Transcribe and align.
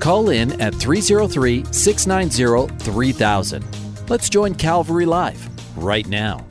Call 0.00 0.30
in 0.30 0.58
at 0.62 0.74
303 0.74 1.64
690 1.70 2.74
3000. 2.82 4.08
Let's 4.08 4.30
join 4.30 4.54
Calvary 4.54 5.04
Live 5.04 5.46
right 5.76 6.08
now. 6.08 6.46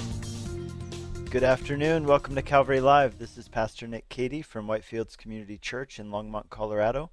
Good 1.31 1.43
afternoon. 1.43 2.05
Welcome 2.05 2.35
to 2.35 2.43
Calvary 2.43 2.79
Live. 2.79 3.17
This 3.17 3.39
is 3.39 3.47
Pastor 3.47 3.87
Nick 3.87 4.07
Cady 4.07 4.43
from 4.43 4.67
Whitefields 4.67 5.17
Community 5.17 5.57
Church 5.57 5.99
in 5.99 6.11
Longmont, 6.11 6.51
Colorado. 6.51 7.09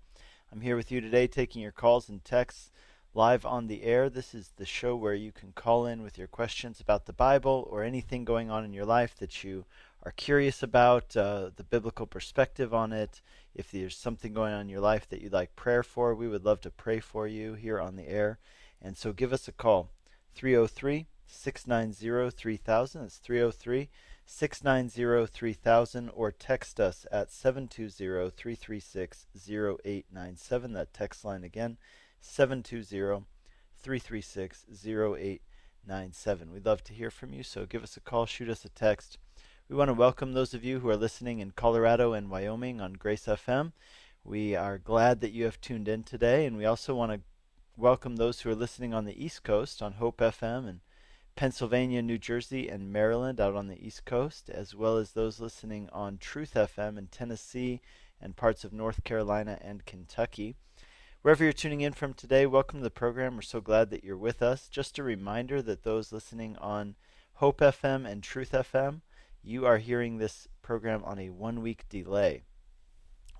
I'm 0.52 0.60
here 0.60 0.76
with 0.76 0.92
you 0.92 1.00
today 1.00 1.26
taking 1.26 1.62
your 1.62 1.72
calls 1.72 2.10
and 2.10 2.22
texts 2.22 2.70
live 3.14 3.46
on 3.46 3.66
the 3.66 3.84
air. 3.84 4.10
This 4.10 4.34
is 4.34 4.52
the 4.56 4.66
show 4.66 4.94
where 4.94 5.14
you 5.14 5.32
can 5.32 5.52
call 5.52 5.86
in 5.86 6.02
with 6.02 6.18
your 6.18 6.28
questions 6.28 6.80
about 6.80 7.06
the 7.06 7.14
Bible 7.14 7.66
or 7.70 7.82
anything 7.82 8.26
going 8.26 8.50
on 8.50 8.62
in 8.62 8.74
your 8.74 8.84
life 8.84 9.16
that 9.20 9.42
you 9.42 9.64
are 10.02 10.12
curious 10.12 10.62
about, 10.62 11.16
uh, 11.16 11.48
the 11.56 11.64
biblical 11.64 12.06
perspective 12.06 12.74
on 12.74 12.92
it. 12.92 13.22
If 13.56 13.70
there's 13.70 13.96
something 13.96 14.34
going 14.34 14.52
on 14.52 14.60
in 14.60 14.68
your 14.68 14.80
life 14.80 15.08
that 15.08 15.22
you'd 15.22 15.32
like 15.32 15.56
prayer 15.56 15.82
for, 15.82 16.14
we 16.14 16.28
would 16.28 16.44
love 16.44 16.60
to 16.60 16.70
pray 16.70 17.00
for 17.00 17.26
you 17.26 17.54
here 17.54 17.80
on 17.80 17.96
the 17.96 18.06
air. 18.06 18.38
And 18.82 18.98
so 18.98 19.14
give 19.14 19.32
us 19.32 19.48
a 19.48 19.52
call 19.52 19.88
303 20.34 21.06
690 21.26 22.36
3000. 22.36 23.00
That's 23.00 23.16
303 23.16 23.88
690 24.26 25.26
3000 25.32 26.10
or 26.10 26.30
text 26.30 26.78
us 26.78 27.06
at 27.10 27.32
720 27.32 28.30
336 28.30 29.26
0897. 29.34 30.72
That 30.74 30.92
text 30.92 31.24
line 31.24 31.42
again 31.42 31.78
720 32.20 33.24
336 33.78 34.66
0897. 34.84 36.52
We'd 36.52 36.66
love 36.66 36.84
to 36.84 36.92
hear 36.92 37.10
from 37.10 37.32
you, 37.32 37.42
so 37.42 37.64
give 37.64 37.82
us 37.82 37.96
a 37.96 38.00
call, 38.00 38.26
shoot 38.26 38.50
us 38.50 38.66
a 38.66 38.68
text. 38.68 39.16
We 39.68 39.74
want 39.74 39.88
to 39.88 39.94
welcome 39.94 40.32
those 40.32 40.54
of 40.54 40.62
you 40.62 40.78
who 40.78 40.88
are 40.90 40.96
listening 40.96 41.40
in 41.40 41.50
Colorado 41.50 42.12
and 42.12 42.30
Wyoming 42.30 42.80
on 42.80 42.92
Grace 42.92 43.26
FM. 43.26 43.72
We 44.22 44.54
are 44.54 44.78
glad 44.78 45.20
that 45.20 45.32
you 45.32 45.42
have 45.42 45.60
tuned 45.60 45.88
in 45.88 46.04
today, 46.04 46.46
and 46.46 46.56
we 46.56 46.64
also 46.64 46.94
want 46.94 47.10
to 47.10 47.20
welcome 47.76 48.14
those 48.14 48.40
who 48.40 48.50
are 48.50 48.54
listening 48.54 48.94
on 48.94 49.06
the 49.06 49.24
East 49.24 49.42
Coast 49.42 49.82
on 49.82 49.94
Hope 49.94 50.18
FM 50.18 50.68
and 50.68 50.80
Pennsylvania, 51.34 52.00
New 52.00 52.16
Jersey, 52.16 52.68
and 52.68 52.92
Maryland 52.92 53.40
out 53.40 53.56
on 53.56 53.66
the 53.66 53.84
East 53.84 54.04
Coast, 54.04 54.48
as 54.50 54.76
well 54.76 54.98
as 54.98 55.10
those 55.10 55.40
listening 55.40 55.88
on 55.92 56.18
Truth 56.18 56.54
FM 56.54 56.96
in 56.96 57.08
Tennessee 57.08 57.80
and 58.20 58.36
parts 58.36 58.62
of 58.62 58.72
North 58.72 59.02
Carolina 59.02 59.58
and 59.60 59.84
Kentucky. 59.84 60.54
Wherever 61.22 61.42
you're 61.42 61.52
tuning 61.52 61.80
in 61.80 61.92
from 61.92 62.14
today, 62.14 62.46
welcome 62.46 62.78
to 62.78 62.84
the 62.84 62.90
program. 62.90 63.34
We're 63.34 63.42
so 63.42 63.60
glad 63.60 63.90
that 63.90 64.04
you're 64.04 64.16
with 64.16 64.42
us. 64.42 64.68
Just 64.68 64.96
a 65.00 65.02
reminder 65.02 65.60
that 65.60 65.82
those 65.82 66.12
listening 66.12 66.56
on 66.58 66.94
Hope 67.34 67.58
FM 67.58 68.06
and 68.06 68.22
Truth 68.22 68.52
FM 68.52 69.00
you 69.46 69.64
are 69.64 69.78
hearing 69.78 70.18
this 70.18 70.48
program 70.60 71.04
on 71.04 71.20
a 71.20 71.30
one 71.30 71.62
week 71.62 71.84
delay. 71.88 72.42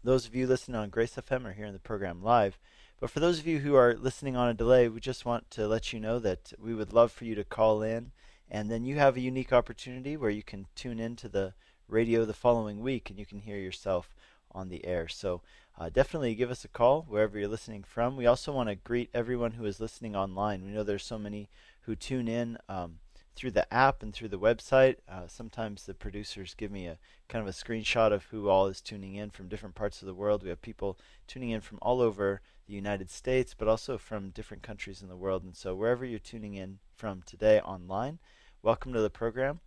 Those 0.04 0.24
of 0.24 0.36
you 0.36 0.46
listening 0.46 0.76
on 0.76 0.88
Grace 0.88 1.16
FM 1.16 1.44
are 1.44 1.52
hearing 1.52 1.72
the 1.72 1.80
program 1.80 2.22
live. 2.22 2.60
But 3.00 3.10
for 3.10 3.18
those 3.18 3.40
of 3.40 3.46
you 3.46 3.58
who 3.58 3.74
are 3.74 3.96
listening 3.98 4.36
on 4.36 4.48
a 4.48 4.54
delay, 4.54 4.88
we 4.88 5.00
just 5.00 5.26
want 5.26 5.50
to 5.50 5.66
let 5.66 5.92
you 5.92 5.98
know 5.98 6.20
that 6.20 6.52
we 6.60 6.74
would 6.74 6.92
love 6.92 7.10
for 7.10 7.24
you 7.24 7.34
to 7.34 7.42
call 7.42 7.82
in. 7.82 8.12
And 8.48 8.70
then 8.70 8.84
you 8.84 8.94
have 8.96 9.16
a 9.16 9.20
unique 9.20 9.52
opportunity 9.52 10.16
where 10.16 10.30
you 10.30 10.44
can 10.44 10.66
tune 10.76 11.00
in 11.00 11.16
to 11.16 11.28
the 11.28 11.54
radio 11.88 12.24
the 12.24 12.32
following 12.32 12.80
week 12.80 13.10
and 13.10 13.18
you 13.18 13.26
can 13.26 13.40
hear 13.40 13.58
yourself 13.58 14.14
on 14.52 14.68
the 14.68 14.86
air. 14.86 15.08
So 15.08 15.42
uh, 15.76 15.88
definitely 15.88 16.36
give 16.36 16.52
us 16.52 16.64
a 16.64 16.68
call 16.68 17.04
wherever 17.08 17.36
you're 17.36 17.48
listening 17.48 17.82
from. 17.82 18.16
We 18.16 18.26
also 18.26 18.52
want 18.52 18.68
to 18.68 18.76
greet 18.76 19.10
everyone 19.12 19.52
who 19.52 19.64
is 19.64 19.80
listening 19.80 20.14
online. 20.14 20.64
We 20.64 20.70
know 20.70 20.84
there's 20.84 21.04
so 21.04 21.18
many 21.18 21.48
who 21.80 21.96
tune 21.96 22.28
in. 22.28 22.58
Um, 22.68 23.00
through 23.36 23.50
the 23.50 23.72
app 23.72 24.02
and 24.02 24.14
through 24.14 24.28
the 24.28 24.38
website. 24.38 24.96
Uh, 25.08 25.26
sometimes 25.28 25.84
the 25.84 25.94
producers 25.94 26.54
give 26.54 26.72
me 26.72 26.86
a 26.86 26.98
kind 27.28 27.46
of 27.46 27.48
a 27.48 27.56
screenshot 27.56 28.10
of 28.10 28.24
who 28.24 28.48
all 28.48 28.66
is 28.66 28.80
tuning 28.80 29.14
in 29.14 29.30
from 29.30 29.48
different 29.48 29.74
parts 29.74 30.00
of 30.00 30.06
the 30.06 30.14
world. 30.14 30.42
We 30.42 30.48
have 30.48 30.62
people 30.62 30.98
tuning 31.26 31.50
in 31.50 31.60
from 31.60 31.78
all 31.82 32.00
over 32.00 32.40
the 32.66 32.74
United 32.74 33.10
States, 33.10 33.54
but 33.56 33.68
also 33.68 33.98
from 33.98 34.30
different 34.30 34.62
countries 34.62 35.02
in 35.02 35.08
the 35.08 35.16
world. 35.16 35.44
And 35.44 35.54
so 35.54 35.74
wherever 35.74 36.04
you're 36.04 36.18
tuning 36.18 36.54
in 36.54 36.78
from 36.96 37.22
today 37.22 37.60
online, 37.60 38.18
welcome 38.62 38.94
to 38.94 39.00
the 39.00 39.10
program. 39.10 39.60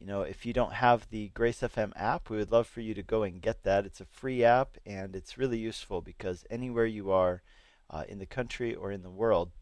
You 0.00 0.06
know, 0.06 0.22
if 0.22 0.46
you 0.46 0.52
don't 0.52 0.72
have 0.72 1.08
the 1.10 1.28
Grace 1.28 1.60
FM 1.60 1.92
app, 1.94 2.30
we 2.30 2.38
would 2.38 2.50
love 2.50 2.66
for 2.66 2.80
you 2.80 2.94
to 2.94 3.02
go 3.02 3.22
and 3.22 3.42
get 3.42 3.62
that. 3.62 3.84
It's 3.84 4.00
a 4.00 4.06
free 4.06 4.42
app 4.42 4.78
and 4.86 5.14
it's 5.14 5.38
really 5.38 5.58
useful 5.58 6.00
because 6.00 6.44
anywhere 6.50 6.86
you 6.86 7.12
are 7.12 7.42
uh, 7.90 8.04
in 8.08 8.18
the 8.18 8.26
country 8.26 8.74
or 8.74 8.90
in 8.90 9.02
the 9.02 9.10
world, 9.10 9.52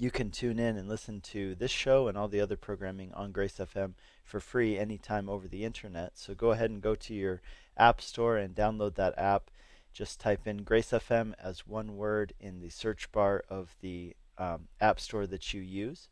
you 0.00 0.10
can 0.10 0.30
tune 0.30 0.58
in 0.58 0.78
and 0.78 0.88
listen 0.88 1.20
to 1.20 1.54
this 1.54 1.70
show 1.70 2.08
and 2.08 2.16
all 2.16 2.26
the 2.26 2.40
other 2.40 2.56
programming 2.56 3.12
on 3.12 3.32
Grace 3.32 3.58
FM 3.58 3.92
for 4.24 4.40
free 4.40 4.78
anytime 4.78 5.28
over 5.28 5.46
the 5.46 5.62
internet. 5.62 6.12
So 6.16 6.34
go 6.34 6.52
ahead 6.52 6.70
and 6.70 6.80
go 6.80 6.94
to 6.94 7.12
your 7.12 7.42
app 7.76 8.00
store 8.00 8.38
and 8.38 8.54
download 8.54 8.94
that 8.94 9.12
app. 9.18 9.50
Just 9.92 10.18
type 10.18 10.46
in 10.46 10.62
Grace 10.62 10.92
FM 10.92 11.34
as 11.38 11.66
one 11.66 11.98
word 11.98 12.32
in 12.40 12.60
the 12.60 12.70
search 12.70 13.12
bar 13.12 13.44
of 13.50 13.76
the 13.82 14.16
um, 14.38 14.68
app 14.80 14.98
store 15.00 15.26
that 15.26 15.52
you 15.52 15.60
use. 15.60 16.08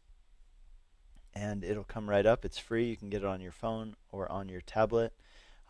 And 1.34 1.64
it'll 1.64 1.82
come 1.82 2.10
right 2.10 2.26
up. 2.26 2.44
It's 2.44 2.58
free. 2.58 2.90
You 2.90 2.96
can 2.98 3.08
get 3.08 3.22
it 3.22 3.26
on 3.26 3.40
your 3.40 3.52
phone 3.52 3.96
or 4.12 4.30
on 4.30 4.50
your 4.50 4.60
tablet, 4.60 5.14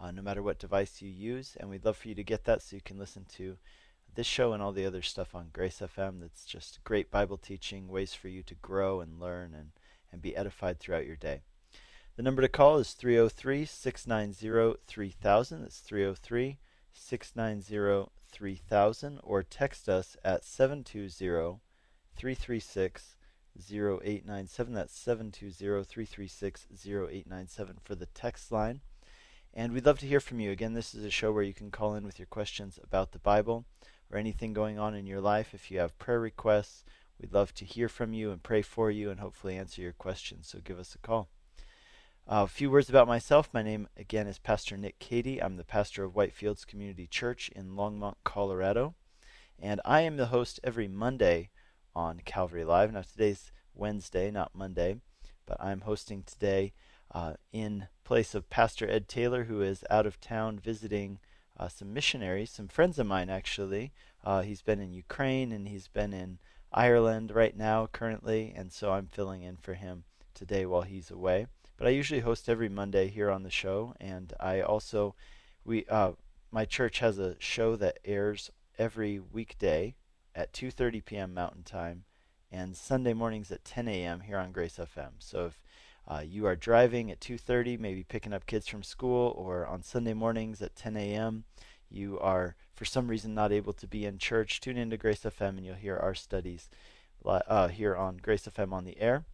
uh, 0.00 0.10
no 0.10 0.22
matter 0.22 0.42
what 0.42 0.58
device 0.58 1.00
you 1.00 1.08
use. 1.08 1.56
And 1.60 1.70
we'd 1.70 1.84
love 1.84 1.96
for 1.96 2.08
you 2.08 2.16
to 2.16 2.24
get 2.24 2.42
that 2.46 2.62
so 2.62 2.74
you 2.74 2.82
can 2.82 2.98
listen 2.98 3.26
to 3.36 3.58
this 4.14 4.26
show 4.26 4.52
and 4.52 4.62
all 4.62 4.72
the 4.72 4.86
other 4.86 5.02
stuff 5.02 5.34
on 5.34 5.50
Grace 5.52 5.80
FM 5.80 6.20
that's 6.20 6.44
just 6.44 6.82
great 6.84 7.10
Bible 7.10 7.36
teaching, 7.36 7.88
ways 7.88 8.14
for 8.14 8.28
you 8.28 8.42
to 8.42 8.54
grow 8.54 9.00
and 9.00 9.20
learn 9.20 9.54
and, 9.54 9.70
and 10.12 10.22
be 10.22 10.36
edified 10.36 10.78
throughout 10.78 11.06
your 11.06 11.16
day. 11.16 11.42
The 12.16 12.24
number 12.24 12.42
to 12.42 12.48
call 12.48 12.78
is 12.78 12.94
303 12.94 13.64
690 13.64 14.80
3000. 14.86 15.62
That's 15.62 15.78
303 15.78 16.58
690 16.92 18.10
3000. 18.32 19.20
Or 19.22 19.42
text 19.44 19.88
us 19.88 20.16
at 20.24 20.44
720 20.44 21.60
336 22.16 23.16
0897. 23.56 24.74
That's 24.74 24.98
720 24.98 25.84
336 25.84 26.66
0897 26.84 27.76
for 27.84 27.94
the 27.94 28.06
text 28.06 28.50
line. 28.50 28.80
And 29.54 29.72
we'd 29.72 29.86
love 29.86 30.00
to 30.00 30.06
hear 30.06 30.20
from 30.20 30.40
you. 30.40 30.50
Again, 30.50 30.74
this 30.74 30.94
is 30.94 31.04
a 31.04 31.10
show 31.10 31.32
where 31.32 31.44
you 31.44 31.54
can 31.54 31.70
call 31.70 31.94
in 31.94 32.04
with 32.04 32.18
your 32.18 32.26
questions 32.26 32.78
about 32.82 33.12
the 33.12 33.18
Bible 33.18 33.64
or 34.10 34.18
anything 34.18 34.52
going 34.52 34.78
on 34.78 34.94
in 34.94 35.06
your 35.06 35.20
life. 35.20 35.54
If 35.54 35.70
you 35.70 35.78
have 35.80 35.98
prayer 35.98 36.20
requests, 36.20 36.84
we'd 37.20 37.32
love 37.32 37.54
to 37.54 37.64
hear 37.64 37.88
from 37.88 38.12
you 38.12 38.30
and 38.30 38.42
pray 38.42 38.62
for 38.62 38.90
you 38.90 39.10
and 39.10 39.20
hopefully 39.20 39.56
answer 39.56 39.82
your 39.82 39.92
questions. 39.92 40.48
So 40.48 40.60
give 40.62 40.78
us 40.78 40.94
a 40.94 40.98
call. 40.98 41.28
Uh, 42.30 42.42
a 42.44 42.46
few 42.46 42.70
words 42.70 42.90
about 42.90 43.08
myself. 43.08 43.48
My 43.54 43.62
name, 43.62 43.88
again, 43.96 44.26
is 44.26 44.38
Pastor 44.38 44.76
Nick 44.76 44.98
Cady. 44.98 45.42
I'm 45.42 45.56
the 45.56 45.64
pastor 45.64 46.04
of 46.04 46.12
Whitefields 46.12 46.66
Community 46.66 47.06
Church 47.06 47.50
in 47.56 47.70
Longmont, 47.70 48.16
Colorado. 48.22 48.94
And 49.58 49.80
I 49.84 50.02
am 50.02 50.18
the 50.18 50.26
host 50.26 50.60
every 50.62 50.88
Monday 50.88 51.48
on 51.96 52.20
Calvary 52.24 52.64
Live. 52.64 52.92
Now, 52.92 53.00
today's 53.00 53.50
Wednesday, 53.74 54.30
not 54.30 54.54
Monday, 54.54 55.00
but 55.46 55.56
I'm 55.58 55.80
hosting 55.80 56.22
today 56.22 56.74
uh, 57.14 57.34
in 57.50 57.88
place 58.04 58.34
of 58.34 58.50
Pastor 58.50 58.88
Ed 58.88 59.08
Taylor, 59.08 59.44
who 59.44 59.62
is 59.62 59.82
out 59.88 60.04
of 60.06 60.20
town 60.20 60.58
visiting 60.58 61.18
uh, 61.58 61.68
some 61.68 61.92
missionaries, 61.92 62.50
some 62.50 62.68
friends 62.68 62.98
of 62.98 63.06
mine 63.06 63.28
actually. 63.30 63.92
Uh, 64.24 64.42
he's 64.42 64.62
been 64.62 64.80
in 64.80 64.92
Ukraine 64.92 65.52
and 65.52 65.68
he's 65.68 65.88
been 65.88 66.12
in 66.12 66.38
Ireland 66.72 67.30
right 67.30 67.56
now 67.56 67.86
currently, 67.86 68.52
and 68.54 68.72
so 68.72 68.92
I'm 68.92 69.06
filling 69.06 69.42
in 69.42 69.56
for 69.56 69.74
him 69.74 70.04
today 70.34 70.66
while 70.66 70.82
he's 70.82 71.10
away. 71.10 71.46
But 71.76 71.86
I 71.86 71.90
usually 71.90 72.20
host 72.20 72.48
every 72.48 72.68
Monday 72.68 73.08
here 73.08 73.30
on 73.30 73.42
the 73.42 73.50
show, 73.50 73.94
and 74.00 74.32
I 74.38 74.60
also 74.60 75.14
we 75.64 75.86
uh, 75.86 76.12
my 76.50 76.64
church 76.64 76.98
has 76.98 77.18
a 77.18 77.36
show 77.38 77.76
that 77.76 77.98
airs 78.04 78.50
every 78.78 79.18
weekday 79.18 79.94
at 80.34 80.52
2:30 80.52 81.04
p.m. 81.04 81.34
Mountain 81.34 81.62
Time, 81.62 82.04
and 82.50 82.76
Sunday 82.76 83.14
mornings 83.14 83.50
at 83.50 83.64
10 83.64 83.88
a.m. 83.88 84.20
here 84.20 84.38
on 84.38 84.52
Grace 84.52 84.78
FM. 84.78 85.12
So 85.18 85.46
if 85.46 85.60
uh, 86.08 86.22
you 86.26 86.46
are 86.46 86.56
driving 86.56 87.10
at 87.10 87.20
2.30 87.20 87.78
maybe 87.78 88.02
picking 88.02 88.32
up 88.32 88.46
kids 88.46 88.66
from 88.66 88.82
school 88.82 89.34
or 89.36 89.66
on 89.66 89.82
sunday 89.82 90.14
mornings 90.14 90.60
at 90.60 90.74
10 90.74 90.96
a.m 90.96 91.44
you 91.90 92.18
are 92.20 92.56
for 92.74 92.84
some 92.84 93.08
reason 93.08 93.34
not 93.34 93.52
able 93.52 93.72
to 93.72 93.86
be 93.86 94.04
in 94.04 94.18
church. 94.18 94.60
Tune 94.60 94.76
into 94.76 94.96
grace 94.96 95.20
fm 95.20 95.56
and 95.56 95.64
you'll 95.64 95.74
hear 95.74 95.96
our 95.96 96.14
studies 96.14 96.68
uh, 97.24 97.68
here 97.68 97.96
on 97.96 98.18
grace 98.18 98.46
fm 98.46 98.72
on 98.72 98.84
the 98.84 99.00
air. 99.00 99.24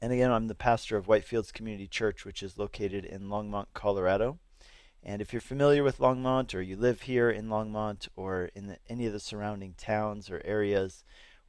And 0.00 0.12
again 0.12 0.30
i'm 0.30 0.48
the 0.48 0.54
pastor 0.54 0.96
of 0.96 1.06
whitefields 1.06 1.52
community 1.52 1.86
church 1.86 2.24
which 2.24 2.42
is 2.42 2.58
located 2.58 3.04
in 3.04 3.28
longmont 3.28 3.66
colorado. 3.74 4.38
And 5.06 5.20
if 5.20 5.34
you're 5.34 5.42
familiar 5.42 5.82
with 5.82 5.98
Longmont 5.98 6.54
or 6.54 6.62
you 6.62 6.76
live 6.76 7.02
here 7.02 7.28
in 7.28 7.48
Longmont 7.48 8.08
or 8.16 8.48
in 8.54 8.68
the, 8.68 8.78
any 8.88 9.04
of 9.04 9.12
the 9.12 9.20
surrounding 9.20 9.74
towns 9.76 10.30
or 10.30 10.40
areas, 10.46 11.04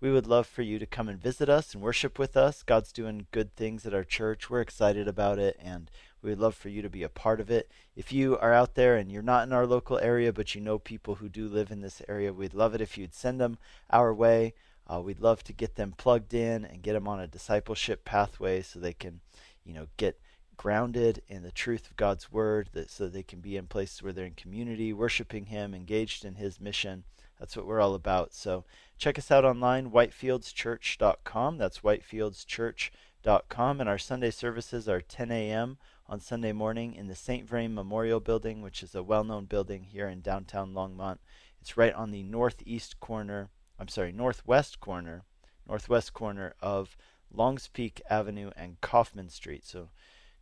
we 0.06 0.12
would 0.12 0.28
love 0.28 0.46
for 0.46 0.62
you 0.62 0.78
to 0.78 0.86
come 0.86 1.10
and 1.10 1.20
visit 1.20 1.50
us 1.50 1.74
and 1.74 1.82
worship 1.82 2.20
with 2.20 2.38
us. 2.38 2.62
God's 2.62 2.92
doing 2.92 3.26
good 3.32 3.56
things 3.56 3.88
at 3.88 3.94
our 3.96 4.04
church. 4.04 4.52
We're 4.52 4.62
excited 4.62 5.08
about 5.08 5.40
it 5.40 5.58
and 5.60 5.90
we 6.22 6.30
would 6.30 6.40
love 6.40 6.54
for 6.54 6.70
you 6.70 6.84
to 6.84 6.90
be 6.92 7.02
a 7.02 7.10
part 7.10 7.40
of 7.40 7.50
it. 7.50 7.72
If 7.96 8.14
you 8.14 8.38
are 8.38 8.54
out 8.54 8.76
there 8.76 8.98
and 8.98 9.12
you're 9.12 9.24
not 9.24 9.48
in 9.48 9.52
our 9.52 9.66
local 9.66 9.98
area, 9.98 10.32
but 10.32 10.54
you 10.54 10.62
know 10.62 10.78
people 10.78 11.16
who 11.16 11.28
do 11.28 11.48
live 11.48 11.72
in 11.72 11.82
this 11.82 12.04
area, 12.08 12.32
we'd 12.32 12.54
love 12.54 12.76
it 12.76 12.82
if 12.82 13.00
you'd 13.00 13.16
send 13.16 13.42
them 13.42 13.58
our 13.90 14.14
way. 14.14 14.54
Uh, 14.86 15.02
we'd 15.02 15.22
love 15.22 15.44
to 15.46 15.54
get 15.54 15.74
them 15.74 15.96
plugged 15.98 16.36
in 16.36 16.66
and 16.66 16.84
get 16.84 16.94
them 16.94 17.08
on 17.08 17.20
a 17.20 17.26
discipleship 17.26 18.06
pathway 18.06 18.62
so 18.62 18.78
they 18.78 18.94
can, 18.94 19.22
you 19.66 19.74
know, 19.74 19.88
get 19.98 20.20
grounded 20.58 21.22
in 21.28 21.44
the 21.44 21.52
truth 21.52 21.90
of 21.90 21.96
God's 21.96 22.32
word, 22.32 22.70
that 22.74 22.90
so 22.90 23.08
they 23.08 23.24
can 23.24 23.40
be 23.40 23.58
in 23.58 23.68
places 23.68 24.02
where 24.02 24.14
they're 24.14 24.26
in 24.26 24.34
community, 24.34 24.94
worshiping 24.94 25.46
Him, 25.46 25.74
engaged 25.74 26.26
in 26.26 26.36
His 26.36 26.60
mission. 26.60 27.04
That's 27.40 27.58
what 27.58 27.66
we're 27.66 27.82
all 27.82 27.96
about. 27.96 28.34
So 28.34 28.66
check 28.98 29.18
us 29.18 29.32
out 29.32 29.46
online, 29.46 29.92
whitefieldschurch.com. 29.92 31.58
That's 31.58 31.80
whitefieldschurch.com. 31.80 33.82
And 33.82 33.90
our 33.90 33.98
Sunday 33.98 34.32
services 34.32 34.88
are 34.88 35.02
10 35.02 35.32
a.m. 35.32 35.78
on 36.08 36.20
Sunday 36.20 36.54
morning 36.54 36.94
in 36.94 37.08
the 37.08 37.16
St. 37.16 37.48
Vrain 37.48 37.74
Memorial 37.74 38.20
Building, 38.20 38.62
which 38.62 38.84
is 38.84 38.96
a 38.96 39.04
well 39.04 39.24
known 39.24 39.46
building 39.46 39.84
here 39.84 40.08
in 40.08 40.22
downtown 40.22 40.74
Longmont. 40.74 41.18
It's 41.60 41.78
right 41.78 41.94
on 41.94 42.12
the 42.12 42.24
northeast 42.24 43.00
corner, 43.00 43.50
I'm 43.80 43.88
sorry, 43.88 44.12
northwest 44.12 44.80
corner, 44.80 45.24
northwest 45.68 46.14
corner 46.14 46.54
of 46.62 46.96
Longs 47.34 47.68
Peak 47.68 48.02
Avenue 48.10 48.52
and 48.56 48.80
Coffman 48.82 49.30
Street. 49.30 49.66
So 49.66 49.90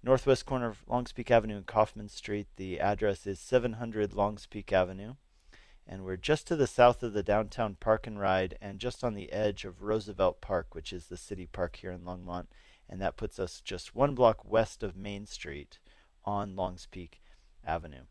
northwest 0.04 0.46
corner 0.46 0.68
of 0.68 0.84
Longs 0.88 1.14
Peak 1.14 1.32
Avenue 1.32 1.56
and 1.56 1.66
Coffman 1.66 2.10
Street. 2.10 2.48
The 2.58 2.80
address 2.80 3.26
is 3.26 3.40
700 3.40 4.14
Longs 4.14 4.46
Peak 4.46 4.74
Avenue. 4.74 5.14
And 5.88 6.04
we're 6.04 6.18
just 6.18 6.46
to 6.48 6.56
the 6.56 6.68
south 6.68 7.04
of 7.04 7.14
the 7.14 7.24
downtown 7.24 7.76
park 7.80 8.06
and 8.06 8.20
ride 8.20 8.58
and 8.62 8.80
just 8.80 9.04
on 9.04 9.14
the 9.14 9.32
edge 9.32 9.66
of 9.66 9.82
Roosevelt 9.82 10.42
Park, 10.42 10.76
which 10.76 10.94
is 10.94 11.08
the 11.08 11.18
city 11.18 11.46
park 11.46 11.78
here 11.78 11.92
in 11.92 12.02
Longmont. 12.02 12.48
And 12.90 13.02
that 13.02 13.18
puts 13.18 13.40
us 13.40 13.62
just 13.62 13.96
one 13.96 14.14
block 14.14 14.50
west 14.50 14.84
of 14.84 14.96
Main 14.96 15.26
Street 15.26 15.80
on 16.26 16.56
Longs 16.56 16.88
Peak 16.90 17.22
Avenue. 17.66 18.04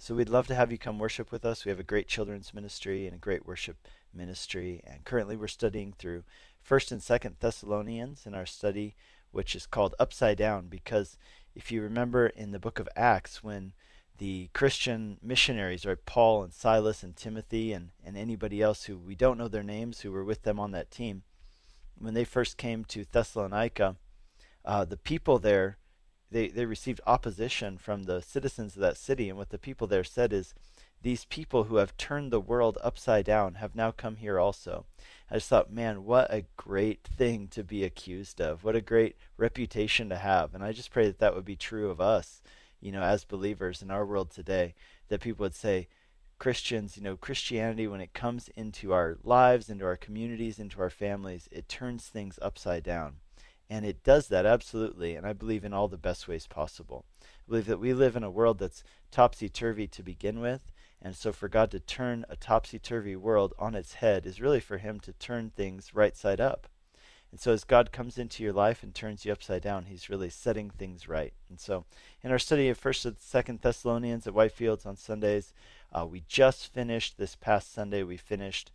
So 0.00 0.14
we'd 0.14 0.28
love 0.28 0.46
to 0.48 0.54
have 0.54 0.70
you 0.70 0.78
come 0.78 0.98
worship 0.98 1.32
with 1.32 1.44
us. 1.44 1.64
We 1.64 1.70
have 1.70 1.80
a 1.80 1.84
great 1.84 2.06
children's 2.06 2.54
ministry 2.54 3.06
and 3.06 3.14
a 3.14 3.18
great 3.18 3.46
worship 3.46 3.88
ministry. 4.14 4.80
And 4.84 5.04
currently 5.04 5.36
we're 5.36 5.48
studying 5.48 5.92
through 5.92 6.22
1st 6.68 6.92
and 6.92 7.00
2nd 7.00 7.38
Thessalonians 7.40 8.24
in 8.24 8.34
our 8.34 8.46
study 8.46 8.94
which 9.30 9.54
is 9.54 9.66
called 9.66 9.94
Upside 9.98 10.38
Down, 10.38 10.68
because 10.68 11.16
if 11.54 11.72
you 11.72 11.82
remember 11.82 12.26
in 12.28 12.52
the 12.52 12.58
book 12.58 12.78
of 12.78 12.88
Acts, 12.96 13.42
when 13.42 13.72
the 14.18 14.50
Christian 14.52 15.18
missionaries, 15.22 15.86
right, 15.86 16.04
Paul 16.04 16.42
and 16.42 16.52
Silas 16.52 17.02
and 17.02 17.16
Timothy 17.16 17.72
and, 17.72 17.90
and 18.04 18.16
anybody 18.16 18.60
else 18.60 18.84
who 18.84 18.98
we 18.98 19.14
don't 19.14 19.38
know 19.38 19.48
their 19.48 19.62
names 19.62 20.00
who 20.00 20.10
were 20.10 20.24
with 20.24 20.42
them 20.42 20.58
on 20.58 20.72
that 20.72 20.90
team, 20.90 21.22
when 21.98 22.14
they 22.14 22.24
first 22.24 22.56
came 22.56 22.84
to 22.84 23.04
Thessalonica, 23.10 23.96
uh, 24.64 24.84
the 24.84 24.96
people 24.96 25.38
there, 25.38 25.78
they, 26.30 26.48
they 26.48 26.66
received 26.66 27.00
opposition 27.06 27.78
from 27.78 28.04
the 28.04 28.20
citizens 28.20 28.76
of 28.76 28.82
that 28.82 28.96
city. 28.96 29.28
And 29.28 29.38
what 29.38 29.50
the 29.50 29.58
people 29.58 29.86
there 29.86 30.04
said 30.04 30.32
is, 30.32 30.54
these 31.02 31.24
people 31.24 31.64
who 31.64 31.76
have 31.76 31.96
turned 31.96 32.32
the 32.32 32.40
world 32.40 32.78
upside 32.82 33.24
down 33.24 33.54
have 33.54 33.74
now 33.74 33.90
come 33.90 34.16
here 34.16 34.38
also. 34.38 34.86
I 35.30 35.34
just 35.34 35.48
thought, 35.48 35.72
man, 35.72 36.04
what 36.04 36.32
a 36.32 36.46
great 36.56 37.04
thing 37.04 37.48
to 37.48 37.62
be 37.62 37.84
accused 37.84 38.40
of. 38.40 38.64
What 38.64 38.74
a 38.74 38.80
great 38.80 39.16
reputation 39.36 40.08
to 40.08 40.16
have. 40.16 40.54
And 40.54 40.64
I 40.64 40.72
just 40.72 40.90
pray 40.90 41.06
that 41.06 41.18
that 41.18 41.34
would 41.34 41.44
be 41.44 41.56
true 41.56 41.90
of 41.90 42.00
us, 42.00 42.42
you 42.80 42.90
know, 42.90 43.02
as 43.02 43.24
believers 43.24 43.82
in 43.82 43.90
our 43.90 44.04
world 44.04 44.30
today, 44.30 44.74
that 45.08 45.20
people 45.20 45.44
would 45.44 45.54
say, 45.54 45.88
Christians, 46.38 46.96
you 46.96 47.02
know, 47.02 47.16
Christianity, 47.16 47.88
when 47.88 48.00
it 48.00 48.14
comes 48.14 48.48
into 48.54 48.92
our 48.92 49.18
lives, 49.24 49.68
into 49.68 49.84
our 49.84 49.96
communities, 49.96 50.60
into 50.60 50.80
our 50.80 50.90
families, 50.90 51.48
it 51.50 51.68
turns 51.68 52.06
things 52.06 52.38
upside 52.40 52.84
down. 52.84 53.16
And 53.68 53.84
it 53.84 54.02
does 54.02 54.28
that 54.28 54.46
absolutely, 54.46 55.14
and 55.14 55.26
I 55.26 55.32
believe 55.32 55.64
in 55.64 55.74
all 55.74 55.88
the 55.88 55.98
best 55.98 56.28
ways 56.28 56.46
possible. 56.46 57.04
I 57.20 57.24
believe 57.48 57.66
that 57.66 57.80
we 57.80 57.92
live 57.92 58.16
in 58.16 58.22
a 58.22 58.30
world 58.30 58.58
that's 58.60 58.84
topsy 59.10 59.48
turvy 59.48 59.86
to 59.88 60.02
begin 60.02 60.40
with, 60.40 60.70
and 61.00 61.14
so, 61.14 61.32
for 61.32 61.48
God 61.48 61.70
to 61.70 61.80
turn 61.80 62.24
a 62.28 62.36
topsy 62.36 62.78
turvy 62.78 63.14
world 63.14 63.54
on 63.58 63.74
its 63.74 63.94
head 63.94 64.26
is 64.26 64.40
really 64.40 64.60
for 64.60 64.78
Him 64.78 64.98
to 65.00 65.12
turn 65.12 65.50
things 65.50 65.94
right 65.94 66.16
side 66.16 66.40
up. 66.40 66.66
And 67.30 67.38
so, 67.38 67.52
as 67.52 67.62
God 67.62 67.92
comes 67.92 68.18
into 68.18 68.42
your 68.42 68.52
life 68.52 68.82
and 68.82 68.94
turns 68.94 69.24
you 69.24 69.32
upside 69.32 69.62
down, 69.62 69.84
He's 69.84 70.10
really 70.10 70.30
setting 70.30 70.70
things 70.70 71.08
right. 71.08 71.32
And 71.48 71.60
so, 71.60 71.84
in 72.22 72.32
our 72.32 72.38
study 72.38 72.68
of 72.68 72.78
First 72.78 73.04
and 73.04 73.18
Second 73.18 73.60
Thessalonians 73.60 74.26
at 74.26 74.34
Whitefields 74.34 74.86
on 74.86 74.96
Sundays, 74.96 75.52
uh, 75.92 76.04
we 76.04 76.24
just 76.26 76.72
finished 76.72 77.16
this 77.16 77.36
past 77.36 77.72
Sunday. 77.72 78.02
We 78.02 78.16
finished 78.16 78.72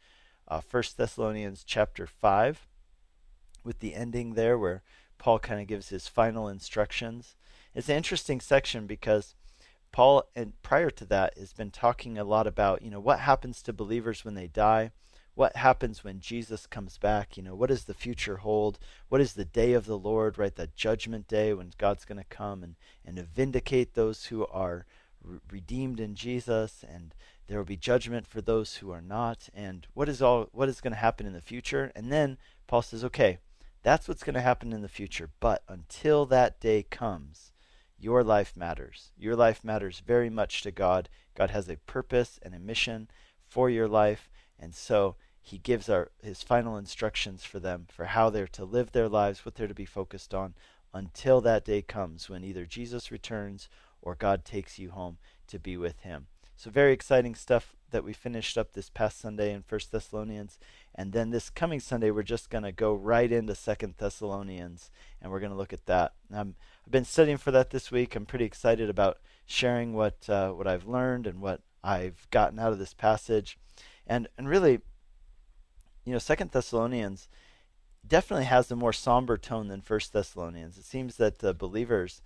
uh, 0.48 0.62
First 0.62 0.98
Thessalonians 0.98 1.64
chapter 1.66 2.08
five, 2.08 2.68
with 3.66 3.80
the 3.80 3.96
ending 3.96 4.36
there 4.36 4.58
where 4.58 4.82
Paul 5.18 5.40
kind 5.40 5.60
of 5.60 5.68
gives 5.68 5.90
his 5.90 6.08
final 6.08 6.48
instructions. 6.48 7.36
It's 7.76 7.90
an 7.90 7.98
interesting 7.98 8.40
section 8.40 8.88
because 8.88 9.36
Paul, 9.94 10.24
and 10.36 10.62
prior 10.64 10.90
to 10.90 11.06
that, 11.06 11.38
has 11.38 11.54
been 11.54 11.72
talking 11.72 12.18
a 12.18 12.26
lot 12.26 12.48
about, 12.48 12.82
you 12.82 12.90
know, 12.90 13.00
what 13.00 13.20
happens 13.20 13.62
to 13.62 13.72
believers 13.72 14.26
when 14.26 14.34
they 14.34 14.48
die, 14.48 14.92
what 15.36 15.56
happens 15.56 16.04
when 16.04 16.20
Jesus 16.20 16.66
comes 16.66 16.98
back, 16.98 17.38
you 17.38 17.44
know, 17.44 17.54
what 17.54 17.70
does 17.70 17.86
the 17.86 17.94
future 17.94 18.38
hold, 18.38 18.80
what 19.08 19.22
is 19.22 19.34
the 19.34 19.46
day 19.46 19.74
of 19.74 19.86
the 19.86 19.98
Lord, 19.98 20.38
right, 20.38 20.56
that 20.56 20.76
judgment 20.76 21.28
day 21.28 21.54
when 21.54 21.74
God's 21.78 22.06
going 22.06 22.18
to 22.18 22.24
come 22.26 22.64
and, 22.64 22.76
and 23.06 23.18
vindicate 23.28 23.94
those 23.94 24.26
who 24.26 24.48
are 24.48 24.86
re- 25.24 25.40
redeemed 25.52 26.00
in 26.00 26.16
Jesus, 26.16 26.84
and 26.88 27.14
there 27.48 27.60
will 27.60 27.66
be 27.66 27.78
judgment 27.78 28.26
for 28.26 28.42
those 28.42 28.78
who 28.78 28.92
are 28.92 29.02
not, 29.02 29.48
and 29.54 29.86
what 29.94 30.10
is 30.10 30.24
all 30.24 30.50
what 30.52 30.70
is 30.70 30.82
going 30.82 30.94
to 30.94 31.00
happen 31.00 31.28
in 31.28 31.34
the 31.34 31.42
future, 31.42 31.92
and 31.96 32.12
then 32.12 32.40
Paul 32.66 32.82
says, 32.82 33.04
okay, 33.04 33.38
that's 33.84 34.08
what's 34.08 34.24
going 34.24 34.36
to 34.36 34.42
happen 34.42 34.74
in 34.74 34.82
the 34.82 34.88
future, 34.88 35.30
but 35.40 35.62
until 35.68 36.26
that 36.26 36.60
day 36.60 36.82
comes, 36.82 37.53
your 38.04 38.24
life 38.24 38.56
matters. 38.56 39.12
Your 39.18 39.36
life 39.36 39.64
matters 39.64 40.02
very 40.06 40.30
much 40.30 40.62
to 40.64 40.72
God. 40.72 41.10
God 41.36 41.50
has 41.52 41.70
a 41.70 41.78
purpose 41.88 42.40
and 42.42 42.54
a 42.54 42.60
mission 42.60 43.08
for 43.48 43.70
your 43.70 43.88
life, 43.88 44.30
and 44.60 44.76
so 44.76 45.16
he 45.42 45.58
gives 45.58 45.90
our 45.90 46.12
his 46.22 46.42
final 46.42 46.78
instructions 46.78 47.44
for 47.44 47.60
them 47.60 47.88
for 47.90 48.06
how 48.06 48.30
they're 48.30 48.48
to 48.48 48.66
live 48.66 48.92
their 48.92 49.10
lives, 49.10 49.46
what 49.46 49.56
they're 49.56 49.68
to 49.68 49.74
be 49.74 49.86
focused 49.86 50.34
on 50.34 50.54
until 50.94 51.42
that 51.42 51.66
day 51.66 51.82
comes 51.82 52.30
when 52.30 52.44
either 52.44 52.66
Jesus 52.66 53.12
returns 53.12 53.68
or 54.02 54.16
God 54.16 54.46
takes 54.46 54.78
you 54.78 54.92
home 54.92 55.18
to 55.48 55.60
be 55.60 55.76
with 55.76 56.02
him. 56.02 56.28
So 56.56 56.70
very 56.70 56.94
exciting 56.94 57.36
stuff 57.36 57.74
that 57.92 58.04
we 58.04 58.14
finished 58.14 58.58
up 58.58 58.74
this 58.74 58.90
past 58.90 59.20
Sunday 59.20 59.54
in 59.54 59.64
First 59.64 59.92
Thessalonians. 59.92 60.60
And 60.96 61.12
then 61.12 61.32
this 61.32 61.50
coming 61.50 61.80
Sunday 61.80 62.12
we're 62.12 62.24
just 62.24 62.50
going 62.50 62.64
to 62.64 62.72
go 62.72 62.94
right 62.94 63.32
into 63.32 63.56
Second 63.56 63.96
Thessalonians 63.98 64.92
and 65.22 65.32
we're 65.32 65.40
going 65.40 65.52
to 65.52 65.58
look 65.58 65.74
at 65.74 65.86
that. 65.88 66.14
Um, 66.34 66.56
I've 66.86 66.92
been 66.92 67.06
studying 67.06 67.38
for 67.38 67.52
that 67.52 67.70
this 67.70 67.92
week. 67.92 68.16
I'm 68.16 68.26
pretty 68.26 68.46
excited 68.46 68.90
about 68.90 69.20
sharing 69.46 69.94
what 69.94 70.30
uh, 70.30 70.52
what 70.52 70.68
I've 70.68 70.86
learned 70.86 71.28
and 71.28 71.42
what 71.42 71.62
I've 71.84 72.28
gotten 72.32 72.60
out 72.60 72.72
of 72.72 72.80
this 72.80 72.94
passage, 72.94 73.58
and 74.06 74.28
and 74.38 74.50
really, 74.50 74.80
you 76.06 76.14
know, 76.14 76.20
Second 76.20 76.52
Thessalonians 76.52 77.28
definitely 78.06 78.46
has 78.46 78.70
a 78.70 78.76
more 78.76 78.94
somber 78.94 79.38
tone 79.38 79.70
than 79.70 79.82
First 79.82 80.14
Thessalonians. 80.14 80.78
It 80.78 80.84
seems 80.84 81.16
that 81.18 81.40
the 81.40 81.54
believers 81.54 82.22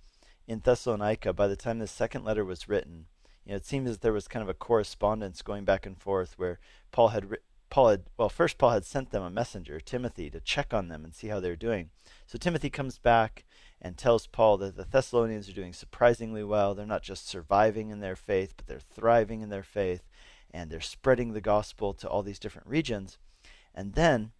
in 0.46 0.60
Thessalonica, 0.60 1.32
by 1.32 1.46
the 1.46 1.56
time 1.56 1.78
the 1.78 1.86
second 1.86 2.24
letter 2.24 2.44
was 2.44 2.68
written, 2.68 3.06
you 3.44 3.50
know, 3.52 3.56
it 3.56 3.66
seems 3.66 3.90
that 3.90 4.00
there 4.00 4.12
was 4.12 4.26
kind 4.26 4.42
of 4.42 4.48
a 4.48 4.54
correspondence 4.54 5.42
going 5.42 5.64
back 5.64 5.86
and 5.86 5.96
forth 5.96 6.34
where 6.36 6.58
Paul 6.90 7.08
had 7.08 7.36
Paul 7.70 7.88
had 7.90 8.02
well 8.16 8.28
first 8.28 8.58
Paul 8.58 8.70
had 8.70 8.84
sent 8.84 9.10
them 9.10 9.22
a 9.22 9.30
messenger 9.30 9.80
Timothy 9.80 10.30
to 10.30 10.40
check 10.40 10.72
on 10.72 10.88
them 10.88 11.04
and 11.04 11.14
see 11.14 11.28
how 11.28 11.40
they're 11.40 11.56
doing. 11.56 11.90
So 12.26 12.38
Timothy 12.38 12.70
comes 12.70 12.98
back 12.98 13.44
and 13.80 13.96
tells 13.96 14.26
Paul 14.26 14.56
that 14.58 14.76
the 14.76 14.84
Thessalonians 14.84 15.48
are 15.48 15.54
doing 15.54 15.72
surprisingly 15.72 16.42
well. 16.42 16.74
They're 16.74 16.86
not 16.86 17.02
just 17.02 17.28
surviving 17.28 17.90
in 17.90 18.00
their 18.00 18.16
faith, 18.16 18.54
but 18.56 18.66
they're 18.66 18.80
thriving 18.80 19.40
in 19.40 19.50
their 19.50 19.62
faith 19.62 20.02
and 20.50 20.70
they're 20.70 20.80
spreading 20.80 21.32
the 21.32 21.40
gospel 21.40 21.92
to 21.94 22.08
all 22.08 22.22
these 22.22 22.38
different 22.38 22.68
regions. 22.68 23.18
And 23.74 23.94
then, 23.94 24.32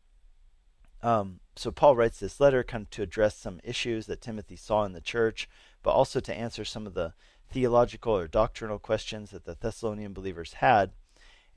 um, 1.02 1.40
so 1.54 1.70
Paul 1.70 1.96
writes 1.96 2.18
this 2.18 2.40
letter 2.40 2.62
kind 2.64 2.84
of 2.84 2.90
to 2.90 3.02
address 3.02 3.36
some 3.36 3.60
issues 3.62 4.06
that 4.06 4.20
Timothy 4.20 4.56
saw 4.56 4.84
in 4.84 4.94
the 4.94 5.00
church, 5.00 5.48
but 5.82 5.90
also 5.90 6.18
to 6.20 6.34
answer 6.34 6.64
some 6.64 6.86
of 6.86 6.94
the 6.94 7.12
theological 7.50 8.16
or 8.16 8.26
doctrinal 8.26 8.78
questions 8.78 9.30
that 9.30 9.44
the 9.44 9.56
Thessalonian 9.58 10.12
believers 10.12 10.54
had. 10.54 10.92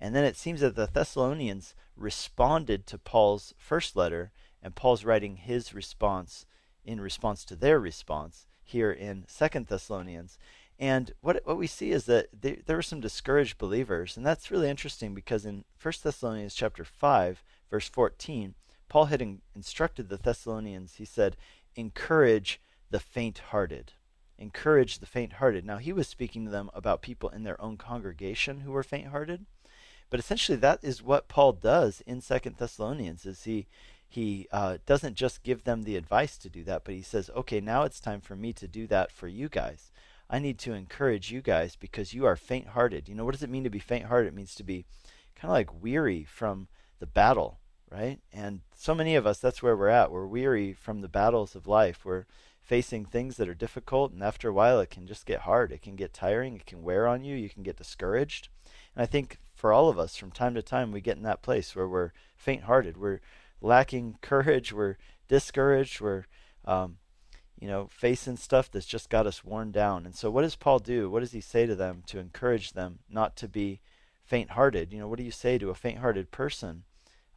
And 0.03 0.15
then 0.15 0.25
it 0.25 0.35
seems 0.35 0.61
that 0.61 0.75
the 0.75 0.89
Thessalonians 0.91 1.75
responded 1.95 2.87
to 2.87 2.97
Paul's 2.97 3.53
first 3.55 3.95
letter, 3.95 4.31
and 4.63 4.73
Paul's 4.73 5.05
writing 5.05 5.35
his 5.37 5.75
response 5.75 6.47
in 6.83 6.99
response 6.99 7.45
to 7.45 7.55
their 7.55 7.79
response 7.79 8.47
here 8.63 8.91
in 8.91 9.25
Second 9.27 9.67
Thessalonians. 9.67 10.39
And 10.79 11.11
what 11.21 11.41
what 11.45 11.57
we 11.57 11.67
see 11.67 11.91
is 11.91 12.05
that 12.05 12.29
they, 12.41 12.63
there 12.65 12.77
were 12.77 12.81
some 12.81 12.99
discouraged 12.99 13.59
believers, 13.59 14.17
and 14.17 14.25
that's 14.25 14.49
really 14.49 14.69
interesting 14.69 15.13
because 15.13 15.45
in 15.45 15.65
First 15.77 16.03
Thessalonians 16.03 16.55
chapter 16.55 16.83
five, 16.83 17.43
verse 17.69 17.87
fourteen, 17.87 18.55
Paul 18.89 19.05
had 19.05 19.21
in, 19.21 19.41
instructed 19.55 20.09
the 20.09 20.17
Thessalonians. 20.17 20.95
He 20.95 21.05
said, 21.05 21.37
"Encourage 21.75 22.59
the 22.89 22.99
faint-hearted." 22.99 23.93
encourage 24.41 24.97
the 24.97 25.05
faint 25.05 25.33
hearted. 25.33 25.63
Now, 25.63 25.77
he 25.77 25.93
was 25.93 26.07
speaking 26.07 26.45
to 26.45 26.51
them 26.51 26.71
about 26.73 27.03
people 27.03 27.29
in 27.29 27.43
their 27.43 27.61
own 27.61 27.77
congregation 27.77 28.61
who 28.61 28.71
were 28.71 28.81
faint 28.81 29.09
hearted. 29.09 29.45
But 30.11 30.19
essentially, 30.19 30.57
that 30.57 30.79
is 30.83 31.01
what 31.01 31.29
Paul 31.29 31.53
does 31.53 32.01
in 32.05 32.21
Second 32.21 32.57
Thessalonians. 32.57 33.25
Is 33.25 33.45
he 33.45 33.65
he 34.07 34.47
uh, 34.51 34.77
doesn't 34.85 35.15
just 35.15 35.41
give 35.41 35.63
them 35.63 35.83
the 35.83 35.95
advice 35.95 36.37
to 36.39 36.49
do 36.49 36.65
that, 36.65 36.83
but 36.83 36.93
he 36.93 37.01
says, 37.01 37.31
"Okay, 37.35 37.61
now 37.61 37.83
it's 37.83 38.01
time 38.01 38.19
for 38.19 38.35
me 38.35 38.51
to 38.53 38.67
do 38.67 38.85
that 38.87 39.09
for 39.09 39.29
you 39.29 39.47
guys. 39.47 39.89
I 40.29 40.37
need 40.39 40.59
to 40.59 40.73
encourage 40.73 41.31
you 41.31 41.41
guys 41.41 41.75
because 41.75 42.13
you 42.13 42.25
are 42.25 42.35
faint-hearted. 42.35 43.07
You 43.07 43.15
know 43.15 43.25
what 43.25 43.33
does 43.33 43.43
it 43.43 43.49
mean 43.49 43.63
to 43.63 43.69
be 43.69 43.79
faint-hearted? 43.79 44.27
It 44.27 44.35
means 44.35 44.53
to 44.55 44.63
be 44.63 44.85
kind 45.35 45.49
of 45.49 45.55
like 45.55 45.81
weary 45.81 46.25
from 46.25 46.67
the 46.99 47.07
battle, 47.07 47.59
right? 47.89 48.19
And 48.33 48.61
so 48.75 48.93
many 48.93 49.15
of 49.15 49.25
us, 49.25 49.39
that's 49.39 49.63
where 49.63 49.75
we're 49.75 49.87
at. 49.87 50.11
We're 50.11 50.27
weary 50.27 50.73
from 50.73 51.01
the 51.01 51.09
battles 51.09 51.55
of 51.55 51.67
life. 51.67 52.03
We're 52.03 52.25
facing 52.61 53.05
things 53.05 53.37
that 53.37 53.49
are 53.49 53.53
difficult, 53.53 54.11
and 54.11 54.23
after 54.23 54.49
a 54.49 54.53
while, 54.53 54.79
it 54.81 54.89
can 54.89 55.07
just 55.07 55.25
get 55.25 55.41
hard. 55.41 55.71
It 55.71 55.81
can 55.81 55.95
get 55.95 56.13
tiring. 56.13 56.55
It 56.55 56.65
can 56.65 56.83
wear 56.83 57.07
on 57.07 57.23
you. 57.23 57.35
You 57.35 57.49
can 57.49 57.63
get 57.63 57.77
discouraged. 57.77 58.49
And 58.95 59.03
I 59.03 59.05
think 59.05 59.39
for 59.61 59.71
all 59.71 59.89
of 59.89 59.99
us, 59.99 60.15
from 60.15 60.31
time 60.31 60.55
to 60.55 60.63
time, 60.63 60.91
we 60.91 61.01
get 61.01 61.17
in 61.17 61.23
that 61.23 61.43
place 61.43 61.75
where 61.75 61.87
we're 61.87 62.13
faint 62.35 62.63
hearted. 62.63 62.97
We're 62.97 63.19
lacking 63.61 64.17
courage. 64.19 64.73
We're 64.73 64.97
discouraged. 65.27 66.01
We're, 66.01 66.25
um, 66.65 66.97
you 67.59 67.67
know, 67.67 67.87
facing 67.91 68.37
stuff 68.37 68.71
that's 68.71 68.87
just 68.87 69.11
got 69.11 69.27
us 69.27 69.43
worn 69.43 69.69
down. 69.71 70.07
And 70.07 70.15
so, 70.15 70.31
what 70.31 70.41
does 70.41 70.55
Paul 70.55 70.79
do? 70.79 71.11
What 71.11 71.19
does 71.19 71.33
he 71.33 71.41
say 71.41 71.67
to 71.67 71.75
them 71.75 72.01
to 72.07 72.17
encourage 72.17 72.73
them 72.73 73.01
not 73.07 73.35
to 73.35 73.47
be 73.47 73.81
faint 74.23 74.49
hearted? 74.49 74.91
You 74.91 74.97
know, 74.97 75.07
what 75.07 75.19
do 75.19 75.23
you 75.23 75.29
say 75.29 75.59
to 75.59 75.69
a 75.69 75.75
faint 75.75 75.99
hearted 75.99 76.31
person 76.31 76.81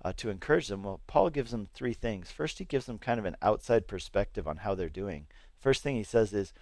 uh, 0.02 0.14
to 0.16 0.30
encourage 0.30 0.68
them? 0.68 0.82
Well, 0.82 1.02
Paul 1.06 1.28
gives 1.28 1.50
them 1.50 1.68
three 1.74 1.92
things. 1.92 2.30
First, 2.30 2.56
he 2.56 2.64
gives 2.64 2.86
them 2.86 2.96
kind 2.96 3.18
of 3.20 3.26
an 3.26 3.36
outside 3.42 3.86
perspective 3.86 4.48
on 4.48 4.56
how 4.56 4.74
they're 4.74 4.88
doing. 4.88 5.26
First 5.60 5.82
thing 5.82 5.94
he 5.94 6.02
says 6.02 6.32
is, 6.32 6.54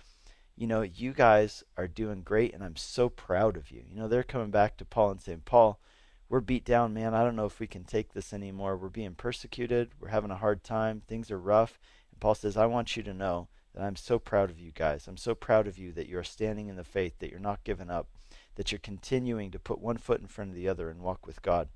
you 0.56 0.66
know, 0.66 0.82
you 0.82 1.12
guys 1.12 1.64
are 1.76 1.88
doing 1.88 2.22
great 2.22 2.54
and 2.54 2.62
I'm 2.62 2.76
so 2.76 3.08
proud 3.08 3.56
of 3.56 3.70
you. 3.70 3.82
You 3.88 3.96
know, 3.96 4.08
they're 4.08 4.22
coming 4.22 4.50
back 4.50 4.76
to 4.76 4.84
Paul 4.84 5.12
and 5.12 5.20
saying, 5.20 5.42
Paul, 5.44 5.80
we're 6.28 6.40
beat 6.40 6.64
down, 6.64 6.94
man. 6.94 7.14
I 7.14 7.24
don't 7.24 7.36
know 7.36 7.46
if 7.46 7.60
we 7.60 7.66
can 7.66 7.84
take 7.84 8.12
this 8.12 8.32
anymore. 8.32 8.76
We're 8.76 8.88
being 8.88 9.14
persecuted. 9.14 9.90
We're 10.00 10.08
having 10.08 10.30
a 10.30 10.36
hard 10.36 10.64
time. 10.64 11.02
Things 11.06 11.30
are 11.30 11.38
rough. 11.38 11.78
And 12.10 12.20
Paul 12.20 12.34
says, 12.34 12.56
I 12.56 12.66
want 12.66 12.96
you 12.96 13.02
to 13.02 13.12
know 13.12 13.48
that 13.74 13.82
I'm 13.82 13.96
so 13.96 14.18
proud 14.18 14.50
of 14.50 14.58
you 14.58 14.72
guys. 14.72 15.06
I'm 15.06 15.16
so 15.16 15.34
proud 15.34 15.66
of 15.66 15.78
you 15.78 15.92
that 15.92 16.08
you're 16.08 16.24
standing 16.24 16.68
in 16.68 16.76
the 16.76 16.84
faith, 16.84 17.18
that 17.18 17.30
you're 17.30 17.40
not 17.40 17.64
giving 17.64 17.90
up, 17.90 18.08
that 18.54 18.72
you're 18.72 18.78
continuing 18.78 19.50
to 19.50 19.58
put 19.58 19.80
one 19.80 19.96
foot 19.96 20.20
in 20.20 20.26
front 20.26 20.50
of 20.50 20.56
the 20.56 20.68
other 20.68 20.90
and 20.90 21.00
walk 21.00 21.26
with 21.26 21.42
God. 21.42 21.68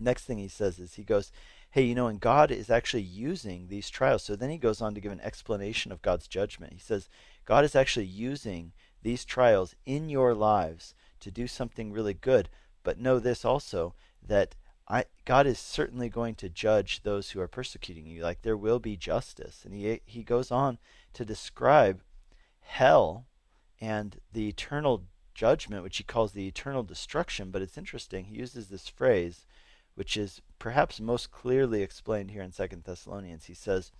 Next 0.00 0.24
thing 0.24 0.38
he 0.38 0.48
says 0.48 0.78
is, 0.78 0.94
he 0.94 1.02
goes, 1.02 1.32
Hey, 1.70 1.82
you 1.82 1.94
know, 1.94 2.06
and 2.06 2.20
God 2.20 2.50
is 2.50 2.70
actually 2.70 3.02
using 3.02 3.68
these 3.68 3.90
trials. 3.90 4.22
So 4.22 4.36
then 4.36 4.50
he 4.50 4.58
goes 4.58 4.80
on 4.80 4.94
to 4.94 5.00
give 5.00 5.12
an 5.12 5.20
explanation 5.20 5.92
of 5.92 6.02
God's 6.02 6.26
judgment. 6.26 6.72
He 6.72 6.78
says, 6.78 7.08
God 7.48 7.64
is 7.64 7.74
actually 7.74 8.04
using 8.04 8.72
these 9.02 9.24
trials 9.24 9.74
in 9.86 10.10
your 10.10 10.34
lives 10.34 10.94
to 11.20 11.30
do 11.30 11.46
something 11.46 11.90
really 11.90 12.12
good. 12.12 12.50
But 12.82 13.00
know 13.00 13.18
this 13.18 13.42
also 13.42 13.94
that 14.22 14.54
I, 14.86 15.06
God 15.24 15.46
is 15.46 15.58
certainly 15.58 16.10
going 16.10 16.34
to 16.34 16.50
judge 16.50 17.02
those 17.02 17.30
who 17.30 17.40
are 17.40 17.48
persecuting 17.48 18.04
you. 18.04 18.22
Like 18.22 18.42
there 18.42 18.54
will 18.54 18.78
be 18.78 18.98
justice. 18.98 19.62
And 19.64 19.72
he, 19.72 20.02
he 20.04 20.22
goes 20.22 20.50
on 20.50 20.76
to 21.14 21.24
describe 21.24 22.02
hell 22.60 23.24
and 23.80 24.20
the 24.30 24.46
eternal 24.46 25.04
judgment, 25.34 25.82
which 25.82 25.96
he 25.96 26.04
calls 26.04 26.32
the 26.32 26.46
eternal 26.46 26.82
destruction. 26.82 27.50
But 27.50 27.62
it's 27.62 27.78
interesting. 27.78 28.26
He 28.26 28.36
uses 28.36 28.68
this 28.68 28.88
phrase, 28.88 29.46
which 29.94 30.18
is 30.18 30.42
perhaps 30.58 31.00
most 31.00 31.30
clearly 31.30 31.80
explained 31.80 32.30
here 32.30 32.42
in 32.42 32.52
Second 32.52 32.84
Thessalonians. 32.84 33.46
He 33.46 33.54
says, 33.54 33.90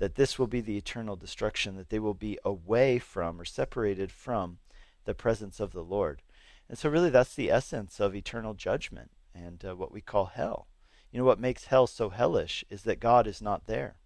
that 0.00 0.14
this 0.14 0.38
will 0.38 0.46
be 0.46 0.62
the 0.62 0.78
eternal 0.78 1.14
destruction, 1.14 1.76
that 1.76 1.90
they 1.90 1.98
will 1.98 2.14
be 2.14 2.38
away 2.42 2.98
from 2.98 3.38
or 3.38 3.44
separated 3.44 4.10
from 4.10 4.56
the 5.04 5.14
presence 5.14 5.60
of 5.60 5.72
the 5.72 5.84
Lord. 5.84 6.22
And 6.70 6.78
so, 6.78 6.88
really, 6.88 7.10
that's 7.10 7.34
the 7.34 7.50
essence 7.50 8.00
of 8.00 8.14
eternal 8.14 8.54
judgment 8.54 9.10
and 9.34 9.62
uh, 9.62 9.76
what 9.76 9.92
we 9.92 10.00
call 10.00 10.26
hell. 10.26 10.68
You 11.12 11.18
know, 11.18 11.26
what 11.26 11.38
makes 11.38 11.66
hell 11.66 11.86
so 11.86 12.08
hellish 12.08 12.64
is 12.70 12.82
that 12.84 12.98
God 12.98 13.26
is 13.26 13.42
not 13.42 13.66
there. 13.66 13.96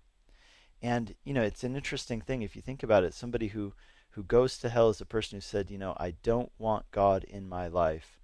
And, 0.82 1.14
you 1.22 1.32
know, 1.32 1.42
it's 1.42 1.62
an 1.62 1.76
interesting 1.76 2.20
thing 2.20 2.42
if 2.42 2.56
you 2.56 2.62
think 2.62 2.82
about 2.82 3.04
it. 3.04 3.14
Somebody 3.14 3.48
who, 3.48 3.72
who 4.10 4.24
goes 4.24 4.58
to 4.58 4.70
hell 4.70 4.88
is 4.88 5.00
a 5.00 5.06
person 5.06 5.36
who 5.36 5.40
said, 5.40 5.70
you 5.70 5.78
know, 5.78 5.96
I 5.98 6.14
don't 6.24 6.50
want 6.58 6.90
God 6.90 7.22
in 7.22 7.48
my 7.48 7.68
life. 7.68 8.18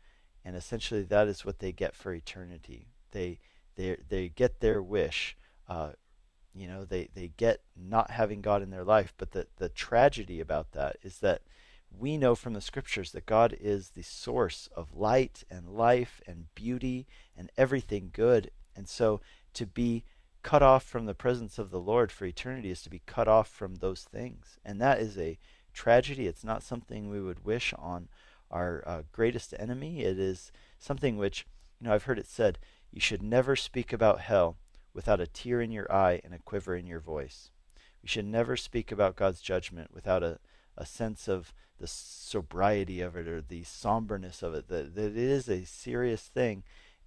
And 0.45 0.57
essentially, 0.57 1.03
that 1.05 1.29
is 1.29 1.45
what 1.45 1.61
they 1.61 1.71
get 1.71 1.95
for 1.95 2.13
eternity. 2.13 2.89
They, 3.13 3.39
they, 3.77 3.97
they 4.09 4.29
get 4.29 4.59
their 4.59 4.83
wish 4.83 5.37
uh, 5.69 5.91
you 6.55 6.67
know 6.67 6.85
they 6.85 7.09
they 7.15 7.31
get 7.37 7.61
not 7.77 8.11
having 8.11 8.41
god 8.41 8.63
in 8.63 8.71
their 8.71 8.85
life 8.85 9.15
but 9.17 9.31
the 9.33 9.47
the 9.57 9.69
tragedy 9.69 10.41
about 10.41 10.73
that 10.73 10.97
is 11.03 11.19
that 11.19 11.43
we 11.97 12.17
know 12.17 12.35
from 12.35 12.53
the 12.53 12.61
scriptures 12.61 13.13
that 13.13 13.27
god 13.27 13.57
is 13.61 13.91
the 13.91 14.03
source 14.03 14.69
of 14.75 14.97
light 14.97 15.45
and 15.51 15.69
life 15.69 16.21
and 16.27 16.47
beauty 16.55 17.07
and 17.37 17.51
everything 17.57 18.11
good. 18.13 18.51
And 18.77 18.89
so 18.89 19.21
to 19.55 19.67
be 19.67 20.05
cut 20.43 20.63
off 20.63 20.85
from 20.85 21.07
the 21.07 21.15
presence 21.15 21.59
of 21.59 21.71
the 21.71 21.81
lord 21.81 22.13
for 22.13 22.25
eternity 22.25 22.71
is 22.71 22.83
to 22.83 22.91
be 22.91 23.03
cut 23.07 23.29
off 23.29 23.49
from 23.49 23.77
those 23.77 24.05
things. 24.05 24.59
And 24.65 24.81
that 24.81 25.01
is 25.01 25.19
a 25.19 25.39
tragedy. 25.75 26.27
It's 26.27 26.45
not 26.45 26.63
something 26.63 27.09
we 27.09 27.21
would 27.21 27.45
wish 27.45 27.75
on 27.79 28.09
our 28.51 28.83
uh, 28.87 29.03
greatest 29.13 29.55
enemy. 29.59 30.03
It 30.03 30.19
is 30.19 30.53
something 30.79 31.17
which 31.17 31.47
you 31.81 31.87
know 31.87 31.95
i've 31.95 32.05
heard 32.05 32.19
it 32.19 32.27
said 32.27 32.59
you 32.93 33.01
should 33.01 33.23
never 33.23 33.57
speak 33.57 33.93
about 33.93 34.21
hell 34.21 34.57
without 34.95 35.21
a 35.21 35.27
tear 35.27 35.61
in 35.61 35.71
your 35.71 35.91
eye 35.93 36.21
and 36.25 36.35
a 36.35 36.39
quiver 36.39 36.77
in 36.77 36.87
your 36.87 37.01
voice. 37.01 37.51
We 38.03 38.09
should 38.09 38.27
never 38.27 38.57
speak 38.57 38.91
about 38.91 39.17
God's 39.17 39.41
judgment 39.41 39.93
without 39.93 40.23
a, 40.23 40.39
a 40.77 40.87
sense 40.87 41.29
of 41.29 41.53
the 41.79 41.87
sobriety 41.87 43.01
of 43.01 43.17
it 43.17 43.27
or 43.27 43.41
the 43.41 43.65
somberness 43.65 44.43
of 44.43 44.55
it, 44.55 44.69
that, 44.69 44.95
that 44.95 45.13
it 45.13 45.17
is 45.17 45.49
a 45.49 45.65
serious 45.65 46.23
thing. 46.23 46.63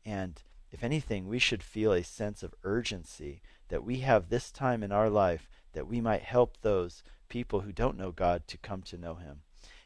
And 0.06 0.42
if 0.72 0.84
anything, 0.84 1.28
we 1.28 1.40
should 1.40 1.64
feel 1.64 1.94
a 1.94 2.04
sense 2.04 2.42
of 2.44 2.56
urgency 2.64 3.42
that 3.70 3.84
we 3.84 3.98
have 4.00 4.30
this 4.30 4.52
time 4.52 4.84
in 4.84 4.92
our 4.92 5.10
life 5.10 5.50
that 5.74 5.88
we 5.88 6.02
might 6.02 6.24
help 6.24 6.58
those 6.62 7.04
people 7.30 7.62
who 7.62 7.72
don't 7.72 7.98
know 7.98 8.12
God 8.12 8.48
to 8.48 8.58
come 8.58 8.82
to 8.84 8.98
know 8.98 9.16
Him. 9.16 9.42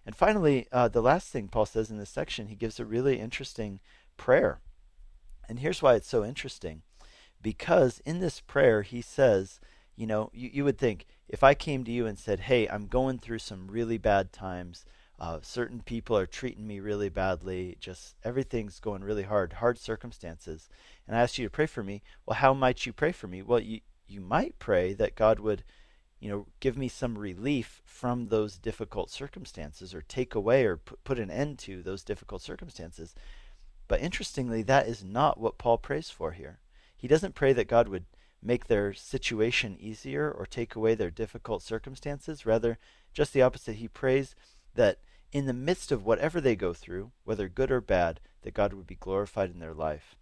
And 0.05 0.15
finally, 0.15 0.67
uh, 0.71 0.87
the 0.87 1.01
last 1.01 1.29
thing 1.29 1.49
Paul 1.49 1.65
says 1.65 1.91
in 1.91 1.97
this 1.97 2.09
section, 2.09 2.47
he 2.47 2.55
gives 2.55 2.79
a 2.79 2.85
really 2.85 3.19
interesting 3.19 3.81
prayer. 4.15 4.61
And 5.49 5.59
here's 5.59 5.81
why 5.81 5.95
it's 5.95 6.07
so 6.07 6.23
interesting 6.23 6.83
because 7.41 8.01
in 8.05 8.19
this 8.19 8.39
prayer 8.39 8.81
he 8.81 9.01
says, 9.01 9.59
you 9.95 10.07
know, 10.07 10.29
you, 10.33 10.49
you 10.53 10.63
would 10.63 10.77
think 10.77 11.05
if 11.27 11.43
I 11.43 11.53
came 11.53 11.83
to 11.83 11.91
you 11.91 12.05
and 12.05 12.17
said, 12.17 12.41
hey, 12.41 12.67
I'm 12.67 12.87
going 12.87 13.19
through 13.19 13.39
some 13.39 13.67
really 13.67 13.97
bad 13.97 14.31
times, 14.31 14.85
uh, 15.19 15.39
certain 15.41 15.81
people 15.81 16.17
are 16.17 16.27
treating 16.27 16.67
me 16.67 16.79
really 16.79 17.09
badly, 17.09 17.77
just 17.79 18.15
everything's 18.23 18.79
going 18.79 19.03
really 19.03 19.23
hard, 19.23 19.53
hard 19.53 19.79
circumstances, 19.79 20.69
and 21.07 21.17
I 21.17 21.21
asked 21.21 21.37
you 21.37 21.45
to 21.45 21.51
pray 21.51 21.65
for 21.65 21.83
me, 21.83 22.03
well, 22.25 22.37
how 22.37 22.53
might 22.53 22.85
you 22.85 22.93
pray 22.93 23.11
for 23.11 23.27
me? 23.27 23.41
Well, 23.41 23.59
you, 23.59 23.81
you 24.07 24.21
might 24.21 24.59
pray 24.59 24.93
that 24.93 25.15
God 25.15 25.39
would 25.39 25.63
you 26.19 26.29
know, 26.29 26.47
give 26.59 26.77
me 26.77 26.87
some 26.87 27.17
relief 27.17 27.81
from 27.85 28.27
those 28.27 28.57
difficult 28.57 29.11
circumstances 29.11 29.93
or 29.93 30.01
take 30.01 30.33
away 30.33 30.65
or 30.65 30.77
put, 30.77 31.03
put 31.03 31.19
an 31.19 31.29
end 31.29 31.59
to 31.59 31.83
those 31.83 32.03
difficult 32.03 32.41
circumstances. 32.41 33.13
But 33.87 34.01
interestingly, 34.01 34.63
that 34.63 34.87
is 34.87 35.03
not 35.03 35.39
what 35.39 35.57
Paul 35.57 35.77
prays 35.77 36.09
for 36.09 36.31
here. 36.31 36.59
He 36.97 37.07
doesn't 37.07 37.35
pray 37.35 37.53
that 37.53 37.67
God 37.67 37.87
would 37.87 38.05
make 38.41 38.67
their 38.67 38.93
situation 38.93 39.77
easier 39.79 40.31
or 40.31 40.45
take 40.45 40.75
away 40.75 40.95
their 40.95 41.11
difficult 41.11 41.61
circumstances. 41.61 42.45
Rather, 42.45 42.77
just 43.13 43.33
the 43.33 43.41
opposite. 43.41 43.75
He 43.75 43.87
prays 43.87 44.35
that 44.75 44.99
in 45.31 45.45
the 45.45 45.53
midst 45.53 45.91
of 45.91 46.05
whatever 46.05 46.39
they 46.41 46.55
go 46.55 46.73
through, 46.73 47.11
whether 47.23 47.49
good 47.49 47.71
or 47.71 47.81
bad, 47.81 48.19
that 48.41 48.53
God 48.53 48.73
would 48.73 48.87
be 48.87 48.95
glorified 48.95 49.51
in 49.51 49.59
their 49.59 49.73
life. 49.73 50.15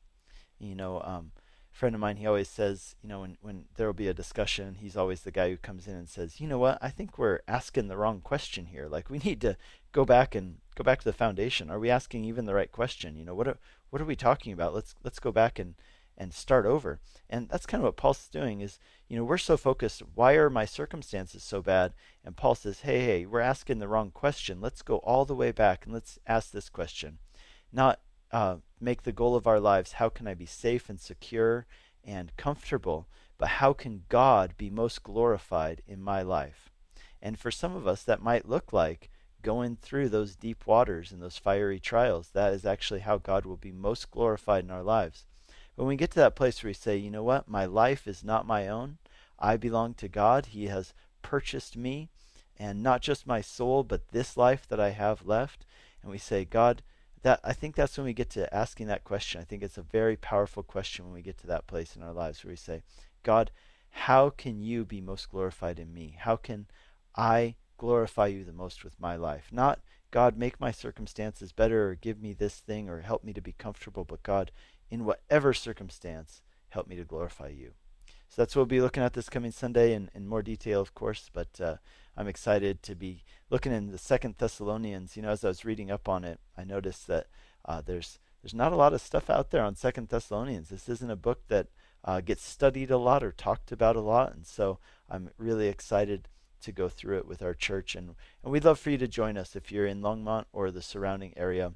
You 0.60 0.75
know, 0.75 1.01
um, 1.01 1.32
a 1.74 1.77
friend 1.77 1.94
of 1.94 2.01
mine, 2.01 2.17
he 2.17 2.25
always 2.25 2.50
says, 2.50 2.96
you 3.01 3.10
know, 3.10 3.20
when, 3.22 3.38
when 3.41 3.65
there 3.75 3.86
will 3.88 3.94
be 3.94 4.08
a 4.08 4.13
discussion, 4.13 4.75
he's 4.75 4.98
always 4.98 5.22
the 5.22 5.32
guy 5.32 5.50
who 5.50 5.58
comes 5.58 5.88
in 5.88 5.96
and 5.96 6.10
says, 6.10 6.39
you 6.39 6.48
know 6.48 6.58
what, 6.58 6.79
I 6.82 6.89
think 6.89 7.17
we're 7.17 7.41
asking 7.48 7.88
the 7.88 7.98
wrong 7.98 8.22
question 8.22 8.67
here. 8.67 8.88
Like 8.88 9.10
we 9.10 9.17
need 9.24 9.41
to 9.41 9.58
go 9.91 10.05
back 10.05 10.34
and 10.34 10.58
go 10.75 10.84
back 10.84 11.00
to 11.00 11.05
the 11.05 11.13
foundation. 11.13 11.70
Are 11.70 11.79
we 11.79 11.89
asking 11.89 12.25
even 12.25 12.46
the 12.46 12.55
right 12.55 12.72
question? 12.72 13.15
You 13.15 13.25
know, 13.25 13.36
what 13.36 13.48
are, 13.48 13.58
what 13.89 14.01
are 14.01 14.05
we 14.05 14.15
talking 14.15 14.53
about? 14.53 14.74
Let's 14.74 14.96
let's 15.03 15.20
go 15.20 15.32
back 15.32 15.60
and 15.60 15.75
and 16.17 16.34
start 16.34 16.65
over. 16.65 17.00
And 17.29 17.50
that's 17.50 17.65
kind 17.65 17.81
of 17.81 17.86
what 17.86 17.98
Paul's 17.98 18.27
doing 18.27 18.62
is, 18.62 18.79
you 19.07 19.17
know, 19.17 19.24
we're 19.24 19.38
so 19.38 19.57
focused, 19.57 20.01
why 20.13 20.34
are 20.34 20.50
my 20.50 20.65
circumstances 20.65 21.43
so 21.43 21.62
bad? 21.62 21.93
And 22.24 22.38
Paul 22.38 22.55
says, 22.55 22.81
hey, 22.81 23.01
hey, 23.01 23.25
we're 23.25 23.39
asking 23.39 23.79
the 23.79 23.88
wrong 23.88 24.12
question. 24.12 24.62
Let's 24.62 24.81
go 24.81 24.98
all 24.98 25.25
the 25.25 25.36
way 25.36 25.51
back 25.51 25.86
and 25.86 25.93
let's 25.93 26.19
ask 26.27 26.51
this 26.51 26.69
question. 26.69 27.17
Not 27.72 28.00
uh, 28.31 28.57
make 28.79 29.03
the 29.03 29.12
goal 29.12 29.36
of 29.36 29.48
our 29.48 29.60
lives, 29.60 29.93
how 29.93 30.10
can 30.10 30.27
I 30.27 30.34
be 30.34 30.45
safe 30.45 30.89
and 30.89 31.00
secure 31.00 31.65
and 32.03 32.36
comfortable, 32.38 33.07
but 33.38 33.48
how 33.48 33.74
can 33.74 34.03
God 34.10 34.55
be 34.57 34.69
most 34.69 35.03
glorified 35.03 35.81
in 35.88 36.01
my 36.01 36.22
life? 36.22 36.72
And 37.22 37.39
for 37.39 37.51
some 37.51 37.75
of 37.75 37.88
us, 37.88 38.03
that 38.03 38.22
might 38.22 38.48
look 38.48 38.72
like 38.72 39.10
going 39.41 39.75
through 39.75 40.10
those 40.10 40.36
deep 40.36 40.65
waters 40.65 41.12
and 41.12 41.22
those 41.22 41.38
fiery 41.38 41.79
trials. 41.79 42.29
That 42.34 42.53
is 42.53 42.65
actually 42.65 43.01
how 43.01 43.17
God 43.17 43.45
will 43.45 43.57
be 43.57 43.72
most 43.72 44.12
glorified 44.12 44.63
in 44.63 44.72
our 44.72 44.84
lives. 44.84 45.25
When 45.75 45.88
we 45.88 45.96
get 45.96 46.12
to 46.12 46.20
that 46.20 46.36
place 46.36 46.63
where 46.63 46.70
we 46.70 46.74
say, 46.74 46.98
you 46.98 47.12
know 47.12 47.24
what, 47.24 47.48
my 47.48 47.65
life 47.65 48.08
is 48.08 48.24
not 48.24 48.48
my 48.48 48.67
own, 48.67 48.98
I 49.38 49.58
belong 49.58 49.94
to 49.96 50.08
God, 50.08 50.48
He 50.48 50.67
has 50.67 50.94
purchased 51.22 51.75
me, 51.75 52.10
and 52.58 52.82
not 52.82 53.01
just 53.01 53.27
my 53.27 53.41
soul, 53.41 53.84
but 53.84 54.12
this 54.12 54.38
life 54.38 54.67
that 54.70 54.79
I 54.79 54.91
have 54.91 55.25
left. 55.25 55.65
And 56.01 56.12
we 56.12 56.17
say, 56.17 56.46
God, 56.46 56.82
that 57.24 57.39
I 57.44 57.53
think 57.53 57.75
that's 57.75 57.98
when 57.98 58.05
we 58.05 58.13
get 58.13 58.29
to 58.32 58.53
asking 58.53 58.88
that 58.88 59.03
question. 59.03 59.41
I 59.41 59.44
think 59.44 59.63
it's 59.63 59.77
a 59.77 59.82
very 59.82 60.15
powerful 60.15 60.63
question 60.63 61.05
when 61.05 61.13
we 61.13 61.22
get 61.22 61.38
to 61.39 61.48
that 61.48 61.67
place 61.67 61.96
in 61.96 62.03
our 62.03 62.13
lives 62.13 62.44
where 62.44 62.51
we 62.51 62.55
say, 62.58 62.84
God, 63.24 63.51
how 63.89 64.29
can 64.29 64.62
you 64.62 64.86
be 64.86 65.01
most 65.01 65.29
glorified 65.29 65.79
in 65.79 65.94
me? 65.94 66.17
How 66.20 66.36
can 66.36 66.67
I 67.15 67.55
glorify 67.77 68.27
you 68.27 68.44
the 68.44 68.53
most 68.53 68.84
with 68.84 69.00
my 69.00 69.15
life? 69.15 69.48
Not, 69.51 69.79
God, 70.12 70.38
make 70.38 70.60
my 70.60 70.72
circumstances 70.72 71.51
better 71.51 71.89
or 71.89 71.96
give 71.96 72.22
me 72.22 72.34
this 72.34 72.60
thing 72.60 72.88
or 72.89 73.01
help 73.01 73.24
me 73.24 73.34
to 73.34 73.41
be 73.41 73.53
comfortable, 73.53 74.03
but 74.03 74.22
God, 74.22 74.51
in 74.89 75.05
whatever 75.05 75.53
circumstance, 75.53 76.41
help 76.69 76.87
me 76.87 76.95
to 76.95 77.03
glorify 77.03 77.47
you. 77.47 77.71
So 78.27 78.41
that's 78.41 78.55
what 78.55 78.61
we'll 78.61 78.65
be 78.77 78.81
looking 78.81 79.03
at 79.03 79.13
this 79.13 79.29
coming 79.29 79.51
Sunday 79.51 79.93
in, 79.93 80.09
in 80.13 80.27
more 80.27 80.41
detail, 80.41 80.81
of 80.81 80.93
course. 80.93 81.29
But 81.31 81.61
uh, 81.61 81.75
I'm 82.17 82.27
excited 82.27 82.81
to 82.83 82.95
be 82.95 83.23
looking 83.49 83.71
in 83.71 83.91
the 83.91 83.97
Second 83.97 84.35
Thessalonians. 84.37 85.15
You 85.15 85.23
know, 85.23 85.29
as 85.29 85.45
I 85.45 85.49
was 85.49 85.65
reading 85.65 85.91
up 85.91 86.09
on 86.09 86.23
it, 86.23 86.39
I 86.57 86.63
noticed 86.63 87.07
that 87.07 87.27
uh, 87.65 87.81
there's 87.81 88.19
there's 88.41 88.53
not 88.53 88.73
a 88.73 88.75
lot 88.75 88.93
of 88.93 89.01
stuff 89.01 89.29
out 89.29 89.51
there 89.51 89.63
on 89.63 89.75
Second 89.75 90.09
Thessalonians. 90.09 90.69
This 90.69 90.87
isn't 90.89 91.09
a 91.09 91.15
book 91.15 91.47
that 91.47 91.67
uh, 92.03 92.21
gets 92.21 92.43
studied 92.43 92.91
a 92.91 92.97
lot 92.97 93.23
or 93.23 93.31
talked 93.31 93.71
about 93.71 93.95
a 93.95 94.01
lot, 94.01 94.35
and 94.35 94.45
so 94.45 94.79
I'm 95.09 95.31
really 95.37 95.67
excited 95.67 96.27
to 96.61 96.71
go 96.71 96.87
through 96.87 97.17
it 97.17 97.27
with 97.27 97.41
our 97.41 97.53
church. 97.53 97.95
And, 97.95 98.15
and 98.43 98.51
we'd 98.51 98.65
love 98.65 98.79
for 98.79 98.91
you 98.91 98.97
to 98.99 99.07
join 99.07 99.37
us 99.37 99.55
if 99.55 99.71
you're 99.71 99.87
in 99.87 100.01
Longmont 100.01 100.45
or 100.53 100.69
the 100.69 100.81
surrounding 100.81 101.33
area 101.35 101.73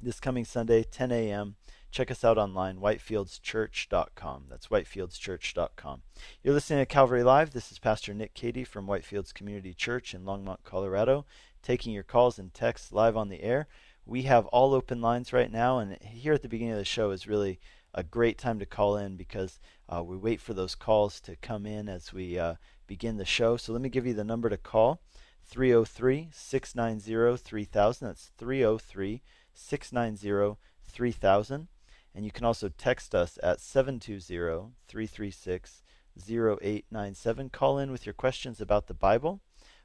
this 0.00 0.20
coming 0.20 0.44
Sunday, 0.44 0.82
10 0.82 1.12
a.m. 1.12 1.56
Check 1.90 2.10
us 2.10 2.24
out 2.24 2.38
online, 2.38 2.78
whitefieldschurch.com. 2.78 4.44
That's 4.50 4.68
whitefieldschurch.com. 4.68 6.02
You're 6.42 6.54
listening 6.54 6.80
to 6.80 6.86
Calvary 6.86 7.22
Live. 7.22 7.52
This 7.52 7.72
is 7.72 7.78
Pastor 7.78 8.12
Nick 8.12 8.34
Cady 8.34 8.64
from 8.64 8.86
Whitefields 8.86 9.32
Community 9.32 9.72
Church 9.72 10.12
in 10.12 10.24
Longmont, 10.24 10.58
Colorado, 10.64 11.24
taking 11.62 11.92
your 11.92 12.02
calls 12.02 12.38
and 12.38 12.52
texts 12.52 12.92
live 12.92 13.16
on 13.16 13.28
the 13.28 13.42
air. 13.42 13.66
We 14.04 14.22
have 14.22 14.46
all 14.46 14.74
open 14.74 15.00
lines 15.00 15.32
right 15.32 15.50
now, 15.50 15.78
and 15.78 15.96
here 16.00 16.34
at 16.34 16.42
the 16.42 16.48
beginning 16.48 16.74
of 16.74 16.78
the 16.78 16.84
show 16.84 17.10
is 17.10 17.26
really 17.26 17.58
a 17.94 18.02
great 18.02 18.36
time 18.36 18.58
to 18.58 18.66
call 18.66 18.96
in 18.96 19.16
because 19.16 19.58
uh, 19.88 20.02
we 20.04 20.16
wait 20.16 20.40
for 20.40 20.52
those 20.52 20.74
calls 20.74 21.18
to 21.22 21.34
come 21.36 21.64
in 21.64 21.88
as 21.88 22.12
we 22.12 22.38
uh, 22.38 22.54
begin 22.86 23.16
the 23.16 23.24
show. 23.24 23.56
So 23.56 23.72
let 23.72 23.80
me 23.80 23.88
give 23.88 24.06
you 24.06 24.14
the 24.14 24.22
number 24.22 24.50
to 24.50 24.58
call 24.58 25.00
303 25.46 26.28
690 26.30 27.42
3000. 27.42 28.06
That's 28.06 28.30
303 28.36 29.22
690 29.54 30.58
3000. 30.84 31.68
And 32.16 32.24
you 32.24 32.30
can 32.30 32.46
also 32.46 32.70
text 32.70 33.14
us 33.14 33.38
at 33.42 33.60
720 33.60 34.72
336 34.88 35.82
0897. 36.18 37.50
Call 37.50 37.78
in 37.78 37.92
with 37.92 38.06
your 38.06 38.14
questions 38.14 38.58
about 38.58 38.86
the 38.86 38.94
Bible. 38.94 39.42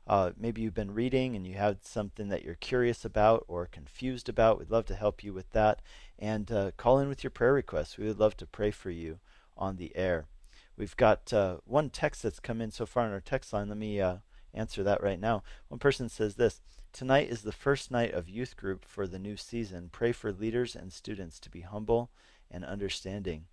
Uh, 0.07 0.31
maybe 0.37 0.61
you've 0.61 0.73
been 0.73 0.93
reading 0.93 1.35
and 1.35 1.45
you 1.45 1.55
have 1.55 1.79
something 1.81 2.29
that 2.29 2.43
you're 2.43 2.55
curious 2.55 3.03
about 3.03 3.43
or 3.49 3.65
confused 3.65 4.29
about. 4.29 4.57
We'd 4.57 4.71
love 4.71 4.85
to 4.85 4.95
help 4.95 5.25
you 5.25 5.33
with 5.33 5.51
that. 5.51 5.81
And 6.17 6.49
uh, 6.49 6.71
call 6.77 6.99
in 6.99 7.09
with 7.09 7.21
your 7.21 7.31
prayer 7.31 7.53
requests. 7.53 7.97
We 7.97 8.07
would 8.07 8.19
love 8.19 8.37
to 8.37 8.47
pray 8.47 8.71
for 8.71 8.91
you 8.91 9.19
on 9.57 9.75
the 9.75 9.93
air. 9.93 10.27
We've 10.77 10.95
got 10.95 11.33
uh, 11.33 11.57
one 11.65 11.89
text 11.89 12.23
that's 12.23 12.39
come 12.39 12.61
in 12.61 12.71
so 12.71 12.85
far 12.85 13.03
on 13.03 13.11
our 13.11 13.19
text 13.19 13.51
line. 13.51 13.67
Let 13.67 13.77
me 13.77 13.99
uh, 13.99 14.17
answer 14.53 14.83
that 14.83 15.03
right 15.03 15.19
now. 15.19 15.43
One 15.67 15.79
person 15.79 16.07
says 16.07 16.35
this 16.35 16.61
Tonight 16.93 17.29
is 17.29 17.41
the 17.41 17.53
first 17.53 17.89
night 17.89 18.13
of 18.13 18.29
youth 18.29 18.57
group 18.57 18.83
for 18.83 19.07
the 19.07 19.19
new 19.19 19.37
season. 19.37 19.89
Pray 19.91 20.11
for 20.11 20.31
leaders 20.31 20.75
and 20.75 20.91
students 20.91 21.39
to 21.39 21.49
be 21.49 21.61
humble 21.61 22.11
and 22.49 22.65
understanding. 22.65 23.45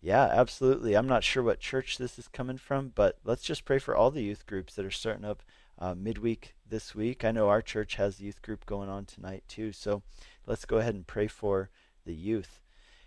Yeah, 0.00 0.24
absolutely. 0.24 0.94
I'm 0.96 1.06
not 1.06 1.22
sure 1.22 1.42
what 1.42 1.60
church 1.60 1.98
this 1.98 2.18
is 2.18 2.26
coming 2.26 2.58
from, 2.58 2.92
but 2.94 3.18
let's 3.22 3.42
just 3.42 3.64
pray 3.64 3.78
for 3.78 3.94
all 3.94 4.10
the 4.10 4.22
youth 4.22 4.44
groups 4.46 4.74
that 4.74 4.84
are 4.84 4.90
starting 4.90 5.24
up 5.24 5.42
uh, 5.78 5.94
midweek 5.94 6.54
this 6.68 6.94
week. 6.94 7.24
I 7.24 7.30
know 7.30 7.48
our 7.48 7.62
church 7.62 7.94
has 7.94 8.20
youth 8.20 8.42
group 8.42 8.66
going 8.66 8.88
on 8.88 9.04
tonight 9.04 9.44
too, 9.46 9.72
so 9.72 10.02
let's 10.46 10.64
go 10.64 10.78
ahead 10.78 10.94
and 10.94 11.06
pray 11.06 11.28
for 11.28 11.70
the 12.04 12.14
youth. 12.14 12.60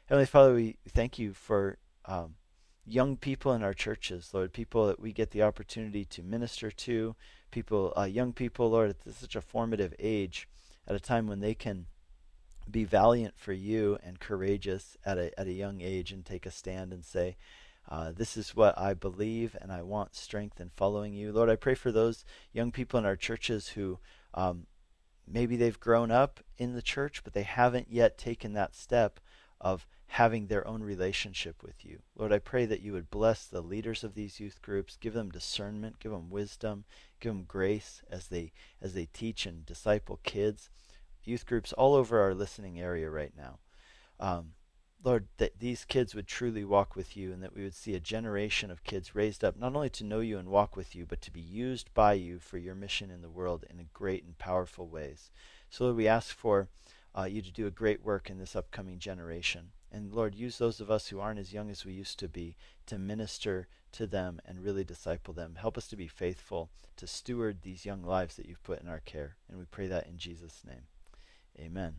Heavenly 0.05 0.27
Father, 0.27 0.53
we 0.53 0.77
thank 0.87 1.19
you 1.19 1.33
for 1.33 1.77
um, 2.05 2.35
young 2.85 3.17
people 3.17 3.53
in 3.53 3.63
our 3.63 3.73
churches, 3.73 4.29
Lord, 4.33 4.53
people 4.53 4.87
that 4.87 4.99
we 4.99 5.11
get 5.11 5.31
the 5.31 5.43
opportunity 5.43 6.05
to 6.05 6.23
minister 6.23 6.71
to, 6.71 7.15
people, 7.53 7.93
uh, 7.95 8.03
young 8.03 8.33
people, 8.33 8.71
Lord, 8.71 8.89
at 8.89 9.13
such 9.13 9.35
a 9.35 9.41
formative 9.41 9.93
age, 9.99 10.49
at 10.87 10.95
a 10.95 10.99
time 10.99 11.27
when 11.27 11.39
they 11.39 11.53
can 11.53 11.85
be 12.69 12.83
valiant 12.83 13.37
for 13.37 13.53
you 13.53 13.99
and 14.03 14.19
courageous 14.19 14.97
at 15.05 15.17
a 15.17 15.37
at 15.39 15.47
a 15.47 15.53
young 15.53 15.81
age 15.81 16.11
and 16.11 16.25
take 16.25 16.45
a 16.45 16.51
stand 16.51 16.91
and 16.91 17.05
say, 17.05 17.37
uh, 17.87 18.11
"This 18.11 18.35
is 18.35 18.55
what 18.55 18.77
I 18.77 18.93
believe, 18.93 19.55
and 19.61 19.71
I 19.71 19.83
want 19.83 20.15
strength 20.15 20.59
in 20.59 20.71
following 20.75 21.13
you." 21.13 21.31
Lord, 21.31 21.49
I 21.49 21.55
pray 21.55 21.75
for 21.75 21.91
those 21.91 22.25
young 22.51 22.71
people 22.71 22.99
in 22.99 23.05
our 23.05 23.15
churches 23.15 23.69
who 23.69 23.99
um, 24.33 24.65
maybe 25.27 25.55
they've 25.55 25.79
grown 25.79 26.09
up 26.09 26.39
in 26.57 26.73
the 26.73 26.81
church, 26.81 27.23
but 27.23 27.33
they 27.33 27.43
haven't 27.43 27.91
yet 27.91 28.17
taken 28.17 28.53
that 28.53 28.75
step 28.75 29.19
of 29.61 29.85
having 30.07 30.47
their 30.47 30.67
own 30.67 30.83
relationship 30.83 31.63
with 31.63 31.83
you. 31.83 31.99
Lord, 32.15 32.31
I 32.31 32.39
pray 32.39 32.65
that 32.65 32.81
you 32.81 32.93
would 32.93 33.09
bless 33.09 33.45
the 33.45 33.61
leaders 33.61 34.03
of 34.03 34.13
these 34.13 34.39
youth 34.39 34.61
groups, 34.61 34.97
give 34.99 35.13
them 35.13 35.31
discernment, 35.31 35.99
give 35.99 36.11
them 36.11 36.29
wisdom, 36.29 36.85
give 37.23 37.47
grace 37.47 38.01
as 38.09 38.27
they 38.27 38.51
as 38.81 38.93
they 38.93 39.05
teach 39.05 39.45
and 39.45 39.65
disciple 39.65 40.19
kids. 40.23 40.69
Youth 41.23 41.45
groups 41.45 41.71
all 41.73 41.95
over 41.95 42.19
our 42.19 42.33
listening 42.33 42.79
area 42.79 43.09
right 43.09 43.31
now. 43.37 43.59
Um, 44.19 44.53
Lord, 45.03 45.27
that 45.37 45.59
these 45.59 45.85
kids 45.85 46.15
would 46.15 46.27
truly 46.27 46.63
walk 46.63 46.95
with 46.95 47.17
you 47.17 47.33
and 47.33 47.43
that 47.43 47.55
we 47.55 47.63
would 47.63 47.75
see 47.75 47.93
a 47.93 47.99
generation 47.99 48.71
of 48.71 48.83
kids 48.83 49.15
raised 49.15 49.43
up 49.43 49.57
not 49.57 49.75
only 49.75 49.89
to 49.91 50.05
know 50.05 50.21
you 50.21 50.37
and 50.37 50.47
walk 50.47 50.75
with 50.77 50.95
you, 50.95 51.05
but 51.05 51.21
to 51.21 51.31
be 51.31 51.41
used 51.41 51.93
by 51.93 52.13
you 52.13 52.39
for 52.39 52.57
your 52.57 52.75
mission 52.75 53.09
in 53.09 53.21
the 53.21 53.29
world 53.29 53.65
in 53.69 53.89
great 53.93 54.23
and 54.23 54.37
powerful 54.37 54.87
ways. 54.87 55.29
So, 55.69 55.85
Lord, 55.85 55.97
we 55.97 56.07
ask 56.07 56.35
for 56.35 56.69
uh, 57.17 57.23
you 57.23 57.41
to 57.41 57.51
do 57.51 57.67
a 57.67 57.71
great 57.71 58.03
work 58.03 58.29
in 58.29 58.39
this 58.39 58.55
upcoming 58.55 58.97
generation. 58.97 59.71
And 59.93 60.11
Lord, 60.11 60.33
use 60.33 60.57
those 60.57 60.81
of 60.81 60.89
us 60.89 61.07
who 61.07 61.19
aren't 61.19 61.39
as 61.39 61.53
young 61.53 61.69
as 61.69 61.85
we 61.85 61.93
used 61.93 62.17
to 62.19 62.27
be 62.27 62.55
to 62.87 62.97
minister 62.97 63.67
to 63.91 64.07
them 64.07 64.41
and 64.43 64.63
really 64.63 64.83
disciple 64.83 65.35
them. 65.35 65.55
Help 65.59 65.77
us 65.77 65.87
to 65.89 65.95
be 65.95 66.07
faithful 66.07 66.71
to 66.97 67.05
steward 67.05 67.59
these 67.61 67.85
young 67.85 68.01
lives 68.03 68.35
that 68.35 68.47
you've 68.47 68.63
put 68.63 68.81
in 68.81 68.87
our 68.87 69.01
care. 69.01 69.35
And 69.47 69.59
we 69.59 69.65
pray 69.65 69.85
that 69.85 70.07
in 70.07 70.17
Jesus' 70.17 70.63
name. 70.67 70.87
Amen. 71.59 71.97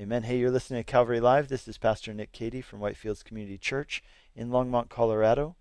Amen. 0.00 0.22
Hey, 0.22 0.38
you're 0.38 0.52
listening 0.52 0.84
to 0.84 0.84
Calvary 0.84 1.18
Live. 1.18 1.48
This 1.48 1.66
is 1.66 1.78
Pastor 1.78 2.14
Nick 2.14 2.30
Cady 2.30 2.60
from 2.60 2.78
Whitefields 2.78 3.24
Community 3.24 3.58
Church 3.58 4.04
in 4.36 4.50
Longmont, 4.50 4.88
Colorado. 4.88 5.56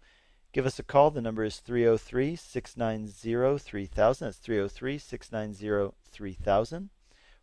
Give 0.53 0.67
us 0.67 0.77
a 0.77 0.83
call. 0.83 1.09
The 1.09 1.21
number 1.21 1.43
is 1.43 1.57
303 1.57 2.35
690 2.35 3.57
3000. 3.57 4.27
That's 4.27 4.37
303 4.37 4.97
690 4.99 5.95
3000. 6.11 6.89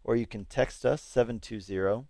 Or 0.04 0.14
you 0.14 0.26
can 0.26 0.44
text 0.44 0.86
us 0.86 1.02
720 1.02 2.06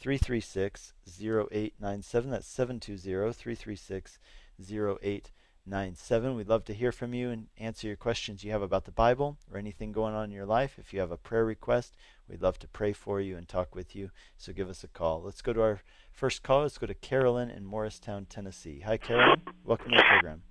336 0.00 0.94
0897. 1.06 2.30
That's 2.30 2.46
720 2.46 3.32
336 3.32 4.18
0897. 4.58 6.34
We'd 6.34 6.48
love 6.48 6.64
to 6.64 6.74
hear 6.74 6.90
from 6.90 7.12
you 7.12 7.30
and 7.30 7.48
answer 7.58 7.86
your 7.86 7.96
questions 7.96 8.42
you 8.42 8.50
have 8.50 8.62
about 8.62 8.86
the 8.86 8.92
Bible 8.92 9.36
or 9.52 9.58
anything 9.58 9.92
going 9.92 10.14
on 10.14 10.24
in 10.24 10.30
your 10.30 10.46
life. 10.46 10.78
If 10.78 10.94
you 10.94 11.00
have 11.00 11.10
a 11.10 11.18
prayer 11.18 11.44
request, 11.44 11.96
we'd 12.28 12.40
love 12.40 12.58
to 12.60 12.68
pray 12.68 12.94
for 12.94 13.20
you 13.20 13.36
and 13.36 13.46
talk 13.46 13.74
with 13.74 13.94
you. 13.94 14.10
So 14.38 14.54
give 14.54 14.70
us 14.70 14.82
a 14.82 14.88
call. 14.88 15.22
Let's 15.22 15.42
go 15.42 15.52
to 15.52 15.60
our 15.60 15.80
first 16.12 16.42
call. 16.42 16.62
Let's 16.62 16.78
go 16.78 16.86
to 16.86 16.94
Carolyn 16.94 17.50
in 17.50 17.66
Morristown, 17.66 18.26
Tennessee. 18.26 18.80
Hi, 18.86 18.96
Carolyn. 18.96 19.42
Welcome 19.64 19.90
to 19.90 19.96
the 19.98 20.02
program. 20.02 20.42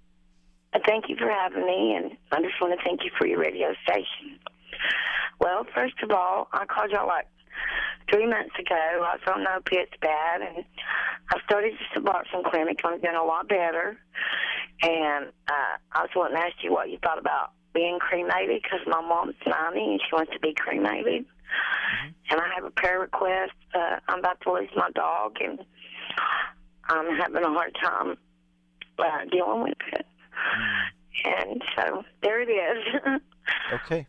Uh, 0.74 0.80
thank 0.86 1.06
you 1.10 1.16
for 1.16 1.28
having 1.28 1.66
me, 1.66 1.96
and 1.96 2.12
I 2.32 2.42
just 2.44 2.62
want 2.62 2.78
to 2.78 2.84
thank 2.86 3.04
you 3.04 3.10
for 3.18 3.26
your 3.26 3.40
radio 3.40 3.74
station. 3.84 4.38
Well, 5.40 5.66
first 5.74 5.96
of 6.04 6.12
all, 6.12 6.48
I 6.54 6.66
called 6.66 6.92
y'all 6.92 7.08
like 7.08 7.26
three 8.12 8.26
months 8.26 8.56
ago. 8.60 8.76
I 8.76 8.98
was 8.98 9.20
on 9.28 9.46
opiates 9.48 9.94
bad, 10.02 10.42
and 10.42 10.66
I 11.32 11.40
started 11.46 11.74
the 11.74 12.00
Suboxone 12.00 12.50
clinic. 12.50 12.80
I'm 12.84 13.00
doing 13.00 13.16
a 13.16 13.24
lot 13.24 13.48
better. 13.48 13.98
And 14.82 15.28
uh, 15.48 15.76
I 15.92 16.02
was 16.02 16.10
wanting 16.16 16.38
to 16.38 16.44
ask 16.44 16.56
you 16.64 16.72
what 16.72 16.90
you 16.90 16.98
thought 17.04 17.20
about 17.20 17.52
being 17.74 18.00
cremated 18.00 18.62
because 18.64 18.80
my 18.88 19.02
mom's 19.02 19.36
90 19.46 19.80
and 19.80 20.02
she 20.02 20.16
wants 20.16 20.32
to 20.34 20.40
be 20.40 20.54
cremated. 20.54 21.26
Mm-hmm. 21.26 22.08
And 22.32 22.42
I 22.42 22.50
have 22.56 22.64
a 22.64 22.72
prayer 22.72 23.00
request. 23.00 23.54
Uh, 23.74 23.98
I'm 24.08 24.20
about 24.20 24.40
to 24.42 24.54
lose 24.54 24.70
my 24.76 24.90
dog, 24.92 25.38
and 25.42 25.60
I'm 26.86 27.18
having 27.18 27.44
a 27.44 27.50
hard 27.50 27.76
time 27.82 28.18
uh, 28.98 29.26
dealing 29.32 29.64
with 29.64 29.78
it. 29.94 30.06
Mm-hmm. 30.06 31.00
And 31.26 31.64
so 31.76 32.04
there 32.22 32.42
it 32.42 32.50
is. 32.50 33.20
okay. 33.74 34.08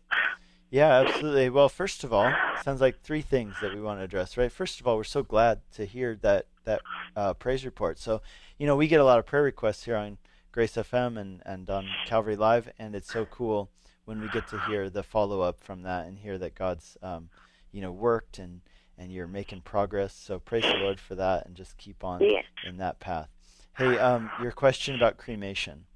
Yeah, 0.70 1.00
absolutely. 1.00 1.50
Well, 1.50 1.68
first 1.68 2.04
of 2.04 2.12
all, 2.12 2.32
sounds 2.62 2.80
like 2.80 3.00
three 3.00 3.22
things 3.22 3.56
that 3.60 3.74
we 3.74 3.80
want 3.80 3.98
to 3.98 4.04
address, 4.04 4.36
right? 4.36 4.52
First 4.52 4.80
of 4.80 4.86
all, 4.86 4.96
we're 4.96 5.04
so 5.04 5.24
glad 5.24 5.60
to 5.72 5.84
hear 5.84 6.16
that 6.22 6.46
that 6.64 6.82
uh, 7.16 7.34
praise 7.34 7.64
report. 7.64 7.98
So, 7.98 8.22
you 8.56 8.66
know, 8.66 8.76
we 8.76 8.86
get 8.86 9.00
a 9.00 9.04
lot 9.04 9.18
of 9.18 9.26
prayer 9.26 9.42
requests 9.42 9.84
here 9.84 9.96
on 9.96 10.18
Grace 10.52 10.74
FM 10.74 11.18
and 11.18 11.42
and 11.44 11.68
on 11.68 11.88
Calvary 12.06 12.36
Live, 12.36 12.70
and 12.78 12.94
it's 12.94 13.12
so 13.12 13.26
cool 13.26 13.70
when 14.04 14.20
we 14.20 14.28
get 14.28 14.46
to 14.48 14.60
hear 14.60 14.88
the 14.88 15.02
follow 15.02 15.40
up 15.40 15.60
from 15.60 15.82
that 15.82 16.06
and 16.06 16.18
hear 16.18 16.38
that 16.38 16.54
God's, 16.54 16.96
um, 17.02 17.30
you 17.72 17.80
know, 17.80 17.92
worked 17.92 18.38
and 18.38 18.60
and 18.96 19.10
you're 19.10 19.26
making 19.26 19.62
progress. 19.62 20.14
So 20.14 20.38
praise 20.38 20.62
the 20.62 20.74
Lord 20.74 21.00
for 21.00 21.16
that, 21.16 21.46
and 21.46 21.56
just 21.56 21.78
keep 21.78 22.04
on 22.04 22.20
in 22.66 22.76
that 22.76 23.00
path. 23.00 23.28
Hey, 23.76 23.98
um, 23.98 24.30
your 24.40 24.52
question 24.52 24.94
about 24.94 25.16
cremation, 25.16 25.86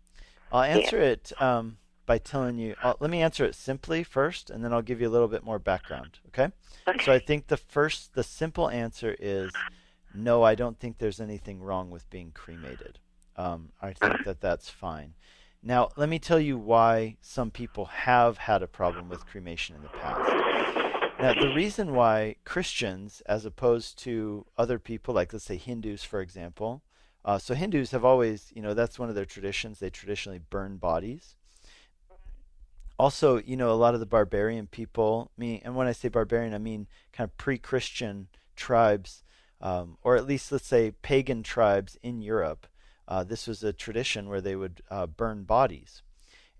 I'll 0.50 0.62
answer 0.62 0.98
it. 0.98 1.32
Um, 1.40 1.76
by 2.06 2.18
telling 2.18 2.58
you. 2.58 2.74
Uh, 2.82 2.94
let 3.00 3.10
me 3.10 3.22
answer 3.22 3.44
it 3.44 3.54
simply 3.54 4.02
first, 4.02 4.50
and 4.50 4.64
then 4.64 4.72
I'll 4.72 4.82
give 4.82 5.00
you 5.00 5.08
a 5.08 5.10
little 5.10 5.28
bit 5.28 5.44
more 5.44 5.58
background. 5.58 6.18
Okay? 6.28 6.48
Okay. 6.86 7.04
So 7.04 7.12
I 7.12 7.18
think 7.18 7.46
the 7.46 7.56
first, 7.56 8.14
the 8.14 8.22
simple 8.22 8.68
answer 8.68 9.16
is 9.18 9.52
no. 10.14 10.42
I 10.42 10.54
don't 10.54 10.78
think 10.78 10.98
there's 10.98 11.20
anything 11.20 11.60
wrong 11.60 11.90
with 11.90 12.08
being 12.10 12.30
cremated. 12.32 12.98
Um, 13.36 13.70
I 13.80 13.92
think 13.92 14.24
that 14.24 14.40
that's 14.40 14.70
fine. 14.70 15.14
Now, 15.62 15.88
let 15.96 16.08
me 16.10 16.18
tell 16.18 16.38
you 16.38 16.58
why 16.58 17.16
some 17.22 17.50
people 17.50 17.86
have 17.86 18.36
had 18.36 18.62
a 18.62 18.66
problem 18.66 19.08
with 19.08 19.26
cremation 19.26 19.74
in 19.74 19.82
the 19.82 19.88
past. 19.88 20.30
Now, 21.18 21.32
the 21.32 21.54
reason 21.54 21.94
why 21.94 22.36
Christians, 22.44 23.22
as 23.24 23.46
opposed 23.46 23.98
to 24.00 24.44
other 24.58 24.78
people, 24.78 25.14
like 25.14 25.32
let's 25.32 25.46
say 25.46 25.56
Hindus, 25.56 26.04
for 26.04 26.20
example, 26.20 26.82
uh, 27.24 27.38
so 27.38 27.54
Hindus 27.54 27.92
have 27.92 28.04
always, 28.04 28.52
you 28.54 28.60
know, 28.60 28.74
that's 28.74 28.98
one 28.98 29.08
of 29.08 29.14
their 29.14 29.24
traditions. 29.24 29.78
They 29.78 29.88
traditionally 29.88 30.40
burn 30.50 30.76
bodies. 30.76 31.36
Also, 32.98 33.38
you 33.38 33.56
know, 33.56 33.70
a 33.70 33.74
lot 33.74 33.94
of 33.94 34.00
the 34.00 34.06
barbarian 34.06 34.66
people, 34.66 35.30
me, 35.36 35.60
and 35.64 35.74
when 35.74 35.86
I 35.86 35.92
say 35.92 36.08
barbarian, 36.08 36.54
I 36.54 36.58
mean 36.58 36.86
kind 37.12 37.28
of 37.28 37.36
pre-Christian 37.36 38.28
tribes, 38.54 39.24
um, 39.60 39.98
or 40.02 40.16
at 40.16 40.26
least 40.26 40.52
let's 40.52 40.66
say 40.66 40.92
pagan 41.02 41.42
tribes 41.42 41.98
in 42.02 42.22
Europe. 42.22 42.66
Uh, 43.06 43.24
this 43.24 43.46
was 43.46 43.62
a 43.62 43.72
tradition 43.72 44.28
where 44.28 44.40
they 44.40 44.56
would 44.56 44.80
uh, 44.90 45.06
burn 45.06 45.44
bodies. 45.44 46.02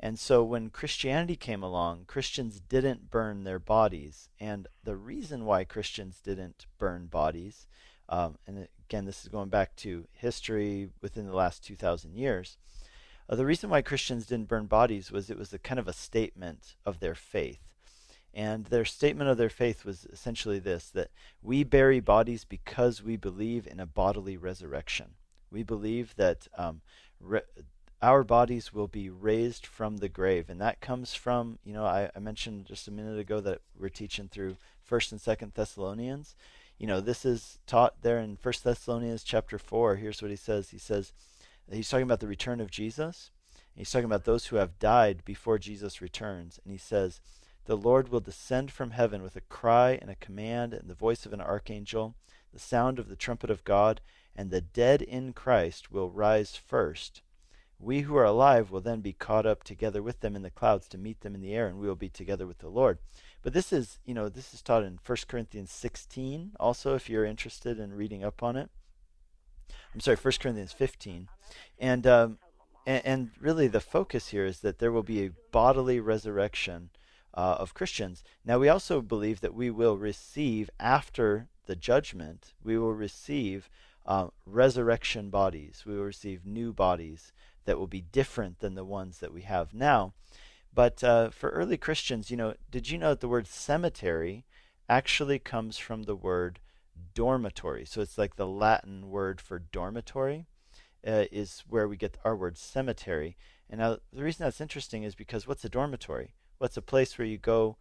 And 0.01 0.19
so 0.19 0.43
when 0.43 0.71
Christianity 0.71 1.37
came 1.37 1.63
along, 1.63 2.05
Christians 2.07 2.61
didn't 2.61 3.11
burn 3.11 3.45
their 3.45 3.59
bodies. 3.59 4.29
And 4.39 4.67
the 4.83 4.97
reason 4.97 5.45
why 5.47 5.65
Christians 5.65 6.21
didn't 6.21 6.67
burn 6.79 7.07
bodies, 7.07 7.67
um, 8.09 8.37
and 8.47 8.69
again, 8.87 9.07
this 9.07 9.23
is 9.23 9.29
going 9.29 9.49
back 9.49 9.75
to 9.77 10.07
history 10.13 10.91
within 11.01 11.27
the 11.27 11.35
last 11.35 11.65
2,000 11.65 12.17
years, 12.17 12.59
uh, 13.29 13.37
the 13.37 13.47
reason 13.47 13.71
why 13.71 13.83
Christians 13.83 14.27
didn't 14.27 14.49
burn 14.49 14.67
bodies 14.67 15.11
was 15.11 15.31
it 15.31 15.39
was 15.39 15.53
a 15.53 15.59
kind 15.59 15.79
of 15.79 15.89
a 15.89 15.93
statement 15.93 16.77
of 16.85 17.01
their 17.01 17.15
faith. 17.15 17.61
And 18.35 18.67
their 18.67 18.85
statement 18.85 19.31
of 19.31 19.37
their 19.37 19.49
faith 19.49 19.85
was 19.85 20.07
essentially 20.13 20.59
this 20.59 20.91
that 20.91 21.11
we 21.41 21.63
bury 21.63 22.01
bodies 22.01 22.45
because 22.45 23.03
we 23.03 23.17
believe 23.17 23.67
in 23.67 23.79
a 23.79 23.87
bodily 23.87 24.37
resurrection. 24.37 25.13
We 25.51 25.63
believe 25.63 26.17
that 26.17 26.49
um, 26.59 26.81
re- 27.21 27.43
our 28.03 28.25
bodies 28.25 28.73
will 28.75 28.89
be 28.89 29.09
raised 29.09 29.65
from 29.65 29.99
the 29.99 30.09
grave. 30.09 30.51
And 30.51 30.61
that 30.61 30.81
comes 30.81 31.15
from, 31.15 31.59
you 31.65 31.73
know, 31.73 31.87
I, 31.87 32.11
I 32.15 32.19
mentioned 32.19 32.67
just 32.67 32.89
a 32.89 32.91
minute 32.91 33.19
ago 33.19 33.41
that 33.41 33.61
we're 33.79 33.89
teaching 33.89 34.29
through 34.29 34.57
1st 34.91 35.13
and 35.13 35.21
2nd 35.21 35.55
Thessalonians. 35.55 36.35
You 36.77 36.89
know, 36.89 37.01
this 37.01 37.25
is 37.25 37.61
taught 37.67 38.03
there 38.03 38.19
in 38.19 38.37
1st 38.37 38.63
Thessalonians 38.63 39.23
chapter 39.23 39.59
4. 39.59 39.97
Here's 39.97 40.21
what 40.21 40.31
he 40.31 40.37
says. 40.37 40.71
He 40.71 40.79
says, 40.79 41.13
he's 41.73 41.89
talking 41.89 42.05
about 42.05 42.21
the 42.21 42.27
return 42.27 42.61
of 42.61 42.71
Jesus. 42.71 43.31
He's 43.75 43.91
talking 43.91 44.05
about 44.05 44.25
those 44.25 44.47
who 44.47 44.57
have 44.57 44.79
died 44.79 45.25
before 45.25 45.59
Jesus 45.59 46.01
returns. 46.01 46.61
And 46.65 46.73
he 46.73 46.79
says, 46.79 47.21
The 47.65 47.77
Lord 47.77 48.09
will 48.09 48.21
descend 48.21 48.71
from 48.71 48.93
heaven 48.93 49.23
with 49.23 49.37
a 49.37 49.41
cry 49.41 49.99
and 50.01 50.11
a 50.11 50.17
command 50.17 50.75
and 50.75 50.89
the 50.89 50.95
voice 50.95 51.27
of 51.27 51.33
an 51.33 51.41
archangel, 51.41 52.15
the 52.53 52.61
sound 52.61 52.99
of 52.99 53.09
the 53.09 53.17
trumpet 53.17 53.51
of 53.51 53.65
God, 53.65 54.01
and 54.37 54.51
the 54.51 54.61
dead 54.61 55.03
in 55.03 55.33
Christ 55.33 55.91
will 55.91 56.11
rise 56.11 56.57
first. 56.57 57.23
We 57.81 58.03
who 58.03 58.17
are 58.17 58.25
alive 58.25 58.71
will 58.71 58.81
then 58.81 59.01
be 59.01 59.13
caught 59.13 59.45
up 59.45 59.65
together 59.65 60.03
with 60.03 60.21
them 60.21 60.37
in 60.37 60.43
the 60.43 60.51
clouds 60.51 60.89
to 60.89 60.99
meet 60.99 61.21
them 61.21 61.35
in 61.35 61.41
the 61.41 61.55
air, 61.55 61.67
and 61.67 61.79
we 61.79 61.89
will 61.89 61.97
be 61.97 62.09
together 62.09 62.47
with 62.47 62.59
the 62.59 62.69
Lord. 62.69 62.99
But 63.43 63.53
this 63.53 63.73
is, 63.73 63.99
you 64.05 64.15
know, 64.15 64.29
this 64.29 64.55
is 64.55 64.63
taught 64.63 64.85
in 64.85 64.99
1 65.05 65.19
Corinthians 65.29 65.71
16, 65.71 66.53
also, 66.61 66.95
if 66.95 67.11
you're 67.11 67.25
interested 67.25 67.79
in 67.79 67.93
reading 67.93 68.25
up 68.25 68.43
on 68.43 68.57
it. 68.57 68.71
I'm 69.93 70.01
sorry, 70.01 70.17
1 70.17 70.33
Corinthians 70.41 70.73
15. 70.73 71.29
And, 71.79 72.07
um, 72.07 72.39
and, 72.87 73.05
and, 73.05 73.31
really, 73.41 73.69
the 73.69 73.81
focus 73.81 74.29
here 74.29 74.45
is 74.45 74.61
that 74.61 74.79
there 74.79 74.93
will 74.93 75.03
be 75.03 75.25
a 75.25 75.31
bodily 75.53 76.01
resurrection 76.01 76.91
uh, 77.33 77.57
of 77.59 77.75
Christians. 77.75 78.23
Now, 78.45 78.59
we 78.59 78.69
also 78.69 79.01
believe 79.01 79.41
that 79.41 79.55
we 79.55 79.71
will 79.71 79.97
receive, 79.97 80.71
after 80.79 81.49
the 81.67 81.77
judgment, 81.77 82.53
we 82.63 82.79
will 82.79 82.93
receive 82.93 83.69
uh, 84.07 84.29
resurrection 84.47 85.31
bodies. 85.31 85.85
We 85.87 85.97
will 85.97 86.05
receive 86.05 86.45
new 86.45 86.73
bodies 86.73 87.33
that 87.65 87.79
will 87.79 87.87
be 87.87 88.03
different 88.03 88.61
than 88.61 88.75
the 88.75 88.85
ones 88.85 89.19
that 89.19 89.33
we 89.33 89.43
have 89.43 89.73
now. 89.73 90.13
But 90.75 91.03
uh, 91.05 91.31
for 91.31 91.51
early 91.51 91.77
Christians, 91.77 92.31
you 92.31 92.37
know, 92.37 92.55
did 92.71 92.91
you 92.91 92.99
know 92.99 93.11
that 93.11 93.21
the 93.21 93.29
word 93.29 93.47
cemetery 93.47 94.45
actually 94.89 95.39
comes 95.39 95.79
from 95.79 96.03
the 96.03 96.17
word 96.17 96.61
dormitory? 97.15 97.85
So 97.85 98.01
it's 98.01 98.19
like 98.19 98.37
the 98.37 98.47
Latin 98.47 99.11
word 99.11 99.41
for 99.41 99.59
dormitory 99.59 100.47
uh, 101.07 101.25
is 101.31 101.65
where 101.69 101.89
we 101.89 101.97
get 101.97 102.19
our 102.25 102.37
word 102.37 102.57
cemetery. 102.57 103.37
And 103.69 103.81
now 103.81 103.99
the 104.13 104.23
reason 104.23 104.45
that's 104.45 104.61
interesting 104.61 105.03
is 105.03 105.15
because 105.15 105.47
what's 105.47 105.65
a 105.65 105.69
dormitory? 105.69 106.35
What's 106.59 106.77
a 106.77 106.83
place 106.83 107.19
where 107.19 107.27
you 107.27 107.39
go 107.39 107.77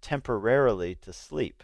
temporarily 0.00 0.94
to 0.96 1.12
sleep? 1.12 1.62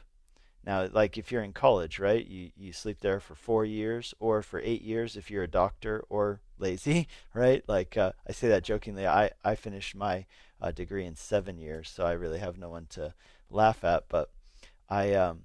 Now, 0.67 0.89
like 0.91 1.19
if 1.19 1.31
you're 1.31 1.43
in 1.43 1.53
college, 1.53 1.99
right, 1.99 2.27
you, 2.27 2.51
you 2.57 2.73
sleep 2.73 3.01
there 3.01 3.21
for 3.21 3.35
four 3.35 3.65
years 3.67 4.15
or 4.19 4.43
for 4.43 4.61
eight 4.61 4.83
years 4.83 5.17
if 5.17 5.31
you're 5.31 5.43
a 5.43 5.49
doctor 5.49 6.05
or 6.09 6.41
lazy, 6.59 7.07
right? 7.35 7.63
Like 7.69 7.97
uh, 7.97 8.13
I 8.27 8.33
say 8.33 8.49
that 8.49 8.65
jokingly. 8.65 9.07
I, 9.07 9.31
I 9.45 9.57
finished 9.57 9.95
my 9.95 10.25
uh, 10.61 10.71
degree 10.71 11.05
in 11.05 11.17
seven 11.17 11.59
years, 11.59 11.91
so 11.91 12.07
I 12.07 12.13
really 12.13 12.39
have 12.39 12.57
no 12.57 12.71
one 12.71 12.87
to 12.91 13.13
laugh 13.51 13.85
at. 13.85 14.09
But 14.09 14.31
I, 14.89 15.13
um, 15.15 15.41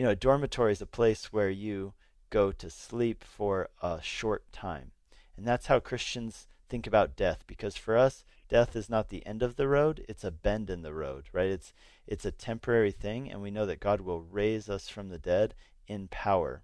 you 0.00 0.06
know, 0.06 0.12
a 0.12 0.16
dormitory 0.16 0.72
is 0.72 0.80
a 0.80 0.86
place 0.86 1.30
where 1.30 1.50
you 1.50 1.92
go 2.30 2.52
to 2.52 2.70
sleep 2.70 3.22
for 3.22 3.68
a 3.82 4.00
short 4.00 4.50
time. 4.50 4.92
And 5.36 5.46
that's 5.46 5.66
how 5.66 5.78
Christians 5.78 6.46
think 6.70 6.86
about 6.86 7.16
death 7.16 7.44
because 7.46 7.76
for 7.76 7.98
us, 7.98 8.24
death 8.48 8.74
is 8.74 8.88
not 8.88 9.10
the 9.10 9.26
end 9.26 9.42
of 9.42 9.56
the 9.56 9.68
road, 9.68 10.02
it's 10.08 10.24
a 10.24 10.30
bend 10.30 10.70
in 10.70 10.80
the 10.80 10.94
road, 10.94 11.24
right? 11.34 11.50
It's 11.50 11.74
it's 12.06 12.24
a 12.24 12.30
temporary 12.30 12.92
thing 12.92 13.30
and 13.30 13.42
we 13.42 13.50
know 13.50 13.66
that 13.66 13.78
God 13.78 14.00
will 14.00 14.22
raise 14.22 14.70
us 14.70 14.88
from 14.88 15.10
the 15.10 15.18
dead 15.18 15.52
in 15.86 16.08
power. 16.08 16.62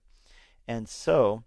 And 0.67 0.89
so, 0.89 1.45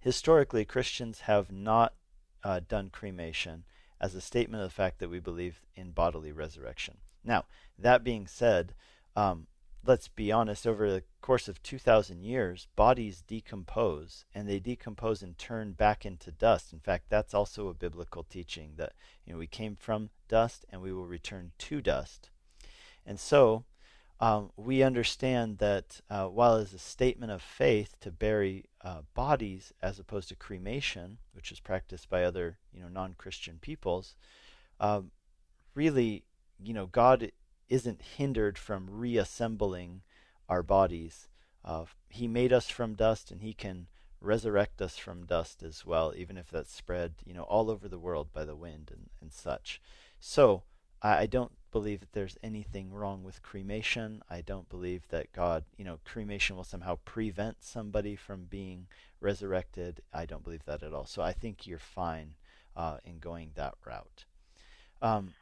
historically 0.00 0.64
Christians 0.64 1.20
have 1.20 1.52
not 1.52 1.94
uh, 2.42 2.62
done 2.66 2.90
cremation 2.90 3.62
as 4.00 4.16
a 4.16 4.20
statement 4.20 4.60
of 4.60 4.70
the 4.70 4.74
fact 4.74 4.98
that 4.98 5.10
we 5.10 5.20
believe 5.20 5.60
in 5.76 5.92
bodily 5.92 6.32
resurrection. 6.32 6.96
Now, 7.22 7.44
that 7.78 8.02
being 8.02 8.26
said, 8.26 8.74
um, 9.14 9.46
let's 9.86 10.08
be 10.08 10.32
honest, 10.32 10.66
over 10.66 10.90
the 10.90 11.02
course 11.20 11.48
of 11.48 11.62
2,000 11.62 12.22
years, 12.22 12.68
bodies 12.76 13.22
decompose 13.26 14.24
and 14.34 14.48
they 14.48 14.58
decompose 14.58 15.22
and 15.22 15.38
turn 15.38 15.72
back 15.72 16.04
into 16.04 16.30
dust. 16.30 16.72
In 16.72 16.80
fact, 16.80 17.06
that's 17.08 17.34
also 17.34 17.68
a 17.68 17.74
biblical 17.74 18.22
teaching 18.22 18.72
that 18.76 18.92
you 19.24 19.32
know 19.32 19.38
we 19.38 19.46
came 19.46 19.76
from 19.76 20.10
dust 20.28 20.64
and 20.70 20.80
we 20.80 20.92
will 20.92 21.06
return 21.06 21.52
to 21.58 21.80
dust. 21.80 22.30
And 23.04 23.20
so 23.20 23.64
um, 24.20 24.50
we 24.56 24.82
understand 24.82 25.58
that 25.58 26.00
uh, 26.08 26.26
while 26.26 26.56
it's 26.56 26.72
a 26.72 26.78
statement 26.78 27.32
of 27.32 27.42
faith 27.42 27.96
to 28.00 28.10
bury 28.10 28.64
uh, 28.82 29.02
bodies 29.14 29.72
as 29.82 29.98
opposed 29.98 30.28
to 30.28 30.36
cremation, 30.36 31.18
which 31.32 31.52
is 31.52 31.60
practiced 31.60 32.08
by 32.08 32.24
other 32.24 32.58
you 32.72 32.80
know 32.80 32.88
non-Christian 32.88 33.58
peoples, 33.60 34.16
um, 34.80 35.10
really, 35.74 36.24
you 36.58 36.74
know, 36.74 36.86
God 36.86 37.30
isn't 37.68 38.02
hindered 38.02 38.58
from 38.58 38.88
reassembling 38.90 40.02
our 40.48 40.62
bodies. 40.62 41.28
Uh, 41.64 41.84
he 42.08 42.28
made 42.28 42.52
us 42.52 42.68
from 42.68 42.94
dust, 42.94 43.30
and 43.30 43.42
He 43.42 43.52
can 43.52 43.88
resurrect 44.20 44.80
us 44.80 44.96
from 44.96 45.26
dust 45.26 45.62
as 45.62 45.84
well, 45.84 46.12
even 46.16 46.36
if 46.36 46.50
that's 46.50 46.74
spread, 46.74 47.14
you 47.24 47.34
know, 47.34 47.42
all 47.42 47.70
over 47.70 47.88
the 47.88 47.98
world 47.98 48.32
by 48.32 48.44
the 48.44 48.56
wind 48.56 48.90
and, 48.92 49.10
and 49.20 49.32
such. 49.32 49.80
So 50.18 50.62
I, 51.02 51.18
I 51.18 51.26
don't 51.26 51.52
believe 51.72 52.00
that 52.00 52.12
there's 52.12 52.38
anything 52.42 52.92
wrong 52.92 53.22
with 53.22 53.42
cremation. 53.42 54.22
I 54.30 54.40
don't 54.40 54.68
believe 54.68 55.08
that 55.08 55.32
God, 55.32 55.64
you 55.76 55.84
know, 55.84 55.98
cremation 56.04 56.56
will 56.56 56.64
somehow 56.64 56.98
prevent 57.04 57.62
somebody 57.62 58.16
from 58.16 58.46
being 58.48 58.86
resurrected. 59.20 60.00
I 60.12 60.24
don't 60.24 60.44
believe 60.44 60.64
that 60.64 60.82
at 60.82 60.94
all. 60.94 61.06
So 61.06 61.22
I 61.22 61.32
think 61.32 61.66
you're 61.66 61.78
fine 61.78 62.34
uh, 62.74 62.98
in 63.04 63.18
going 63.18 63.50
that 63.54 63.74
route. 63.84 64.24
Um, 65.02 65.34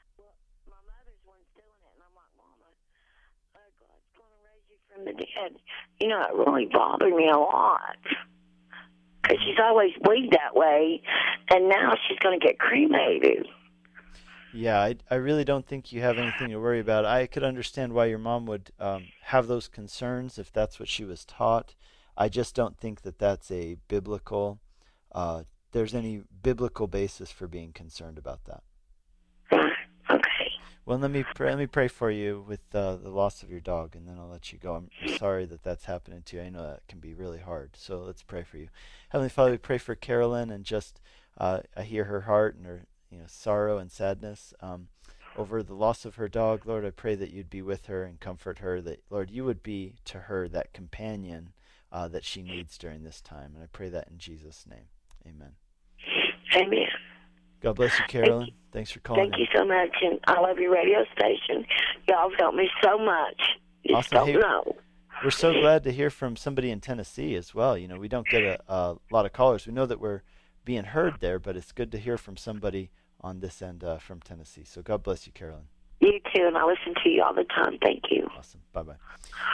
from 4.94 4.94
the 5.05 5.12
dead. 5.12 5.59
You 6.01 6.09
know, 6.09 6.21
it 6.21 6.35
really 6.35 6.67
bothered 6.67 7.14
me 7.14 7.29
a 7.29 7.38
lot. 7.38 7.97
Because 9.23 9.38
she's 9.45 9.59
always 9.62 9.93
weighed 10.03 10.33
that 10.33 10.55
way, 10.55 11.03
and 11.51 11.69
now 11.69 11.95
she's 12.07 12.19
going 12.19 12.38
to 12.38 12.47
get 12.47 12.59
cremated. 12.59 13.47
Yeah, 14.53 14.81
I, 14.81 14.97
I 15.11 15.17
really 15.17 15.45
don't 15.45 15.67
think 15.67 15.93
you 15.93 16.01
have 16.03 16.19
anything 16.19 16.51
to 16.51 16.59
worry 16.59 16.79
about. 16.79 17.05
I 17.05 17.27
could 17.27 17.43
understand 17.43 17.93
why 17.93 18.05
your 18.07 18.19
mom 18.19 18.47
would 18.47 18.71
um, 18.79 19.07
have 19.23 19.49
those 19.49 19.67
concerns 19.67 20.38
if 20.38 20.53
that's 20.53 20.79
what 20.79 20.88
she 20.88 21.05
was 21.05 21.25
taught. 21.25 21.75
I 22.17 22.29
just 22.29 22.55
don't 22.55 22.79
think 22.79 23.03
that 23.03 23.19
that's 23.19 23.51
a 23.51 23.79
biblical, 23.88 24.61
uh, 25.11 25.43
there's 25.73 25.95
any 25.95 26.23
biblical 26.43 26.87
basis 26.87 27.33
for 27.33 27.49
being 27.49 27.73
concerned 27.73 28.19
about 28.19 28.45
that. 28.45 28.62
Well, 30.87 30.99
let 30.99 31.11
me 31.11 31.25
pray, 31.35 31.49
let 31.49 31.59
me 31.59 31.66
pray 31.66 31.88
for 31.88 32.11
you 32.11 32.44
with 32.47 32.61
uh, 32.75 32.97
the 32.97 33.09
loss 33.09 33.42
of 33.42 33.51
your 33.51 33.61
dog, 33.61 33.97
and 33.97 34.07
then 34.07 34.18
I'll 34.18 34.29
let 34.29 34.53
you 34.53 34.59
go. 34.59 34.75
I'm 34.75 34.90
sorry 35.16 35.47
that 35.47 35.62
that's 35.62 35.87
happening 35.87 36.23
to 36.27 36.37
you. 36.37 36.42
I 36.42 36.51
know 36.51 36.62
that 36.62 36.87
can 36.88 37.01
be 37.01 37.14
really 37.14 37.40
hard. 37.40 37.70
So 37.75 38.01
let's 38.01 38.23
pray 38.23 38.42
for 38.42 38.59
you, 38.59 38.68
Heavenly 39.09 39.31
Father. 39.31 39.53
We 39.53 39.59
pray 39.59 39.79
for 39.79 39.94
Carolyn, 39.94 40.51
and 40.51 40.62
just 40.64 41.01
uh, 41.38 41.61
I 41.75 41.83
hear 41.83 42.05
her 42.05 42.23
heart 42.23 42.57
and 42.57 42.66
her 42.66 42.87
you 43.11 43.18
know 43.18 43.25
sorrow 43.27 43.79
and 43.79 43.90
sadness. 43.90 44.53
Um, 44.61 44.88
over 45.37 45.62
the 45.62 45.75
loss 45.75 46.05
of 46.05 46.14
her 46.16 46.29
dog. 46.29 46.66
Lord, 46.66 46.85
I 46.85 46.90
pray 46.90 47.14
that 47.16 47.31
you'd 47.31 47.51
be 47.51 47.62
with 47.62 47.87
her 47.87 48.05
and 48.05 48.20
comfort 48.20 48.59
her, 48.59 48.81
that, 48.83 49.03
Lord, 49.11 49.31
you 49.31 49.44
would 49.44 49.62
be 49.62 49.97
to 50.05 50.20
her 50.20 50.49
that 50.49 50.73
companion 50.73 51.53
uh, 51.90 52.09
that 52.09 52.25
she 52.25 52.42
needs 52.42 52.79
during 52.79 53.03
this 53.03 53.20
time. 53.20 53.53
And 53.55 53.62
I 53.62 53.66
pray 53.66 53.88
that 53.88 54.09
in 54.09 54.18
Jesus' 54.18 54.64
name. 54.68 54.87
Amen. 55.27 55.53
Amen. 56.55 56.88
God 57.64 57.77
bless 57.77 57.98
you, 57.98 58.05
Carolyn. 58.09 58.50
Thanks 58.72 58.90
for 58.90 59.00
calling. 59.00 59.31
Thank 59.31 59.38
you 59.40 59.46
so 59.57 59.64
much, 59.64 59.90
and 60.03 60.20
I 60.27 60.38
love 60.40 60.59
your 60.59 60.72
radio 60.72 61.05
station. 61.16 61.64
Y'all 62.09 62.29
have 62.31 62.38
helped 62.38 62.57
me 62.57 62.68
so 62.83 62.98
much. 62.98 63.40
You 63.83 63.96
Awesome. 63.96 64.16
don't 64.18 64.29
Hey- 64.29 64.37
know. 64.37 64.77
We're 65.22 65.31
so 65.31 65.53
glad 65.53 65.85
to 65.85 65.92
hear 65.92 66.11
from 66.11 66.37
somebody 66.37 66.70
in 66.70 66.81
Tennessee 66.81 67.35
as 67.37 67.55
well. 67.55 67.79
You 67.79 67.88
know, 67.88 67.96
we 67.96 68.09
don't 68.09 68.27
get 68.29 68.42
a, 68.42 68.61
a 68.68 68.96
lot 69.11 69.24
of 69.27 69.33
callers. 69.33 69.66
We 69.66 69.72
know 69.72 69.87
that 69.87 70.00
we're 70.00 70.22
being 70.64 70.85
heard 70.85 71.20
there, 71.20 71.38
but 71.38 71.57
it's 71.57 71.72
good 71.72 71.90
to 71.92 71.98
hear 71.98 72.18
from 72.18 72.37
somebody 72.37 72.90
on 73.20 73.40
this 73.40 73.62
end 73.62 73.83
uh, 73.85 73.96
from 73.98 74.20
Tennessee. 74.20 74.64
So 74.64 74.83
God 74.83 75.03
bless 75.03 75.27
you, 75.27 75.33
Carolyn. 75.33 75.68
You 76.00 76.18
too, 76.35 76.44
and 76.46 76.59
I 76.59 76.64
listen 76.66 76.94
to 77.03 77.09
you 77.09 77.22
all 77.22 77.33
the 77.33 77.44
time. 77.44 77.79
Thank 77.83 78.03
you. 78.11 78.29
Awesome. 78.37 78.61
Bye 78.72 78.83
bye. 78.83 78.96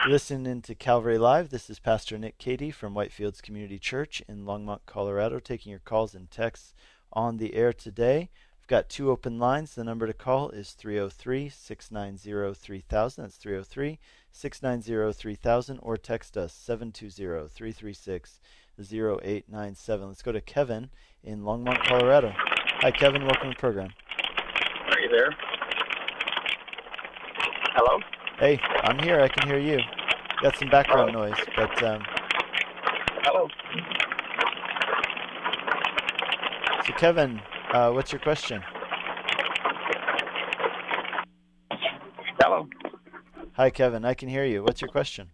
Listening 0.08 0.62
to 0.62 0.74
Calvary 0.74 1.18
Live. 1.18 1.50
This 1.50 1.70
is 1.70 1.78
Pastor 1.78 2.18
Nick 2.18 2.38
Cady 2.38 2.70
from 2.72 2.94
Whitefields 2.94 3.40
Community 3.42 3.78
Church 3.78 4.22
in 4.26 4.44
Longmont, 4.44 4.80
Colorado, 4.86 5.38
taking 5.38 5.70
your 5.70 5.78
calls 5.80 6.14
and 6.14 6.28
texts 6.30 6.74
on 7.12 7.36
the 7.36 7.54
air 7.54 7.72
today. 7.72 8.30
We've 8.60 8.68
got 8.68 8.88
two 8.88 9.10
open 9.10 9.38
lines. 9.38 9.74
The 9.74 9.84
number 9.84 10.06
to 10.06 10.12
call 10.12 10.50
is 10.50 10.72
303 10.72 11.48
690 11.48 12.54
3000. 12.54 13.24
That's 13.24 13.36
303 13.36 13.98
690 14.32 15.12
3000, 15.12 15.78
or 15.82 15.96
text 15.96 16.36
us 16.36 16.52
720 16.52 17.48
336 17.48 18.40
0897. 18.78 20.08
Let's 20.08 20.22
go 20.22 20.32
to 20.32 20.40
Kevin 20.40 20.90
in 21.22 21.42
Longmont, 21.42 21.84
Colorado. 21.84 22.32
Hi, 22.36 22.90
Kevin. 22.90 23.22
Welcome 23.22 23.50
to 23.50 23.56
the 23.56 23.60
program. 23.60 23.90
Are 24.88 25.00
you 25.00 25.08
there? 25.10 25.30
Hello? 27.74 27.98
Hey, 28.38 28.58
I'm 28.82 28.98
here. 29.00 29.20
I 29.20 29.28
can 29.28 29.46
hear 29.46 29.58
you. 29.58 29.80
Got 30.42 30.56
some 30.56 30.70
background 30.70 31.12
noise, 31.12 31.34
but 31.54 31.82
um, 31.82 32.02
Hello? 33.22 33.48
So, 36.90 36.96
Kevin, 36.96 37.40
uh, 37.72 37.90
what's 37.92 38.10
your 38.10 38.20
question? 38.20 38.62
Hello? 42.40 42.68
Hi, 43.52 43.70
Kevin. 43.70 44.04
I 44.04 44.14
can 44.14 44.28
hear 44.28 44.44
you. 44.44 44.64
What's 44.64 44.80
your 44.80 44.90
question? 44.90 45.30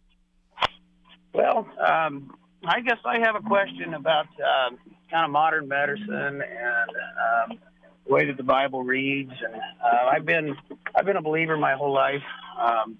Well, 1.32 1.66
um, 1.86 2.34
I 2.64 2.80
guess 2.80 2.98
I 3.04 3.20
have 3.20 3.36
a 3.36 3.40
question 3.40 3.94
about 3.94 4.26
um, 4.26 4.78
kind 5.10 5.24
of 5.24 5.30
modern 5.30 5.66
medicine 5.68 6.08
and 6.10 6.42
um, 6.42 7.58
the 8.06 8.12
way 8.12 8.26
that 8.26 8.36
the 8.36 8.42
Bible 8.42 8.82
reads. 8.82 9.32
And 9.42 9.54
uh, 9.54 10.10
I've 10.12 10.26
been 10.26 10.54
I've 10.94 11.06
been 11.06 11.16
a 11.16 11.22
believer 11.22 11.56
my 11.56 11.74
whole 11.74 11.92
life. 11.92 12.22
Um, 12.60 12.98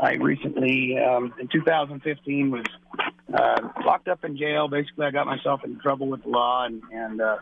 I 0.00 0.14
recently, 0.14 0.98
um, 0.98 1.32
in 1.40 1.48
2015, 1.48 2.50
was 2.50 2.64
uh, 3.32 3.68
locked 3.84 4.08
up 4.08 4.24
in 4.24 4.36
jail. 4.36 4.68
Basically, 4.68 5.06
I 5.06 5.10
got 5.10 5.26
myself 5.26 5.64
in 5.64 5.78
trouble 5.80 6.08
with 6.08 6.24
the 6.24 6.28
law 6.28 6.66
and 6.66 6.82
and 6.92 7.20
uh, 7.22 7.38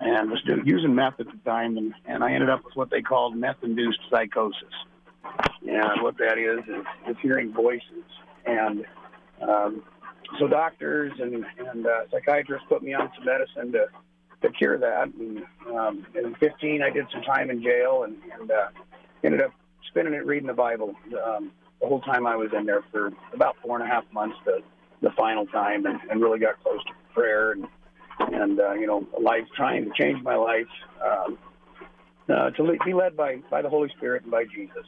and 0.00 0.30
was 0.30 0.40
doing, 0.42 0.62
using 0.64 0.94
meth 0.94 1.20
at 1.20 1.26
the 1.26 1.38
time, 1.44 1.76
and, 1.76 1.94
and 2.06 2.22
I 2.22 2.32
ended 2.32 2.50
up 2.50 2.64
with 2.64 2.76
what 2.76 2.90
they 2.90 3.02
called 3.02 3.36
meth-induced 3.36 4.00
psychosis. 4.10 4.74
And 5.66 6.02
what 6.02 6.16
that 6.18 6.38
is 6.38 6.60
is, 6.68 6.86
is 7.08 7.16
hearing 7.20 7.52
voices 7.52 8.04
and 8.48 8.84
um, 9.42 9.82
so 10.38 10.48
doctors 10.48 11.12
and, 11.20 11.44
and 11.58 11.86
uh, 11.86 12.00
psychiatrists 12.10 12.66
put 12.68 12.82
me 12.82 12.94
on 12.94 13.10
some 13.16 13.24
medicine 13.24 13.72
to, 13.72 13.86
to 14.42 14.52
cure 14.52 14.78
that. 14.78 15.08
And 15.14 15.42
um, 15.74 16.06
in 16.14 16.34
15, 16.34 16.82
I 16.82 16.90
did 16.90 17.06
some 17.12 17.22
time 17.22 17.50
in 17.50 17.62
jail 17.62 18.04
and, 18.04 18.16
and 18.38 18.50
uh, 18.50 18.68
ended 19.24 19.42
up 19.42 19.52
spending 19.88 20.14
it 20.14 20.26
reading 20.26 20.48
the 20.48 20.54
Bible 20.54 20.94
um, 21.24 21.52
the 21.80 21.86
whole 21.86 22.00
time 22.00 22.26
I 22.26 22.36
was 22.36 22.50
in 22.56 22.66
there 22.66 22.82
for 22.90 23.12
about 23.32 23.56
four 23.62 23.78
and 23.78 23.88
a 23.88 23.92
half 23.92 24.04
months, 24.12 24.36
the, 24.44 24.62
the 25.00 25.10
final 25.10 25.46
time, 25.46 25.86
and, 25.86 26.00
and 26.10 26.20
really 26.20 26.40
got 26.40 26.60
close 26.62 26.82
to 26.84 26.92
prayer 27.14 27.52
and, 27.52 27.66
and 28.18 28.60
uh, 28.60 28.72
you 28.72 28.86
know, 28.86 29.06
life 29.20 29.44
trying 29.56 29.84
to 29.84 29.90
change 29.98 30.22
my 30.22 30.36
life 30.36 30.66
um, 31.04 31.38
uh, 32.28 32.50
to 32.50 32.62
le- 32.62 32.76
be 32.84 32.92
led 32.92 33.16
by, 33.16 33.36
by 33.50 33.62
the 33.62 33.68
Holy 33.68 33.88
Spirit 33.96 34.22
and 34.22 34.30
by 34.30 34.44
Jesus. 34.44 34.84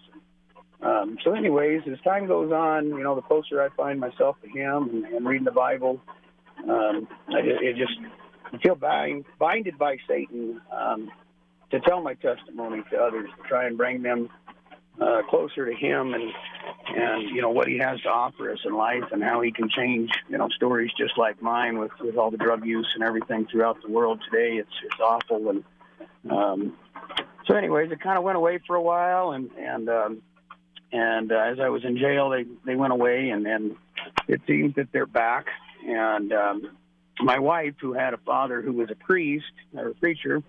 Um, 0.83 1.19
so, 1.25 1.35
anyways, 1.35 1.83
as 1.91 2.01
time 2.03 2.27
goes 2.27 2.53
on, 2.53 2.87
you 2.87 3.03
know, 3.03 3.15
the 3.15 3.23
closer 3.23 3.63
I 3.63 3.69
find 3.77 4.01
myself 4.01 4.37
to 4.43 4.49
Him 4.49 4.89
and, 4.91 5.05
and 5.05 5.27
reading 5.27 5.45
the 5.45 5.51
Bible, 5.51 6.01
um, 6.69 7.07
I, 7.29 7.43
ju- 7.43 7.59
it 7.61 7.77
just 7.77 7.99
I 8.53 8.59
feel 8.59 8.75
bind, 8.75 9.25
binded 9.39 9.79
by 9.79 9.97
Satan 10.09 10.61
um, 10.73 11.11
to 11.71 11.81
tell 11.81 12.03
my 12.03 12.15
testimony 12.15 12.83
to 12.91 12.97
others, 12.97 13.29
to 13.37 13.49
try 13.49 13.67
and 13.67 13.77
bring 13.77 14.03
them 14.03 14.29
uh, 15.01 15.23
closer 15.29 15.67
to 15.67 15.75
Him 15.75 16.15
and 16.15 16.33
and 16.89 17.31
you 17.31 17.43
know 17.43 17.51
what 17.51 17.69
He 17.69 17.79
has 17.79 18.01
to 18.03 18.09
offer 18.09 18.51
us 18.51 18.59
in 18.65 18.75
life 18.75 19.05
and 19.13 19.23
how 19.23 19.41
He 19.41 19.53
can 19.53 19.69
change 19.69 20.11
you 20.29 20.39
know 20.39 20.49
stories 20.49 20.91
just 20.99 21.19
like 21.19 21.43
mine 21.43 21.79
with 21.79 21.93
with 22.01 22.17
all 22.17 22.31
the 22.31 22.39
drug 22.39 22.65
use 22.65 22.91
and 22.95 23.05
everything 23.05 23.47
throughout 23.47 23.81
the 23.83 23.91
world 23.91 24.21
today. 24.31 24.57
It's 24.57 24.75
it's 24.85 25.01
awful 25.01 25.51
and 25.51 25.65
um, 26.29 26.77
so, 27.47 27.57
anyways, 27.57 27.91
it 27.91 28.01
kind 28.01 28.19
of 28.19 28.25
went 28.25 28.37
away 28.37 28.59
for 28.67 28.77
a 28.77 28.83
while 28.83 29.33
and 29.33 29.51
and 29.59 29.89
um, 29.89 30.23
and 30.93 31.33
uh, 31.33 31.37
as 31.37 31.61
I 31.61 31.69
was 31.69 31.85
in 31.85 31.97
jail, 31.99 32.31
they 32.31 32.45
they 32.65 32.77
went 32.77 32.93
away, 32.93 33.31
and 33.31 33.47
and 33.47 33.77
it 34.29 34.41
seems 34.47 34.75
that 34.77 34.89
they're 34.93 35.07
back. 35.07 35.47
And 35.87 36.33
um, 36.33 36.77
my 37.21 37.39
wife, 37.39 37.75
who 37.81 37.93
had 37.93 38.15
a 38.15 38.19
father 38.19 38.61
who 38.61 38.73
was 38.73 38.91
a 38.91 38.95
priest 38.95 39.53
or 39.75 39.89
a 39.89 39.95
preacher, 39.95 40.43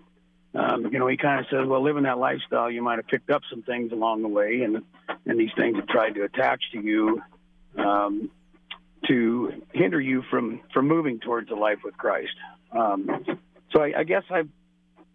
um, 0.54 0.86
you 0.92 0.98
know, 0.98 1.06
he 1.06 1.16
kind 1.16 1.40
of 1.40 1.46
says, 1.50 1.66
"Well, 1.66 1.82
living 1.82 2.02
that 2.04 2.18
lifestyle, 2.18 2.70
you 2.70 2.82
might 2.82 2.96
have 2.96 3.06
picked 3.06 3.30
up 3.30 3.42
some 3.50 3.62
things 3.62 3.92
along 3.92 4.22
the 4.22 4.28
way, 4.28 4.62
and 4.62 4.82
and 5.26 5.38
these 5.38 5.52
things 5.56 5.76
have 5.76 5.88
tried 5.88 6.14
to 6.14 6.24
attach 6.24 6.62
to 6.72 6.80
you." 6.80 7.22
Um, 7.76 8.30
to 9.08 9.52
hinder 9.72 10.00
you 10.00 10.22
from 10.30 10.60
from 10.72 10.88
moving 10.88 11.18
towards 11.20 11.50
a 11.50 11.54
life 11.54 11.78
with 11.84 11.96
Christ. 11.96 12.34
Um, 12.70 13.24
so 13.72 13.82
I, 13.82 13.92
I 13.98 14.04
guess 14.04 14.22
I, 14.30 14.42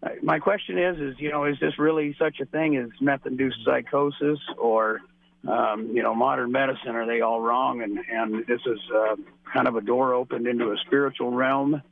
I, 0.02 0.16
my 0.22 0.38
question 0.38 0.78
is, 0.78 0.98
is 0.98 1.14
you 1.18 1.30
know, 1.30 1.44
is 1.44 1.56
this 1.60 1.78
really 1.78 2.14
such 2.18 2.40
a 2.40 2.46
thing 2.46 2.76
as 2.76 2.88
meth-induced 3.00 3.58
psychosis, 3.64 4.38
or 4.58 5.00
um, 5.46 5.90
you 5.94 6.02
know, 6.02 6.14
modern 6.14 6.52
medicine? 6.52 6.96
Are 6.96 7.06
they 7.06 7.20
all 7.20 7.40
wrong? 7.40 7.82
And 7.82 7.98
and 8.10 8.46
this 8.46 8.60
is 8.66 8.78
uh, 8.94 9.16
kind 9.52 9.68
of 9.68 9.76
a 9.76 9.80
door 9.80 10.14
opened 10.14 10.46
into 10.46 10.72
a 10.72 10.76
spiritual 10.86 11.30
realm 11.30 11.82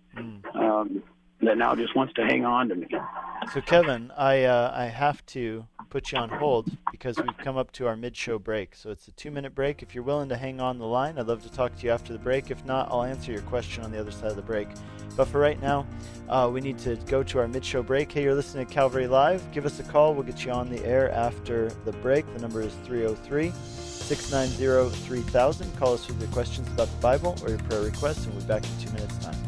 um, 0.55 1.03
that 1.43 1.59
now 1.59 1.75
just 1.75 1.95
wants 1.95 2.15
to 2.15 2.25
hang 2.25 2.45
on 2.45 2.69
to 2.69 2.75
me. 2.75 2.89
So, 3.53 3.61
Kevin, 3.61 4.11
I 4.17 4.45
uh, 4.45 4.73
I 4.75 4.87
have 4.87 5.25
to 5.27 5.67
put 5.91 6.13
you 6.13 6.19
on 6.19 6.29
hold 6.29 6.69
because 6.91 7.17
we've 7.17 7.39
come 7.39 7.57
up 7.57 7.71
to 7.73 7.87
our 7.87 7.97
mid-show 7.97 8.39
break. 8.39 8.75
So 8.75 8.91
it's 8.91 9.09
a 9.09 9.13
two-minute 9.13 9.55
break. 9.55 9.83
If 9.83 9.95
you're 9.95 10.05
willing 10.05 10.29
to 10.31 10.37
hang 10.37 10.61
on 10.61 10.79
the 10.79 10.87
line, 10.87 11.19
I'd 11.19 11.27
love 11.27 11.43
to 11.45 11.51
talk 11.51 11.77
to 11.79 11.87
you 11.87 11.93
after 11.93 12.13
the 12.13 12.19
break. 12.19 12.51
If 12.51 12.65
not, 12.65 12.89
I'll 12.91 13.05
answer 13.05 13.33
your 13.33 13.43
question 13.43 13.85
on 13.85 13.93
the 13.93 14.01
other 14.01 14.11
side 14.11 14.31
of 14.31 14.37
the 14.37 14.43
break. 14.43 14.69
But 15.17 15.27
for 15.29 15.39
right 15.39 15.61
now, 15.63 15.87
uh, 16.29 16.51
we 16.53 16.61
need 16.61 16.79
to 16.81 16.97
go 17.07 17.23
to 17.23 17.39
our 17.39 17.49
mid-show 17.49 17.83
break. 17.83 18.13
Hey, 18.13 18.25
you're 18.25 18.35
listening 18.35 18.67
to 18.67 18.73
Calvary 18.73 19.07
Live. 19.07 19.51
Give 19.53 19.65
us 19.65 19.81
a 19.81 19.85
call. 19.85 20.13
We'll 20.13 20.25
get 20.25 20.45
you 20.45 20.51
on 20.53 20.69
the 20.69 20.85
air 20.85 21.11
after 21.13 21.71
the 21.85 21.93
break. 21.93 22.31
The 22.35 22.41
number 22.41 22.61
is 22.61 22.75
303 22.85 23.53
690 23.53 24.97
3000. 25.07 25.77
Call 25.79 25.95
us 25.95 26.07
with 26.07 26.21
your 26.21 26.31
questions 26.31 26.69
about 26.69 26.89
the 26.89 26.99
Bible 26.99 27.37
or 27.43 27.51
your 27.51 27.59
prayer 27.61 27.83
requests, 27.83 28.25
and 28.25 28.35
we'll 28.35 28.43
be 28.43 28.49
back 28.49 28.65
in 28.65 28.87
two 28.87 28.93
minutes' 28.93 29.17
time. 29.25 29.46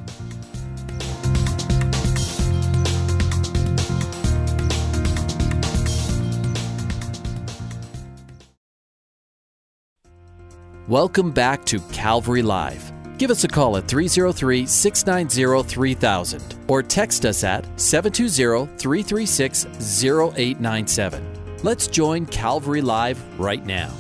Welcome 10.88 11.33
back 11.33 11.66
to 11.66 11.81
Calvary 11.92 12.40
Live. 12.40 12.94
Give 13.18 13.31
us 13.31 13.44
a 13.44 13.48
call 13.48 13.77
at 13.77 13.87
303 13.87 14.64
690 14.64 15.68
3000 15.68 16.55
or 16.66 16.83
text 16.83 17.27
us 17.27 17.44
at 17.44 17.66
720 17.79 18.74
336 18.79 19.66
0897. 19.66 21.59
Let's 21.62 21.88
join 21.88 22.24
Calvary 22.24 22.81
Live 22.81 23.22
right 23.38 23.66
now. 23.66 23.92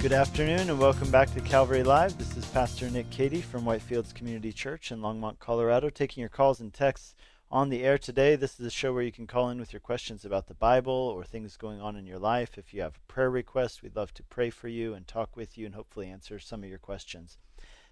Good 0.00 0.12
afternoon 0.12 0.70
and 0.70 0.78
welcome 0.78 1.10
back 1.10 1.34
to 1.34 1.40
Calvary 1.40 1.82
Live. 1.82 2.16
This 2.18 2.36
is 2.36 2.44
Pastor 2.44 2.88
Nick 2.88 3.10
Cady 3.10 3.40
from 3.40 3.64
Whitefields 3.64 4.14
Community 4.14 4.52
Church 4.52 4.92
in 4.92 5.00
Longmont, 5.00 5.40
Colorado, 5.40 5.90
taking 5.90 6.20
your 6.20 6.30
calls 6.30 6.60
and 6.60 6.72
texts 6.72 7.16
on 7.50 7.68
the 7.68 7.84
air 7.84 7.98
today. 7.98 8.36
This 8.36 8.58
is 8.58 8.66
a 8.66 8.70
show 8.70 8.92
where 8.92 9.02
you 9.02 9.12
can 9.12 9.26
call 9.26 9.50
in 9.50 9.58
with 9.58 9.72
your 9.72 9.80
questions 9.80 10.24
about 10.24 10.48
the 10.48 10.54
Bible 10.54 10.92
or 10.92 11.24
things 11.24 11.56
going 11.56 11.80
on 11.80 11.96
in 11.96 12.06
your 12.06 12.18
life. 12.18 12.58
If 12.58 12.74
you 12.74 12.82
have 12.82 12.96
a 12.96 13.12
prayer 13.12 13.30
request, 13.30 13.82
we'd 13.82 13.96
love 13.96 14.12
to 14.14 14.22
pray 14.24 14.50
for 14.50 14.68
you 14.68 14.94
and 14.94 15.06
talk 15.06 15.36
with 15.36 15.56
you 15.56 15.66
and 15.66 15.74
hopefully 15.74 16.08
answer 16.08 16.38
some 16.38 16.62
of 16.62 16.68
your 16.68 16.78
questions. 16.78 17.38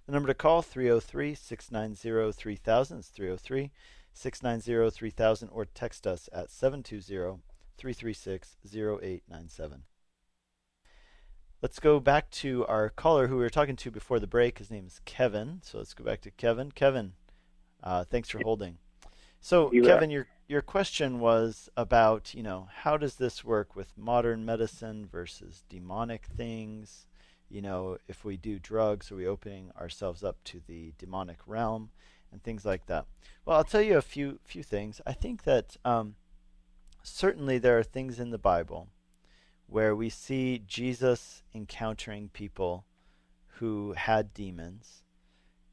The 0.07 0.13
number 0.13 0.27
to 0.29 0.35
call 0.35 0.61
303 0.61 1.35
690 1.35 2.33
3000 2.33 2.99
is 2.99 3.07
303 3.09 3.71
690 4.13 4.91
3000 4.91 5.49
or 5.49 5.65
text 5.65 6.07
us 6.07 6.29
at 6.33 6.51
720 6.51 7.43
336 7.79 8.57
0897. 8.75 9.83
Let's 11.63 11.79
go 11.79 11.99
back 11.99 12.31
to 12.31 12.67
our 12.67 12.91
caller 12.91 13.29
who 13.29 13.37
we 13.37 13.43
were 13.43 13.49
talking 13.49 13.77
to 13.77 13.91
before 13.91 14.21
the 14.21 14.27
break. 14.27 14.59
His 14.59 14.71
name 14.71 14.87
is 14.87 15.01
Kevin. 15.07 15.61
So 15.63 15.79
let's 15.79 15.95
go 15.95 16.05
back 16.05 16.21
to 16.23 16.31
Kevin. 16.31 16.71
Kevin, 16.73 17.15
uh, 17.83 18.05
thanks 18.05 18.29
for 18.29 18.41
holding. 18.45 18.79
So, 19.45 19.71
You. 19.75 19.83
Kevin, 19.83 20.09
your 20.09 20.27
your 20.49 20.63
question 20.63 21.21
was 21.21 21.69
about, 21.77 22.33
you 22.33 22.43
know, 22.43 22.69
how 22.77 22.97
does 22.97 23.17
this 23.17 23.45
work 23.45 23.77
with 23.77 23.93
modern 23.95 24.47
medicine 24.47 25.05
versus 25.05 25.65
demonic 25.69 26.25
things? 26.35 27.05
You 27.51 27.61
know, 27.61 27.99
if 28.09 28.25
we 28.25 28.39
do 28.39 28.59
drugs, 28.59 29.13
are 29.13 29.17
we 29.17 29.27
opening 29.27 29.71
ourselves 29.79 30.25
up 30.25 30.43
to 30.45 30.63
the 30.67 30.95
demonic 30.97 31.41
realm 31.47 31.91
and 32.33 32.43
things 32.43 32.65
like 32.65 32.87
that? 32.87 33.05
Well, 33.45 33.59
I'll 33.59 33.65
tell 33.65 33.83
you 33.83 33.99
a 33.99 34.03
few 34.03 34.39
few 34.45 34.63
things. 34.63 35.03
I 35.05 35.13
think 35.13 35.43
that 35.43 35.77
um, 35.85 36.15
certainly 37.03 37.59
there 37.59 37.79
are 37.79 37.83
things 37.83 38.19
in 38.19 38.31
the 38.31 38.39
Bible 38.39 38.89
where 39.67 39.95
we 39.95 40.09
see 40.09 40.63
Jesus 40.67 41.43
encountering 41.55 42.31
people 42.31 42.87
who 43.59 43.93
had 43.93 44.33
demons, 44.33 45.03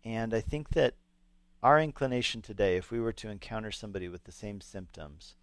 and 0.04 0.34
I 0.34 0.42
think 0.42 0.72
that 0.72 0.96
our 1.63 1.80
inclination 1.80 2.41
today, 2.41 2.76
if 2.78 2.91
we 2.91 3.00
were 3.00 3.13
to 3.13 3.30
encounter 3.30 3.71
somebody 3.71 4.10
with 4.10 4.24
the 4.24 4.32
same 4.32 4.62
symptoms, 4.62 5.36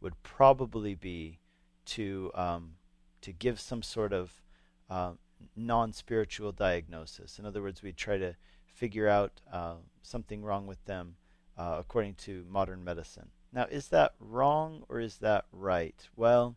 would 0.00 0.22
probably 0.22 0.94
be 0.94 1.40
to 1.84 2.30
um, 2.34 2.74
to 3.20 3.32
give 3.32 3.60
some 3.60 3.82
sort 3.82 4.12
of 4.12 4.42
uh, 4.88 5.12
non-spiritual 5.56 6.52
diagnosis. 6.52 7.38
In 7.38 7.44
other 7.44 7.62
words, 7.62 7.82
we'd 7.82 7.96
try 7.96 8.18
to 8.18 8.36
figure 8.66 9.08
out 9.08 9.40
uh, 9.52 9.74
something 10.02 10.42
wrong 10.42 10.66
with 10.66 10.84
them 10.84 11.16
uh, 11.56 11.76
according 11.78 12.14
to 12.14 12.44
modern 12.48 12.84
medicine. 12.84 13.30
Now, 13.52 13.66
is 13.70 13.88
that 13.88 14.12
wrong 14.20 14.84
or 14.88 15.00
is 15.00 15.18
that 15.18 15.46
right? 15.52 16.08
Well, 16.14 16.56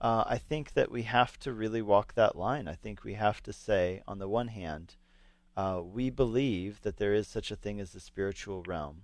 uh, 0.00 0.24
I 0.26 0.38
think 0.38 0.72
that 0.74 0.90
we 0.90 1.02
have 1.02 1.38
to 1.40 1.52
really 1.52 1.82
walk 1.82 2.14
that 2.14 2.36
line. 2.36 2.68
I 2.68 2.74
think 2.74 3.04
we 3.04 3.14
have 3.14 3.42
to 3.44 3.52
say, 3.52 4.02
on 4.08 4.18
the 4.18 4.28
one 4.28 4.48
hand, 4.48 4.96
uh, 5.56 5.80
we 5.82 6.10
believe 6.10 6.82
that 6.82 6.98
there 6.98 7.14
is 7.14 7.26
such 7.26 7.50
a 7.50 7.56
thing 7.56 7.80
as 7.80 7.92
the 7.92 8.00
spiritual 8.00 8.62
realm. 8.66 9.02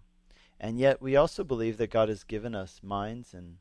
And 0.60 0.78
yet, 0.78 1.00
we 1.00 1.16
also 1.16 1.42
believe 1.42 1.78
that 1.78 1.90
God 1.90 2.08
has 2.08 2.22
given 2.22 2.54
us 2.54 2.80
minds 2.82 3.34
and 3.34 3.56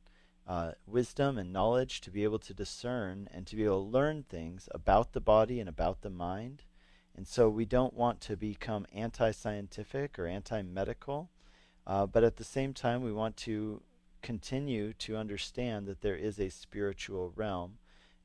uh, 0.48 0.74
wisdom 0.86 1.38
and 1.38 1.54
knowledge 1.54 2.02
to 2.02 2.12
be 2.12 2.24
able 2.24 2.40
to 2.40 2.54
discern 2.54 3.30
and 3.34 3.48
to 3.48 3.56
be 3.56 3.64
able 3.64 3.84
to 3.84 3.92
learn 3.92 4.24
things 4.24 4.68
about 4.72 5.14
the 5.14 5.22
body 5.22 5.60
and 5.60 5.70
about 5.70 6.02
the 6.02 6.10
mind. 6.10 6.64
And 7.16 7.28
so, 7.28 7.50
we 7.50 7.66
don't 7.66 7.94
want 7.94 8.22
to 8.22 8.36
become 8.36 8.86
anti 8.94 9.32
scientific 9.32 10.20
or 10.20 10.28
anti 10.28 10.62
medical, 10.62 11.30
uh, 11.88 12.06
but 12.06 12.24
at 12.24 12.38
the 12.38 12.44
same 12.44 12.74
time, 12.74 13.02
we 13.02 13.12
want 13.12 13.38
to 13.38 13.82
continue 14.22 14.94
to 14.94 15.18
understand 15.18 15.88
that 15.88 16.02
there 16.02 16.16
is 16.16 16.40
a 16.40 16.50
spiritual 16.50 17.34
realm 17.36 17.78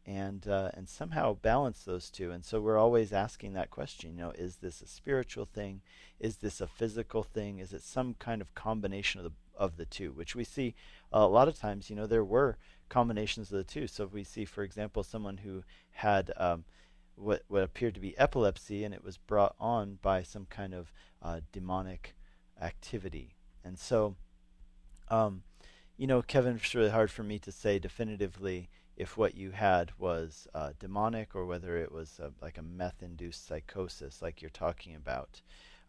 and 0.07 0.47
uh, 0.47 0.71
and 0.75 0.89
somehow 0.89 1.35
balance 1.35 1.83
those 1.83 2.11
two. 2.11 2.31
And 2.31 2.45
so 2.45 2.61
we're 2.61 2.79
always 2.79 3.13
asking 3.13 3.55
that 3.55 3.71
question. 3.71 4.13
You 4.13 4.17
know, 4.17 4.31
is 4.31 4.57
this 4.57 4.81
a 4.81 4.87
spiritual 4.87 5.45
thing? 5.45 5.83
Is 6.21 6.37
this 6.37 6.61
a 6.61 6.67
physical 6.67 7.25
thing? 7.25 7.59
Is 7.59 7.73
it 7.73 7.83
some 7.83 8.15
kind 8.15 8.41
of 8.41 8.55
combination 8.55 9.21
of 9.21 9.25
the 9.25 9.33
of 9.57 9.77
the 9.77 9.85
two? 9.85 10.13
Which 10.13 10.37
we 10.37 10.45
see 10.45 10.75
a 11.13 11.27
lot 11.27 11.49
of 11.49 11.59
times. 11.59 11.91
You 11.91 11.97
know, 11.97 12.07
there 12.07 12.25
were 12.25 12.57
combinations 12.89 13.51
of 13.51 13.59
the 13.59 13.65
two. 13.65 13.89
So 13.89 14.05
if 14.05 14.13
we 14.13 14.23
see, 14.23 14.45
for 14.45 14.63
example, 14.63 15.03
someone 15.03 15.39
who 15.39 15.65
had 15.91 16.31
um, 16.37 16.65
what 17.17 17.43
what 17.49 17.65
appeared 17.65 17.95
to 17.95 18.01
be 18.01 18.17
epilepsy, 18.17 18.85
and 18.85 18.95
it 18.95 19.03
was 19.03 19.17
brought 19.17 19.57
on 19.59 19.99
by 20.03 20.23
some 20.23 20.47
kind 20.49 20.73
of 20.73 20.93
uh, 21.21 21.41
demonic 21.53 22.15
activity. 22.63 23.35
And 23.65 23.77
so, 23.77 24.15
um, 25.09 25.43
you 25.97 26.07
know, 26.07 26.23
Kevin, 26.23 26.57
it's 26.57 26.75
really 26.77 26.91
hard 26.91 27.11
for 27.11 27.25
me 27.25 27.41
to 27.41 27.51
say 27.51 27.81
definitively 27.81 28.69
if 28.97 29.17
what 29.17 29.35
you 29.35 29.51
had 29.51 29.93
was 29.99 30.49
uh, 30.55 30.73
demonic 30.79 31.35
or 31.35 31.45
whether 31.45 31.77
it 31.77 31.93
was 31.93 32.19
a, 32.19 32.33
like 32.41 32.59
a 32.59 32.63
meth 32.63 33.03
induced 33.03 33.47
psychosis, 33.47 34.23
like 34.23 34.41
you're 34.41 34.51
talking 34.51 34.95
about. 34.95 35.43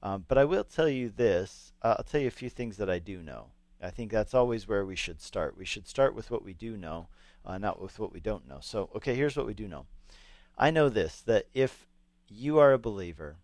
Um, 0.03 0.25
but 0.27 0.37
I 0.37 0.45
will 0.45 0.63
tell 0.63 0.89
you 0.89 1.09
this 1.09 1.71
uh, 1.81 1.95
I'll 1.97 2.03
tell 2.03 2.21
you 2.21 2.27
a 2.27 2.31
few 2.31 2.49
things 2.49 2.77
that 2.77 2.89
I 2.89 2.99
do 2.99 3.21
know. 3.21 3.47
I 3.81 3.91
think 3.91 4.11
that's 4.11 4.33
always 4.33 4.67
where 4.67 4.85
we 4.85 4.95
should 4.95 5.21
start. 5.21 5.57
We 5.57 5.65
should 5.65 5.87
start 5.87 6.15
with 6.15 6.31
what 6.31 6.43
we 6.43 6.53
do 6.53 6.75
know, 6.75 7.07
uh, 7.45 7.57
not 7.57 7.81
with 7.81 7.99
what 7.99 8.11
we 8.11 8.19
don't 8.19 8.47
know. 8.47 8.59
So, 8.61 8.89
okay, 8.95 9.15
here's 9.15 9.37
what 9.37 9.45
we 9.45 9.53
do 9.53 9.67
know. 9.67 9.85
I 10.57 10.71
know 10.71 10.89
this 10.89 11.21
that 11.21 11.45
if 11.53 11.87
you 12.27 12.57
are 12.57 12.73
a 12.73 12.79
believer, 12.79 13.37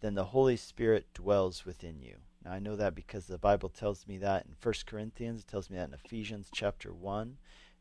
then 0.00 0.14
the 0.14 0.26
Holy 0.26 0.56
Spirit 0.56 1.06
dwells 1.12 1.64
within 1.66 2.00
you. 2.00 2.16
Now, 2.44 2.52
I 2.52 2.58
know 2.58 2.76
that 2.76 2.94
because 2.94 3.26
the 3.26 3.36
Bible 3.36 3.68
tells 3.68 4.06
me 4.06 4.16
that 4.18 4.46
in 4.46 4.54
1 4.62 4.74
Corinthians, 4.86 5.42
it 5.42 5.48
tells 5.48 5.68
me 5.68 5.76
that 5.76 5.88
in 5.88 5.94
Ephesians 5.94 6.48
chapter 6.54 6.92
1 6.92 7.36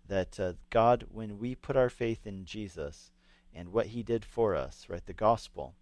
that 0.09 0.39
uh, 0.39 0.53
God, 0.69 1.05
when 1.09 1.39
we 1.39 1.55
put 1.55 1.77
our 1.77 1.89
faith 1.89 2.27
in 2.27 2.43
Jesus 2.43 3.11
and 3.53 3.71
what 3.71 3.87
He 3.87 4.03
did 4.03 4.25
for 4.25 4.55
us, 4.55 4.85
right, 4.89 5.05
the 5.05 5.13
gospel, 5.13 5.75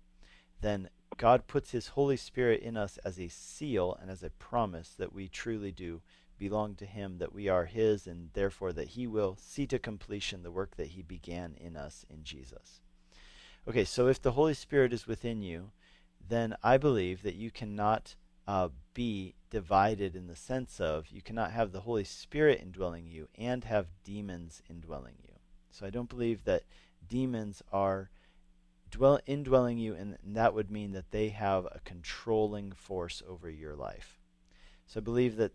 then 0.62 0.90
God 1.18 1.48
puts 1.48 1.72
His 1.72 1.90
Holy 1.90 2.18
Spirit 2.18 2.62
in 2.62 2.78
us 2.78 3.00
as 3.04 3.20
a 3.20 3.28
seal 3.28 3.98
and 4.00 4.12
as 4.12 4.24
a 4.24 4.30
promise 4.30 4.90
that 4.98 5.14
we 5.14 5.28
truly 5.28 5.72
do 5.72 6.02
belong 6.38 6.76
to 6.76 6.86
Him, 6.86 7.18
that 7.18 7.34
we 7.34 7.48
are 7.48 7.66
His, 7.66 8.06
and 8.06 8.30
therefore 8.34 8.72
that 8.74 8.90
He 8.90 9.08
will 9.08 9.38
see 9.40 9.66
to 9.68 9.80
completion 9.80 10.44
the 10.44 10.52
work 10.52 10.76
that 10.76 10.88
He 10.88 11.02
began 11.02 11.56
in 11.60 11.76
us 11.76 12.06
in 12.10 12.24
Jesus. 12.24 12.82
Okay, 13.68 13.84
so 13.84 14.08
if 14.08 14.22
the 14.22 14.34
Holy 14.34 14.54
Spirit 14.54 14.94
is 14.94 15.08
within 15.08 15.42
you, 15.42 15.72
then 16.26 16.56
I 16.64 16.78
believe 16.78 17.24
that 17.24 17.36
you 17.36 17.50
cannot 17.52 18.16
uh, 18.48 18.70
be 18.94 19.36
divided 19.50 20.16
in 20.16 20.28
the 20.28 20.36
sense 20.36 20.80
of 20.80 21.10
you 21.10 21.22
cannot 21.22 21.52
have 21.52 21.72
the 21.72 21.82
Holy 21.82 22.04
Spirit 22.04 22.62
indwelling 22.62 23.08
you 23.08 23.28
and 23.38 23.64
have 23.66 23.88
demons 24.04 24.62
indwelling 24.70 25.16
you. 25.24 25.34
So 25.70 25.86
I 25.86 25.90
don't 25.90 26.10
believe 26.10 26.44
that 26.46 26.64
demons 27.08 27.62
are 27.72 28.10
dwell 28.90 29.20
indwelling 29.26 29.78
you, 29.78 29.94
and, 29.94 30.18
that 30.24 30.54
would 30.54 30.72
mean 30.72 30.94
that 30.94 31.12
they 31.12 31.30
have 31.30 31.66
a 31.66 31.82
controlling 31.84 32.72
force 32.72 33.22
over 33.28 33.50
your 33.50 33.76
life. 33.76 34.20
So 34.86 35.00
I 35.00 35.04
believe 35.04 35.36
that 35.36 35.52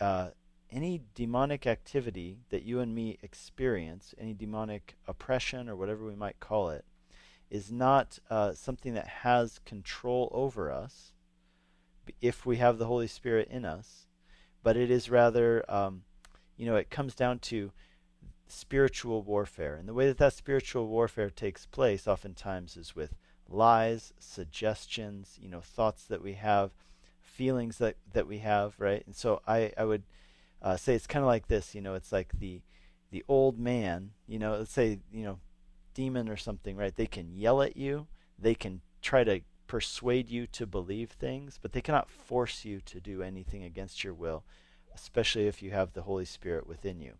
uh, 0.00 0.30
any 0.70 1.02
demonic 1.14 1.66
activity 1.66 2.38
that 2.50 2.62
you 2.62 2.80
and 2.80 2.94
me 2.94 3.18
experience, 3.22 4.14
any 4.18 4.34
demonic 4.34 4.96
oppression 5.06 5.68
or 5.68 5.76
whatever 5.76 6.04
we 6.06 6.14
might 6.14 6.40
call 6.40 6.70
it, 6.70 6.84
is 7.50 7.70
not 7.72 8.18
uh, 8.30 8.52
something 8.52 8.94
that 8.94 9.06
has 9.08 9.60
control 9.64 10.28
over 10.32 10.70
us 10.70 11.12
if 12.20 12.46
we 12.46 12.56
have 12.56 12.78
the 12.78 12.86
Holy 12.86 13.06
Spirit 13.06 13.48
in 13.50 13.64
us, 13.64 14.06
but 14.62 14.76
it 14.76 14.90
is 14.90 15.10
rather, 15.10 15.64
um, 15.70 16.02
you 16.56 16.66
know, 16.66 16.76
it 16.76 16.90
comes 16.90 17.14
down 17.14 17.38
to 17.40 17.72
spiritual 18.48 19.22
warfare. 19.22 19.76
And 19.76 19.88
the 19.88 19.94
way 19.94 20.06
that 20.06 20.18
that 20.18 20.32
spiritual 20.32 20.86
warfare 20.86 21.30
takes 21.30 21.66
place 21.66 22.06
oftentimes 22.06 22.76
is 22.76 22.96
with 22.96 23.14
lies, 23.48 24.12
suggestions, 24.18 25.38
you 25.40 25.48
know, 25.48 25.60
thoughts 25.60 26.04
that 26.04 26.22
we 26.22 26.34
have, 26.34 26.72
feelings 27.20 27.78
that, 27.78 27.96
that 28.12 28.26
we 28.26 28.38
have, 28.38 28.74
right? 28.78 29.04
And 29.06 29.14
so 29.14 29.40
I, 29.46 29.72
I 29.76 29.84
would 29.84 30.04
uh, 30.62 30.76
say 30.76 30.94
it's 30.94 31.06
kind 31.06 31.22
of 31.22 31.28
like 31.28 31.48
this, 31.48 31.74
you 31.74 31.80
know, 31.80 31.94
it's 31.94 32.12
like 32.12 32.38
the 32.38 32.62
the 33.12 33.24
old 33.28 33.58
man, 33.58 34.10
you 34.26 34.38
know, 34.38 34.56
let's 34.58 34.72
say, 34.72 34.98
you 35.12 35.22
know, 35.22 35.38
demon 35.94 36.28
or 36.28 36.36
something, 36.36 36.76
right? 36.76 36.94
They 36.94 37.06
can 37.06 37.32
yell 37.32 37.62
at 37.62 37.76
you, 37.76 38.08
they 38.38 38.54
can 38.54 38.80
try 39.00 39.22
to 39.24 39.40
persuade 39.66 40.30
you 40.30 40.46
to 40.48 40.66
believe 40.66 41.10
things, 41.10 41.58
but 41.60 41.72
they 41.72 41.80
cannot 41.80 42.10
force 42.10 42.64
you 42.64 42.80
to 42.80 43.00
do 43.00 43.22
anything 43.22 43.64
against 43.64 44.04
your 44.04 44.14
will, 44.14 44.44
especially 44.94 45.46
if 45.46 45.62
you 45.62 45.70
have 45.70 45.92
the 45.92 46.02
Holy 46.02 46.24
Spirit 46.24 46.66
within 46.66 47.00
you. 47.00 47.14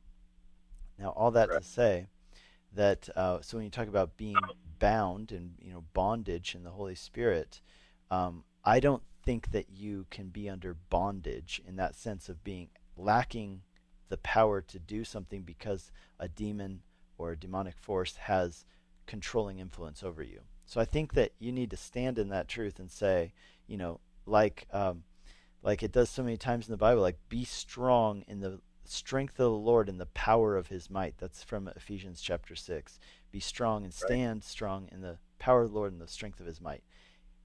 Now, 0.98 1.10
all 1.10 1.30
that 1.32 1.48
right. 1.48 1.62
to 1.62 1.66
say 1.66 2.06
that 2.72 3.08
uh, 3.16 3.40
so 3.40 3.56
when 3.56 3.64
you 3.64 3.70
talk 3.70 3.88
about 3.88 4.16
being 4.16 4.36
bound 4.78 5.32
and 5.32 5.54
you 5.60 5.72
know 5.72 5.84
bondage 5.92 6.54
in 6.54 6.62
the 6.62 6.70
Holy 6.70 6.94
Spirit, 6.94 7.60
um, 8.10 8.44
I 8.64 8.80
don't 8.80 9.02
think 9.22 9.50
that 9.50 9.70
you 9.70 10.06
can 10.10 10.28
be 10.28 10.48
under 10.48 10.74
bondage 10.74 11.60
in 11.66 11.76
that 11.76 11.96
sense 11.96 12.28
of 12.28 12.44
being 12.44 12.68
lacking 12.96 13.62
the 14.08 14.16
power 14.18 14.60
to 14.60 14.78
do 14.78 15.04
something 15.04 15.42
because 15.42 15.90
a 16.18 16.28
demon 16.28 16.82
or 17.18 17.32
a 17.32 17.38
demonic 17.38 17.76
force 17.76 18.16
has 18.16 18.64
controlling 19.06 19.58
influence 19.58 20.02
over 20.02 20.22
you. 20.22 20.42
So 20.66 20.80
I 20.80 20.84
think 20.84 21.14
that 21.14 21.32
you 21.38 21.52
need 21.52 21.70
to 21.70 21.76
stand 21.76 22.18
in 22.18 22.28
that 22.28 22.48
truth 22.48 22.78
and 22.78 22.90
say, 22.90 23.32
you 23.68 23.76
know, 23.76 24.00
like 24.26 24.66
um, 24.72 25.04
like 25.62 25.82
it 25.82 25.92
does 25.92 26.10
so 26.10 26.22
many 26.22 26.36
times 26.36 26.66
in 26.66 26.72
the 26.72 26.76
Bible, 26.76 27.02
like 27.02 27.18
be 27.28 27.44
strong 27.44 28.24
in 28.26 28.40
the 28.40 28.60
strength 28.84 29.34
of 29.40 29.44
the 29.44 29.50
Lord 29.50 29.88
and 29.88 30.00
the 30.00 30.06
power 30.06 30.56
of 30.56 30.68
His 30.68 30.90
might. 30.90 31.18
That's 31.18 31.42
from 31.42 31.68
Ephesians 31.68 32.20
chapter 32.20 32.56
six. 32.56 32.98
Be 33.30 33.40
strong 33.40 33.84
and 33.84 33.94
stand 33.94 34.38
right. 34.38 34.44
strong 34.44 34.88
in 34.90 35.00
the 35.00 35.18
power 35.38 35.62
of 35.62 35.70
the 35.70 35.76
Lord 35.76 35.92
and 35.92 36.00
the 36.00 36.08
strength 36.08 36.40
of 36.40 36.46
His 36.46 36.60
might. 36.60 36.82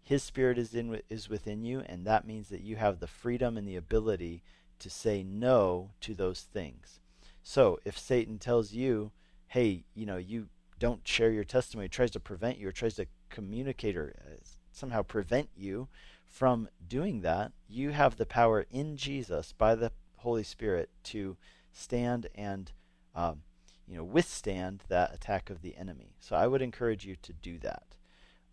His 0.03 0.24
Spirit 0.24 0.57
is 0.57 0.74
in 0.74 0.99
is 1.09 1.30
within 1.30 1.63
you, 1.63 1.82
and 1.86 2.05
that 2.05 2.26
means 2.26 2.49
that 2.49 2.61
you 2.61 2.76
have 2.78 2.99
the 2.99 3.07
freedom 3.07 3.55
and 3.55 3.67
the 3.67 3.76
ability 3.76 4.41
to 4.80 4.89
say 4.89 5.22
no 5.24 5.91
to 6.01 6.15
those 6.15 6.41
things. 6.41 6.99
So 7.43 7.80
if 7.86 7.99
Satan 7.99 8.39
tells 8.39 8.74
you, 8.74 9.11
"Hey, 9.47 9.86
you 9.93 10.07
know, 10.07 10.17
you 10.17 10.49
don't 10.82 11.07
share 11.07 11.29
your 11.29 11.43
testimony, 11.43 11.88
tries 11.88 12.09
to 12.09 12.19
prevent 12.19 12.57
you 12.57 12.67
or 12.67 12.71
tries 12.71 12.95
to 12.95 13.05
communicate 13.29 13.95
or 13.95 14.15
uh, 14.25 14.38
somehow 14.71 15.03
prevent 15.03 15.47
you 15.55 15.88
from 16.25 16.69
doing 16.88 17.21
that, 17.21 17.51
you 17.67 17.91
have 17.91 18.17
the 18.17 18.25
power 18.25 18.65
in 18.71 18.97
Jesus 18.97 19.51
by 19.51 19.75
the 19.75 19.91
Holy 20.17 20.43
Spirit 20.43 20.89
to 21.03 21.38
stand 21.71 22.27
and 22.34 22.71
um, 23.13 23.43
you 23.88 23.95
know 23.95 24.03
withstand 24.03 24.84
that 24.88 25.13
attack 25.13 25.51
of 25.51 25.61
the 25.61 25.77
enemy. 25.77 26.15
So 26.19 26.36
I 26.36 26.47
would 26.47 26.63
encourage 26.63 27.05
you 27.05 27.15
to 27.21 27.32
do 27.32 27.59
that. 27.59 27.84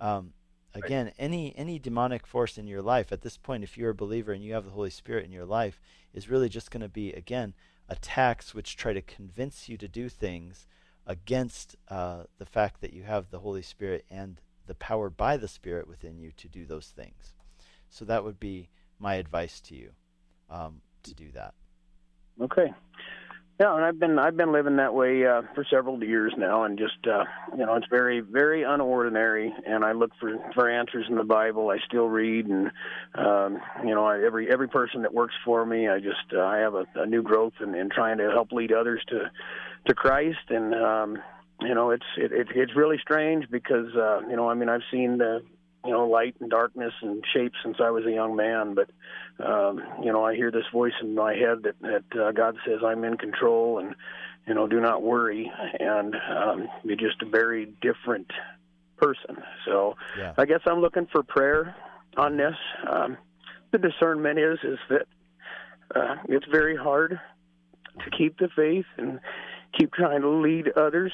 Um, 0.01 0.35
again, 0.75 1.13
any 1.19 1.57
any 1.57 1.79
demonic 1.79 2.27
force 2.27 2.59
in 2.59 2.67
your 2.67 2.83
life 2.83 3.11
at 3.11 3.23
this 3.23 3.39
point, 3.39 3.65
if 3.65 3.79
you're 3.79 3.91
a 3.91 3.95
believer 3.95 4.33
and 4.33 4.45
you 4.45 4.53
have 4.53 4.67
the 4.67 4.73
Holy 4.73 4.91
Spirit 4.91 5.25
in 5.25 5.33
your 5.33 5.47
life, 5.47 5.81
is 6.13 6.29
really 6.29 6.51
just 6.51 6.71
going 6.71 6.83
to 6.83 6.91
be 6.91 7.13
again 7.15 7.55
attacks 7.89 8.55
which 8.55 8.77
try 8.77 8.93
to 8.93 9.01
convince 9.01 9.69
you 9.69 9.79
to 9.79 9.89
do 9.89 10.11
things 10.11 10.67
against 11.09 11.75
uh, 11.89 12.25
the 12.39 12.45
fact 12.45 12.83
that 12.83 12.93
you 12.93 13.03
have 13.03 13.31
the 13.31 13.41
Holy 13.41 13.63
Spirit 13.63 14.05
and 14.11 14.41
the 14.67 14.75
power 14.75 15.09
by 15.11 15.39
the 15.39 15.49
Spirit 15.49 15.89
within 15.89 16.19
you 16.19 16.31
to 16.37 16.47
do 16.47 16.67
those 16.67 16.93
things. 16.95 17.33
So 17.89 18.05
that 18.05 18.23
would 18.23 18.39
be 18.39 18.69
my 19.01 19.15
advice 19.15 19.61
to 19.63 19.75
you 19.75 19.91
um, 20.51 20.83
to 21.03 21.15
do 21.15 21.33
that. 21.33 21.55
Okay. 22.41 22.73
Yeah, 23.61 23.75
and 23.75 23.85
I've 23.85 23.99
been 23.99 24.21
I've 24.21 24.37
been 24.37 24.53
living 24.53 24.77
that 24.77 24.95
way 24.95 25.27
uh, 25.27 25.43
for 25.53 25.65
several 25.69 26.03
years 26.05 26.33
now, 26.39 26.63
and 26.63 26.79
just 26.79 27.05
uh, 27.09 27.25
you 27.57 27.67
know, 27.67 27.75
it's 27.75 27.89
very 27.91 28.21
very 28.21 28.61
unordinary. 28.63 29.51
And 29.67 29.85
I 29.85 29.93
look 29.93 30.13
for 30.21 30.39
for 30.55 30.71
answers 30.71 31.07
in 31.09 31.17
the 31.17 31.25
Bible. 31.25 31.69
I 31.71 31.79
still 31.85 32.07
read, 32.07 32.47
and 32.47 32.71
um, 33.17 33.61
you 33.85 33.97
know, 33.97 34.05
I, 34.05 34.23
every 34.23 34.49
every 34.49 34.69
person 34.69 35.03
that 35.03 35.13
works 35.13 35.35
for 35.45 35.67
me, 35.67 35.89
I 35.89 35.99
just 35.99 36.33
uh, 36.33 36.41
I 36.41 36.59
have 36.59 36.75
a, 36.75 36.87
a 36.95 37.07
new 37.07 37.21
growth 37.21 37.55
in, 37.61 37.75
in 37.75 37.91
trying 37.91 38.19
to 38.19 38.31
help 38.31 38.53
lead 38.53 38.71
others 38.71 39.03
to 39.09 39.29
to 39.89 39.95
Christ, 39.95 40.51
and 40.51 40.75
um, 40.75 41.19
you 41.61 41.75
know, 41.75 41.91
it's 41.91 42.07
it, 42.17 42.33
it, 42.33 42.49
it's 42.55 42.77
really 42.77 42.99
strange 42.99 43.47
because 43.51 43.95
uh, 43.97 44.21
you 44.29 44.37
know, 44.37 44.49
I 44.49 44.55
mean, 44.55 44.69
I've 44.69 44.83
seen 44.91 45.19
the 45.19 45.43
you 45.85 45.91
know 45.91 46.07
light 46.07 46.37
and 46.41 46.51
darkness 46.51 46.93
and 47.03 47.25
shapes 47.33 47.57
since 47.63 47.79
I 47.83 47.91
was 47.91 48.05
a 48.07 48.13
young 48.13 48.37
man. 48.37 48.75
But 48.75 48.91
um, 49.45 49.83
you 50.03 50.13
know, 50.13 50.25
I 50.25 50.35
hear 50.35 50.51
this 50.51 50.67
voice 50.73 50.93
in 51.03 51.15
my 51.15 51.35
head 51.35 51.65
that 51.65 51.81
that 51.81 52.21
uh, 52.21 52.33
God 52.33 52.57
says 52.65 52.81
I'm 52.85 53.05
in 53.05 53.17
control 53.17 53.79
and 53.79 53.95
you 54.47 54.55
know 54.55 54.67
do 54.67 54.81
not 54.81 55.03
worry 55.03 55.51
and 55.81 56.15
um, 56.15 56.69
be 56.87 56.97
just 56.97 57.23
a 57.23 57.27
very 57.27 57.67
different 57.81 58.31
person. 58.97 59.43
So 59.65 59.97
yeah. 60.19 60.35
I 60.37 60.45
guess 60.45 60.61
I'm 60.67 60.81
looking 60.81 61.07
for 61.11 61.23
prayer 61.23 61.75
on 62.17 62.37
this. 62.37 62.57
Um, 62.89 63.17
the 63.73 63.79
discernment 63.79 64.39
is 64.39 64.59
is 64.63 64.79
that 64.91 65.07
uh, 65.95 66.17
it's 66.29 66.47
very 66.47 66.77
hard 66.77 67.21
to 68.05 68.11
keep 68.11 68.39
the 68.39 68.49
faith 68.55 68.87
and 68.97 69.21
keep 69.79 69.93
trying 69.93 70.23
to 70.23 70.29
lead 70.29 70.73
others 70.77 71.13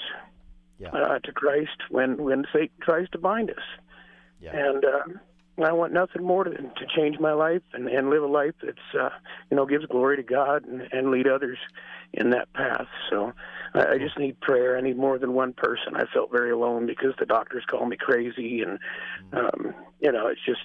yeah. 0.78 0.88
uh, 0.88 1.18
to 1.20 1.32
Christ 1.32 1.82
when 1.90 2.22
when 2.22 2.44
Satan 2.52 2.76
tries 2.80 3.08
to 3.10 3.18
bind 3.18 3.50
us. 3.50 3.56
Yeah. 4.40 4.56
And 4.56 4.84
uh, 4.84 5.64
I 5.64 5.72
want 5.72 5.92
nothing 5.92 6.24
more 6.24 6.44
than 6.44 6.70
to 6.76 6.86
change 6.96 7.18
my 7.20 7.32
life 7.32 7.62
and, 7.72 7.88
and 7.88 8.10
live 8.10 8.22
a 8.22 8.26
life 8.26 8.54
that's 8.62 8.78
uh, 8.98 9.10
you 9.50 9.56
know 9.56 9.66
gives 9.66 9.86
glory 9.86 10.16
to 10.16 10.22
God 10.22 10.64
and, 10.64 10.82
and 10.92 11.10
lead 11.10 11.28
others 11.28 11.58
in 12.12 12.30
that 12.30 12.52
path. 12.52 12.86
So 13.10 13.32
I, 13.74 13.86
I 13.86 13.98
just 13.98 14.18
need 14.18 14.40
prayer. 14.40 14.76
I 14.76 14.80
need 14.80 14.96
more 14.96 15.18
than 15.18 15.34
one 15.34 15.52
person. 15.52 15.94
I 15.94 16.04
felt 16.12 16.32
very 16.32 16.50
alone 16.50 16.86
because 16.86 17.14
the 17.18 17.26
doctors 17.26 17.64
call 17.70 17.86
me 17.86 17.96
crazy, 17.96 18.62
and 18.62 18.78
mm. 19.32 19.38
um, 19.38 19.74
you 20.00 20.10
know 20.10 20.26
it's 20.26 20.44
just 20.44 20.62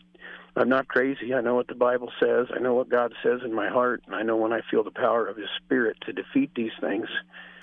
I'm 0.55 0.69
not 0.69 0.87
crazy. 0.87 1.33
I 1.33 1.41
know 1.41 1.55
what 1.55 1.67
the 1.67 1.75
Bible 1.75 2.11
says. 2.19 2.47
I 2.55 2.59
know 2.59 2.73
what 2.73 2.89
God 2.89 3.13
says 3.23 3.41
in 3.45 3.53
my 3.53 3.69
heart, 3.69 4.03
and 4.05 4.15
I 4.15 4.23
know 4.23 4.35
when 4.35 4.53
I 4.53 4.61
feel 4.69 4.83
the 4.83 4.91
power 4.91 5.27
of 5.27 5.37
His 5.37 5.49
Spirit 5.63 5.97
to 6.05 6.13
defeat 6.13 6.51
these 6.55 6.71
things. 6.81 7.07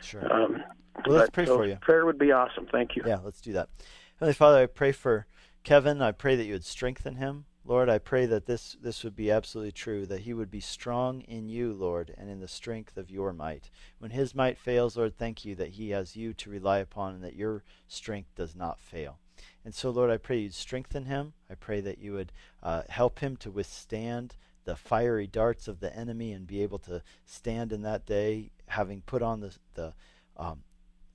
Sure. 0.03 0.33
Um, 0.33 0.63
well, 1.07 1.19
let's 1.19 1.31
pray 1.31 1.47
so 1.47 1.57
for 1.57 1.67
you. 1.67 1.77
Prayer 1.77 2.07
would 2.07 2.19
be 2.19 2.33
awesome. 2.33 2.67
Thank 2.71 2.97
you. 2.97 3.03
Yeah, 3.07 3.19
let's 3.23 3.41
do 3.41 3.53
that. 3.53 3.69
Heavenly 4.17 4.35
Father, 4.35 4.63
I 4.63 4.67
pray 4.67 4.93
for 4.93 5.27
Kevin, 5.67 6.01
I 6.01 6.13
pray 6.13 6.37
that 6.37 6.45
you 6.45 6.53
would 6.53 6.65
strengthen 6.65 7.17
him. 7.17 7.45
Lord, 7.65 7.89
I 7.89 7.99
pray 7.99 8.27
that 8.27 8.47
this, 8.47 8.77
this 8.81 9.03
would 9.03 9.17
be 9.17 9.33
absolutely 9.33 9.73
true, 9.73 10.07
that 10.07 10.21
he 10.21 10.33
would 10.33 10.49
be 10.49 10.61
strong 10.61 11.23
in 11.23 11.49
you, 11.49 11.73
Lord, 11.73 12.15
and 12.17 12.31
in 12.31 12.39
the 12.39 12.47
strength 12.47 12.97
of 12.97 13.11
your 13.11 13.33
might. 13.33 13.69
When 13.99 14.13
his 14.13 14.33
might 14.33 14.59
fails, 14.59 14.97
Lord, 14.97 15.19
thank 15.19 15.45
you 15.45 15.57
that 15.57 15.71
he 15.71 15.91
has 15.91 16.15
you 16.15 16.33
to 16.35 16.51
rely 16.51 16.79
upon 16.79 17.17
and 17.17 17.25
that 17.25 17.35
your 17.35 17.65
strength 17.89 18.37
does 18.37 18.55
not 18.55 18.79
fail. 18.79 19.19
And 19.67 19.75
so, 19.75 19.91
Lord, 19.91 20.13
I 20.13 20.17
pray 20.17 20.39
you'd 20.39 20.55
strengthen 20.55 21.07
him. 21.07 21.33
I 21.51 21.57
pray 21.57 21.81
that 21.81 21.99
you 21.99 22.13
would 22.13 22.31
uh, 22.63 22.83
help 22.89 23.19
him 23.19 23.37
to 23.39 23.51
withstand 23.51 24.37
the 24.65 24.77
fiery 24.77 25.27
darts 25.27 25.67
of 25.67 25.81
the 25.81 25.93
enemy 25.93 26.31
and 26.31 26.47
be 26.47 26.63
able 26.63 26.79
to 26.79 27.03
stand 27.25 27.73
in 27.73 27.83
that 27.83 28.07
day, 28.07 28.53
having 28.69 29.01
put 29.01 29.23
on 29.23 29.41
the, 29.41 29.57
the, 29.75 29.93
um, 30.37 30.63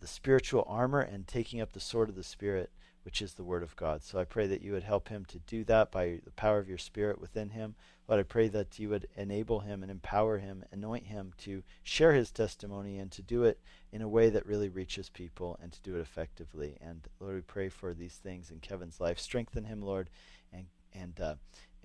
the 0.01 0.07
spiritual 0.07 0.65
armor 0.67 0.99
and 0.99 1.27
taking 1.27 1.61
up 1.61 1.71
the 1.71 1.79
sword 1.79 2.09
of 2.09 2.15
the 2.15 2.25
Spirit 2.25 2.71
which 3.03 3.21
is 3.21 3.33
the 3.33 3.43
Word 3.43 3.63
of 3.63 3.75
God. 3.77 4.03
So 4.03 4.19
I 4.19 4.25
pray 4.25 4.47
that 4.47 4.61
you 4.61 4.73
would 4.73 4.83
help 4.83 5.07
him 5.07 5.23
to 5.25 5.39
do 5.39 5.63
that 5.63 5.89
by 5.89 6.19
the 6.23 6.31
power 6.31 6.59
of 6.59 6.67
your 6.67 6.77
Spirit 6.77 7.21
within 7.21 7.51
him. 7.51 7.75
Lord, 8.11 8.19
I 8.19 8.23
pray 8.23 8.49
that 8.49 8.77
you 8.77 8.89
would 8.89 9.07
enable 9.15 9.61
him 9.61 9.83
and 9.83 9.89
empower 9.89 10.39
him, 10.39 10.65
anoint 10.69 11.07
him 11.07 11.31
to 11.37 11.63
share 11.81 12.11
his 12.11 12.29
testimony 12.29 12.97
and 12.97 13.09
to 13.13 13.21
do 13.21 13.45
it 13.45 13.57
in 13.93 14.01
a 14.01 14.09
way 14.09 14.29
that 14.29 14.45
really 14.45 14.67
reaches 14.67 15.07
people 15.07 15.57
and 15.63 15.71
to 15.71 15.81
do 15.81 15.95
it 15.95 16.01
effectively. 16.01 16.75
And 16.81 17.07
Lord, 17.21 17.35
we 17.35 17.41
pray 17.41 17.69
for 17.69 17.93
these 17.93 18.15
things 18.15 18.51
in 18.51 18.59
Kevin's 18.59 18.99
life. 18.99 19.17
Strengthen 19.17 19.63
him, 19.63 19.81
Lord, 19.81 20.09
and 20.51 20.65
and 20.93 21.21
uh, 21.21 21.35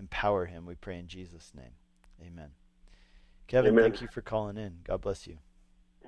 empower 0.01 0.47
him. 0.47 0.67
We 0.67 0.75
pray 0.75 0.99
in 0.99 1.07
Jesus' 1.07 1.53
name. 1.55 1.75
Amen. 2.21 2.51
Kevin, 3.47 3.75
Amen. 3.75 3.85
thank 3.85 4.03
you 4.03 4.09
for 4.09 4.21
calling 4.21 4.57
in. 4.57 4.79
God 4.83 5.03
bless 5.03 5.29
you. 5.29 5.39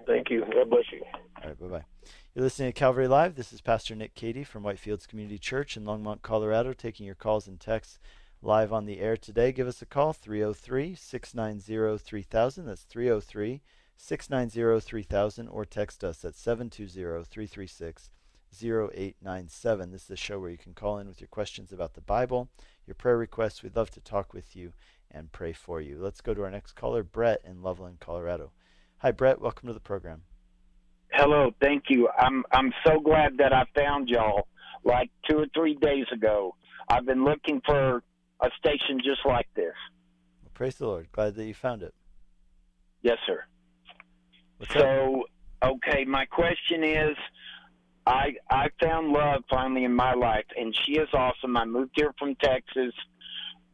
Thank 0.05 0.31
you. 0.31 0.41
God 0.53 0.69
bless 0.69 0.91
you. 0.91 1.05
All 1.41 1.49
right, 1.49 1.61
bye 1.61 1.69
bye. 1.69 1.85
You're 2.35 2.43
listening 2.43 2.73
to 2.73 2.77
Calvary 2.77 3.07
Live. 3.07 3.37
This 3.37 3.53
is 3.53 3.61
Pastor 3.61 3.95
Nick 3.95 4.17
Cady 4.17 4.43
from 4.43 4.65
Whitefields 4.65 5.07
Community 5.07 5.39
Church 5.39 5.77
in 5.77 5.85
Longmont, 5.85 6.23
Colorado, 6.23 6.73
taking 6.73 7.07
your 7.07 7.15
calls 7.15 7.47
and 7.47 7.61
texts 7.61 8.01
live 8.43 8.73
on 8.73 8.87
the 8.87 9.01
air 9.01 9.17
today. 9.17 9.53
Give 9.53 9.67
us 9.67 9.83
a 9.83 9.87
call, 9.87 10.13
303 10.13 10.95
690 10.95 11.99
3000. 11.99 12.67
That's 12.67 12.83
303 12.83 13.61
690 13.97 14.81
3000, 14.81 15.49
or 15.49 15.65
text 15.65 16.05
us 16.05 16.25
at 16.25 16.35
720 16.35 17.25
336 17.25 18.11
0897. 18.63 19.91
This 19.91 20.05
is 20.05 20.11
a 20.11 20.17
show 20.17 20.39
where 20.39 20.51
you 20.51 20.59
can 20.59 20.75
call 20.75 20.99
in 20.99 21.09
with 21.09 21.21
your 21.21 21.29
questions 21.29 21.73
about 21.73 21.95
the 21.95 22.01
Bible, 22.01 22.49
your 22.87 22.95
prayer 22.95 23.19
requests. 23.19 23.63
We'd 23.63 23.77
love 23.77 23.91
to 23.91 24.01
talk 24.01 24.33
with 24.33 24.55
you 24.55 24.73
and 25.11 25.33
pray 25.33 25.53
for 25.53 25.81
you. 25.81 25.99
Let's 25.99 26.21
go 26.21 26.35
to 26.35 26.45
our 26.45 26.51
next 26.51 26.73
caller, 26.73 27.03
Brett 27.03 27.41
in 27.45 27.63
Loveland, 27.63 28.01
Colorado. 28.01 28.53
Hi, 28.99 29.11
Brett. 29.11 29.41
Welcome 29.41 29.67
to 29.69 29.75
the 29.75 29.81
program. 29.81 30.23
Hello, 31.13 31.51
thank 31.61 31.85
you. 31.89 32.09
I'm 32.19 32.45
I'm 32.53 32.73
so 32.87 33.01
glad 33.01 33.39
that 33.39 33.53
I 33.53 33.65
found 33.75 34.09
y'all 34.09 34.47
like 34.85 35.11
two 35.29 35.39
or 35.39 35.47
three 35.55 35.75
days 35.75 36.05
ago. 36.13 36.55
I've 36.91 37.07
been 37.07 37.25
looking 37.25 37.61
for 37.65 38.03
a 38.41 38.51
station 38.59 38.99
just 38.99 39.21
like 39.25 39.49
this. 39.55 39.75
Well, 40.43 40.51
praise 40.55 40.77
the 40.77 40.87
Lord. 40.87 41.11
Glad 41.13 41.35
that 41.35 41.45
you 41.45 41.55
found 41.55 41.83
it. 41.83 41.95
Yes, 43.03 43.19
sir. 43.27 43.45
What's 44.59 44.73
so, 44.73 45.25
up? 45.63 45.77
okay, 45.77 46.05
my 46.05 46.25
question 46.27 46.83
is 46.83 47.17
I 48.07 48.35
I 48.51 48.69
found 48.83 49.09
love 49.13 49.45
finally 49.49 49.85
in 49.85 49.95
my 49.95 50.15
life 50.15 50.47
and 50.57 50.77
she 50.85 50.93
is 50.93 51.09
awesome. 51.13 51.57
I 51.57 51.65
moved 51.65 51.93
here 51.95 52.13
from 52.19 52.35
Texas. 52.37 52.93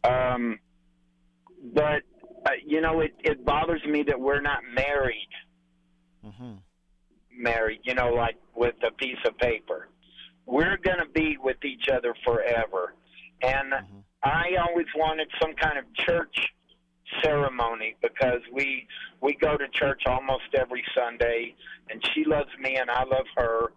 Um 0.03 0.59
but 1.73 2.03
uh, 2.47 2.51
you 2.67 2.83
know 2.83 3.01
it 3.01 3.15
it 3.21 3.45
bothers 3.47 3.83
me 3.87 4.03
that 4.03 4.21
we're 4.21 4.43
not 4.43 4.61
married. 4.75 5.29
Mhm 6.23 6.59
married, 7.37 7.81
you 7.83 7.95
know, 7.95 8.11
like 8.11 8.37
with 8.55 8.75
a 8.87 8.93
piece 8.93 9.19
of 9.27 9.37
paper. 9.39 9.89
We're 10.47 10.77
going 10.77 10.99
to 10.99 11.11
be 11.13 11.37
with 11.43 11.65
each 11.65 11.89
other 11.93 12.15
forever. 12.25 12.95
And 13.43 13.73
mm-hmm. 13.73 13.99
I 14.25 14.57
always 14.67 14.87
wanted 14.97 15.29
some 15.41 15.55
kind 15.55 15.79
of 15.79 15.85
church 15.95 16.35
ceremony 17.23 17.97
because 18.03 18.41
we 18.53 18.87
we 19.21 19.35
go 19.35 19.57
to 19.57 19.69
church 19.69 20.03
almost 20.07 20.45
every 20.59 20.83
Sunday 20.97 21.55
and 21.91 22.03
she 22.13 22.25
loves 22.25 22.49
me 22.61 22.77
and 22.77 22.91
I 22.91 23.05
love 23.05 23.27
her. 23.37 23.73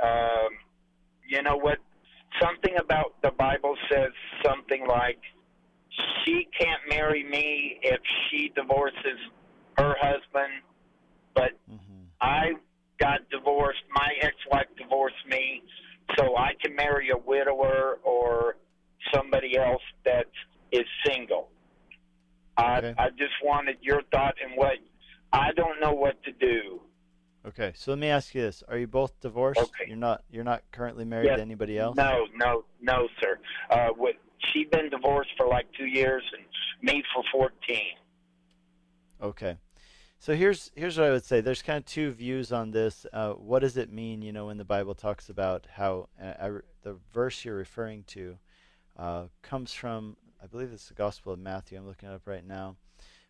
Um, 0.00 0.48
you 1.28 1.42
know 1.42 1.56
what? 1.56 1.78
Something 2.40 2.76
about 2.78 3.14
the 3.22 3.30
Bible 3.38 3.76
says 3.90 4.10
something 4.44 4.86
like 4.86 5.18
she 6.24 6.48
can't 6.58 6.80
marry 6.88 7.24
me 7.24 7.78
if 7.82 8.00
she 8.28 8.52
divorces 8.54 9.18
her 9.78 9.94
husband, 10.00 10.62
but 11.34 11.52
mm-hmm. 11.70 12.04
I 12.20 12.52
got 12.98 13.28
divorced. 13.30 13.82
My 13.94 14.08
ex-wife 14.20 14.66
divorced 14.76 15.26
me, 15.28 15.62
so 16.18 16.36
I 16.36 16.52
can 16.62 16.74
marry 16.74 17.10
a 17.10 17.16
widower 17.16 17.98
or 18.04 18.56
somebody 19.14 19.56
else 19.56 19.82
that 20.04 20.26
is 20.72 20.84
single. 21.06 21.48
Okay. 22.58 22.94
I 22.98 23.04
I 23.04 23.10
just 23.10 23.34
wanted 23.44 23.76
your 23.80 24.02
thought 24.12 24.34
and 24.42 24.56
what 24.56 24.74
I 25.32 25.52
don't 25.52 25.80
know 25.80 25.92
what 25.92 26.22
to 26.24 26.32
do. 26.32 26.80
Okay, 27.46 27.72
so 27.76 27.92
let 27.92 27.98
me 27.98 28.08
ask 28.08 28.34
you 28.34 28.42
this: 28.42 28.64
Are 28.68 28.76
you 28.76 28.86
both 28.86 29.20
divorced? 29.20 29.60
Okay. 29.60 29.84
You're 29.88 29.96
not. 29.96 30.24
You're 30.30 30.44
not 30.44 30.62
currently 30.72 31.04
married 31.04 31.26
yes. 31.26 31.36
to 31.36 31.42
anybody 31.42 31.78
else. 31.78 31.96
No, 31.96 32.26
no, 32.34 32.64
no, 32.80 33.08
sir. 33.22 33.38
Uh, 33.70 33.88
with 33.96 34.16
she'd 34.52 34.70
been 34.70 34.90
divorced 34.90 35.30
for 35.36 35.46
like 35.46 35.66
two 35.78 35.86
years, 35.86 36.22
and 36.36 36.44
me 36.82 37.02
for 37.14 37.22
fourteen. 37.32 37.94
Okay. 39.22 39.56
So 40.18 40.34
here's 40.34 40.72
here's 40.74 40.98
what 40.98 41.06
I 41.06 41.10
would 41.10 41.24
say. 41.24 41.40
There's 41.40 41.62
kind 41.62 41.78
of 41.78 41.84
two 41.84 42.10
views 42.10 42.50
on 42.50 42.70
this. 42.70 43.06
Uh, 43.12 43.32
what 43.32 43.60
does 43.60 43.76
it 43.76 43.92
mean, 43.92 44.22
you 44.22 44.32
know, 44.32 44.46
when 44.46 44.56
the 44.56 44.64
Bible 44.64 44.94
talks 44.94 45.28
about 45.28 45.66
how 45.74 46.08
uh, 46.20 46.32
I, 46.40 46.50
the 46.82 46.96
verse 47.12 47.44
you're 47.44 47.54
referring 47.56 48.04
to 48.08 48.38
uh, 48.96 49.24
comes 49.42 49.72
from? 49.72 50.16
I 50.42 50.46
believe 50.46 50.72
it's 50.72 50.88
the 50.88 50.94
Gospel 50.94 51.32
of 51.32 51.38
Matthew. 51.38 51.78
I'm 51.78 51.86
looking 51.86 52.08
it 52.08 52.14
up 52.14 52.26
right 52.26 52.46
now, 52.46 52.76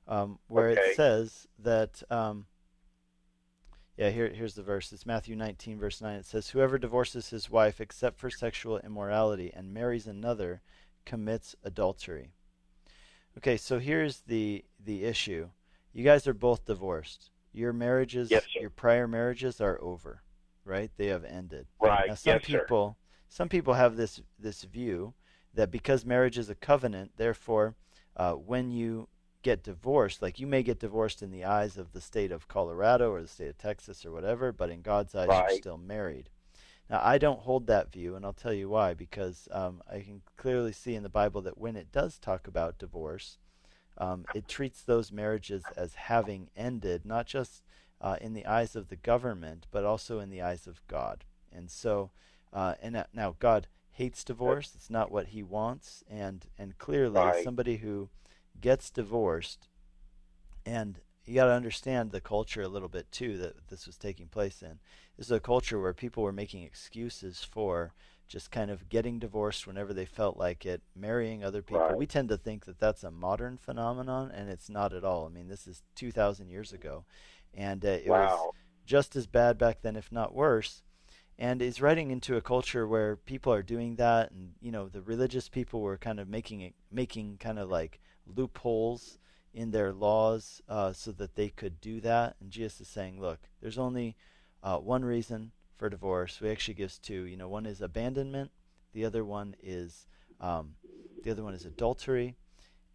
um, 0.06 0.38
where 0.48 0.70
okay. 0.70 0.80
it 0.80 0.96
says 0.96 1.46
that. 1.58 2.02
Um, 2.10 2.46
yeah, 3.96 4.10
here 4.10 4.28
here's 4.28 4.54
the 4.54 4.62
verse. 4.62 4.92
It's 4.92 5.06
Matthew 5.06 5.36
19, 5.36 5.78
verse 5.78 6.02
9. 6.02 6.16
It 6.16 6.26
says, 6.26 6.50
"Whoever 6.50 6.76
divorces 6.76 7.30
his 7.30 7.48
wife 7.48 7.80
except 7.80 8.18
for 8.18 8.28
sexual 8.28 8.78
immorality 8.78 9.50
and 9.54 9.72
marries 9.72 10.06
another 10.06 10.60
commits 11.06 11.56
adultery." 11.62 12.32
Okay, 13.38 13.56
so 13.56 13.78
here's 13.78 14.20
the 14.20 14.64
the 14.78 15.04
issue 15.04 15.48
you 15.96 16.04
guys 16.04 16.26
are 16.26 16.34
both 16.34 16.66
divorced. 16.66 17.30
Your 17.52 17.72
marriages, 17.72 18.30
yes, 18.30 18.44
your 18.54 18.68
prior 18.68 19.08
marriages 19.08 19.62
are 19.62 19.80
over, 19.80 20.22
right? 20.62 20.90
They 20.98 21.06
have 21.06 21.24
ended. 21.24 21.66
Right. 21.80 22.08
Now, 22.08 22.14
some 22.14 22.34
yes, 22.34 22.44
people, 22.44 22.98
sir. 23.00 23.24
some 23.28 23.48
people 23.48 23.72
have 23.72 23.96
this 23.96 24.20
this 24.38 24.62
view 24.64 25.14
that 25.56 25.70
because 25.70 26.04
marriage 26.04 26.38
is 26.38 26.48
a 26.48 26.54
covenant, 26.54 27.12
therefore, 27.16 27.74
uh, 28.16 28.32
when 28.32 28.70
you 28.70 29.08
get 29.42 29.62
divorced, 29.62 30.22
like 30.22 30.40
you 30.40 30.46
may 30.46 30.62
get 30.62 30.80
divorced 30.80 31.22
in 31.22 31.30
the 31.30 31.44
eyes 31.44 31.76
of 31.76 31.92
the 31.92 32.00
state 32.00 32.32
of 32.32 32.48
Colorado 32.48 33.10
or 33.10 33.22
the 33.22 33.28
state 33.28 33.48
of 33.48 33.58
Texas 33.58 34.04
or 34.04 34.12
whatever, 34.12 34.52
but 34.52 34.70
in 34.70 34.82
God's 34.82 35.14
eyes, 35.14 35.28
right. 35.28 35.50
you're 35.50 35.58
still 35.58 35.78
married. 35.78 36.30
Now, 36.88 37.00
I 37.02 37.18
don't 37.18 37.40
hold 37.40 37.66
that 37.66 37.92
view, 37.92 38.14
and 38.14 38.24
I'll 38.24 38.32
tell 38.32 38.52
you 38.52 38.68
why. 38.68 38.94
Because 38.94 39.48
um, 39.50 39.82
I 39.90 40.00
can 40.00 40.22
clearly 40.36 40.72
see 40.72 40.94
in 40.94 41.02
the 41.02 41.08
Bible 41.08 41.42
that 41.42 41.58
when 41.58 41.76
it 41.76 41.90
does 41.90 42.18
talk 42.18 42.46
about 42.46 42.78
divorce, 42.78 43.38
um, 43.98 44.24
it 44.34 44.46
treats 44.46 44.82
those 44.82 45.10
marriages 45.10 45.64
as 45.76 45.94
having 45.94 46.48
ended, 46.56 47.04
not 47.04 47.26
just 47.26 47.62
uh, 48.00 48.16
in 48.20 48.34
the 48.34 48.46
eyes 48.46 48.76
of 48.76 48.88
the 48.88 48.96
government, 48.96 49.66
but 49.70 49.84
also 49.84 50.20
in 50.20 50.30
the 50.30 50.42
eyes 50.42 50.66
of 50.66 50.80
God. 50.86 51.24
And 51.52 51.70
so, 51.70 52.10
uh, 52.52 52.74
and 52.82 53.04
now 53.14 53.36
God 53.38 53.66
hates 53.96 54.24
divorce; 54.24 54.72
it's 54.74 54.90
not 54.90 55.10
what 55.10 55.28
He 55.28 55.42
wants. 55.42 56.04
And 56.08 56.46
and 56.58 56.76
clearly, 56.78 57.20
right. 57.20 57.42
somebody 57.42 57.78
who 57.78 58.08
gets 58.60 58.90
divorced, 58.90 59.68
and 60.64 61.00
you 61.24 61.34
got 61.34 61.46
to 61.46 61.52
understand 61.52 62.10
the 62.10 62.20
culture 62.20 62.62
a 62.62 62.68
little 62.68 62.88
bit 62.88 63.10
too 63.10 63.36
that 63.38 63.68
this 63.68 63.86
was 63.86 63.96
taking 63.96 64.28
place 64.28 64.62
in. 64.62 64.78
This 65.16 65.26
is 65.26 65.32
a 65.32 65.40
culture 65.40 65.80
where 65.80 65.94
people 65.94 66.22
were 66.22 66.32
making 66.32 66.62
excuses 66.62 67.42
for 67.42 67.92
just 68.28 68.50
kind 68.50 68.70
of 68.70 68.88
getting 68.88 69.18
divorced 69.18 69.66
whenever 69.66 69.92
they 69.92 70.04
felt 70.04 70.36
like 70.36 70.66
it, 70.66 70.82
marrying 70.94 71.44
other 71.44 71.62
people. 71.62 71.80
Right. 71.80 71.96
We 71.96 72.06
tend 72.06 72.28
to 72.30 72.36
think 72.36 72.64
that 72.64 72.78
that's 72.78 73.04
a 73.04 73.10
modern 73.10 73.56
phenomenon, 73.56 74.30
and 74.32 74.50
it's 74.50 74.68
not 74.68 74.92
at 74.92 75.04
all. 75.04 75.26
I 75.26 75.28
mean, 75.28 75.48
this 75.48 75.66
is 75.66 75.82
2,000 75.94 76.48
years 76.48 76.72
ago, 76.72 77.04
and 77.54 77.84
uh, 77.84 77.88
it 77.88 78.08
wow. 78.08 78.18
was 78.18 78.54
just 78.84 79.16
as 79.16 79.26
bad 79.26 79.58
back 79.58 79.82
then, 79.82 79.96
if 79.96 80.10
not 80.10 80.34
worse. 80.34 80.82
And 81.38 81.60
is 81.60 81.82
writing 81.82 82.10
into 82.10 82.36
a 82.36 82.40
culture 82.40 82.86
where 82.88 83.16
people 83.16 83.52
are 83.52 83.62
doing 83.62 83.96
that, 83.96 84.30
and 84.30 84.52
you 84.60 84.72
know, 84.72 84.88
the 84.88 85.02
religious 85.02 85.48
people 85.48 85.82
were 85.82 85.98
kind 85.98 86.18
of 86.18 86.28
making 86.28 86.62
it, 86.62 86.74
making 86.90 87.36
kind 87.38 87.58
of 87.58 87.68
like 87.68 88.00
loopholes 88.26 89.18
in 89.52 89.70
their 89.70 89.92
laws 89.92 90.62
uh, 90.68 90.92
so 90.92 91.12
that 91.12 91.34
they 91.34 91.48
could 91.48 91.80
do 91.80 92.00
that. 92.00 92.36
And 92.40 92.50
Jesus 92.50 92.82
is 92.82 92.88
saying, 92.88 93.20
look, 93.20 93.40
there's 93.60 93.78
only 93.78 94.16
uh, 94.62 94.78
one 94.78 95.04
reason 95.04 95.52
for 95.76 95.90
divorce. 95.90 96.40
We 96.40 96.50
actually 96.50 96.74
gives 96.74 96.98
two. 96.98 97.24
You 97.24 97.36
know, 97.36 97.48
one 97.48 97.66
is 97.66 97.80
abandonment. 97.80 98.50
The 98.92 99.04
other 99.04 99.24
one 99.24 99.54
is 99.62 100.06
um, 100.40 100.74
the 101.22 101.30
other 101.30 101.42
one 101.42 101.54
is 101.54 101.64
adultery. 101.64 102.36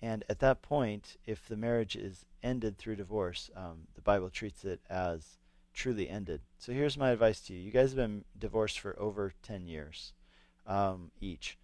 And 0.02 0.24
at 0.30 0.40
that 0.40 0.62
point, 0.62 1.18
if 1.26 1.48
the 1.48 1.58
marriage 1.58 1.96
is 1.96 2.26
ended 2.42 2.78
through 2.78 2.96
divorce, 2.96 3.52
um, 3.56 3.88
the 3.94 4.02
Bible 4.02 4.30
treats 4.30 4.66
it 4.66 4.82
as 4.90 5.38
truly 5.74 6.10
ended. 6.10 6.42
So 6.58 6.72
here's 6.72 6.98
my 6.98 7.12
advice 7.12 7.40
to 7.42 7.54
you. 7.54 7.60
You 7.60 7.72
guys 7.72 7.92
have 7.92 7.98
been 7.98 8.26
divorced 8.38 8.80
for 8.80 9.00
over 9.00 9.34
10 9.44 9.68
years 9.68 10.14
um, 10.68 11.12
each. 11.20 11.58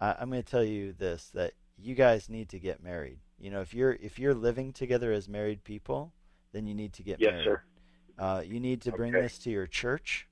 I, 0.00 0.16
I'm 0.20 0.30
going 0.30 0.42
to 0.42 0.50
tell 0.50 0.64
you 0.64 0.92
this 0.92 1.30
that 1.34 1.54
you 1.78 1.94
guys 1.94 2.28
need 2.28 2.48
to 2.50 2.58
get 2.58 2.82
married. 2.82 3.18
You 3.38 3.50
know, 3.50 3.60
if 3.60 3.74
you're 3.74 3.92
if 3.92 4.18
you're 4.18 4.34
living 4.34 4.72
together 4.72 5.12
as 5.12 5.28
married 5.28 5.64
people, 5.64 6.12
then 6.52 6.66
you 6.66 6.74
need 6.74 6.92
to 6.94 7.02
get 7.02 7.20
yes, 7.20 7.32
married. 7.32 7.44
Sir. 7.44 7.62
Uh, 8.18 8.42
you 8.46 8.60
need 8.60 8.82
to 8.82 8.92
bring 8.92 9.14
okay. 9.14 9.22
this 9.22 9.38
to 9.38 9.50
your 9.50 9.66
church. 9.66 10.28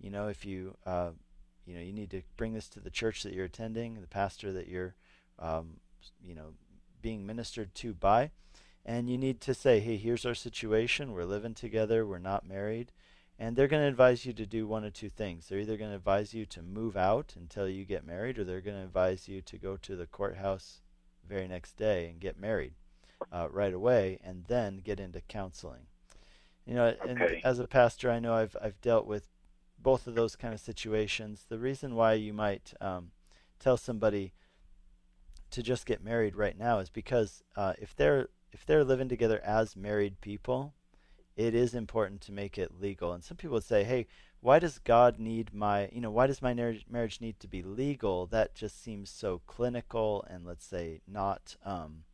You 0.00 0.10
know, 0.10 0.28
if 0.28 0.44
you 0.44 0.76
uh, 0.86 1.10
you 1.66 1.74
know 1.74 1.80
you 1.80 1.92
need 1.92 2.10
to 2.10 2.22
bring 2.36 2.54
this 2.54 2.68
to 2.70 2.80
the 2.80 2.90
church 2.90 3.22
that 3.24 3.32
you're 3.32 3.44
attending, 3.44 4.00
the 4.00 4.06
pastor 4.06 4.52
that 4.52 4.68
you're 4.68 4.94
um, 5.38 5.80
you 6.24 6.34
know 6.34 6.54
being 7.02 7.26
ministered 7.26 7.74
to 7.74 7.92
by, 7.92 8.30
and 8.86 9.10
you 9.10 9.18
need 9.18 9.40
to 9.40 9.52
say, 9.52 9.80
hey, 9.80 9.96
here's 9.96 10.24
our 10.24 10.34
situation. 10.34 11.12
We're 11.12 11.24
living 11.24 11.54
together. 11.54 12.06
We're 12.06 12.18
not 12.18 12.46
married. 12.46 12.92
And 13.36 13.56
they're 13.56 13.66
going 13.66 13.82
to 13.82 13.88
advise 13.88 14.24
you 14.24 14.32
to 14.34 14.46
do 14.46 14.66
one 14.66 14.84
of 14.84 14.92
two 14.92 15.10
things. 15.10 15.48
They're 15.48 15.58
either 15.58 15.76
going 15.76 15.90
to 15.90 15.96
advise 15.96 16.32
you 16.32 16.46
to 16.46 16.62
move 16.62 16.96
out 16.96 17.34
until 17.36 17.68
you 17.68 17.84
get 17.84 18.06
married, 18.06 18.38
or 18.38 18.44
they're 18.44 18.60
going 18.60 18.78
to 18.78 18.84
advise 18.84 19.26
you 19.26 19.42
to 19.42 19.58
go 19.58 19.76
to 19.76 19.96
the 19.96 20.06
courthouse 20.06 20.82
very 21.28 21.48
next 21.48 21.76
day 21.76 22.08
and 22.08 22.20
get 22.20 22.38
married 22.38 22.74
uh, 23.32 23.48
right 23.50 23.74
away, 23.74 24.20
and 24.24 24.44
then 24.46 24.78
get 24.78 25.00
into 25.00 25.20
counseling. 25.22 25.88
You 26.64 26.74
know, 26.74 26.94
and 27.06 27.20
as 27.44 27.58
a 27.58 27.66
pastor, 27.66 28.10
I 28.10 28.20
know 28.20 28.34
I've 28.34 28.56
I've 28.62 28.80
dealt 28.80 29.06
with 29.06 29.28
both 29.78 30.06
of 30.06 30.14
those 30.14 30.36
kind 30.36 30.54
of 30.54 30.60
situations. 30.60 31.44
The 31.48 31.58
reason 31.58 31.94
why 31.94 32.14
you 32.14 32.32
might 32.32 32.72
um, 32.80 33.10
tell 33.58 33.76
somebody 33.76 34.32
to 35.50 35.62
just 35.62 35.86
get 35.86 36.02
married 36.02 36.36
right 36.36 36.56
now 36.56 36.78
is 36.78 36.88
because 36.88 37.42
uh, 37.56 37.74
if 37.78 37.94
they're 37.94 38.28
if 38.56 38.64
they're 38.64 38.84
living 38.84 39.06
together 39.06 39.38
as 39.44 39.76
married 39.76 40.18
people, 40.22 40.72
it 41.36 41.54
is 41.54 41.74
important 41.74 42.22
to 42.22 42.32
make 42.32 42.56
it 42.56 42.80
legal. 42.80 43.12
And 43.12 43.22
some 43.22 43.36
people 43.36 43.52
would 43.52 43.64
say, 43.64 43.84
"Hey, 43.84 44.06
why 44.40 44.58
does 44.58 44.78
God 44.78 45.18
need 45.18 45.52
my, 45.52 45.90
you 45.92 46.00
know, 46.00 46.10
why 46.10 46.26
does 46.26 46.40
my 46.40 46.54
marriage, 46.54 47.20
need 47.20 47.38
to 47.40 47.48
be 47.48 47.62
legal? 47.62 48.26
That 48.26 48.54
just 48.54 48.82
seems 48.82 49.10
so 49.10 49.42
clinical 49.46 50.24
and 50.30 50.46
let's 50.46 50.64
say 50.64 51.02
not 51.06 51.56
um 51.66 52.04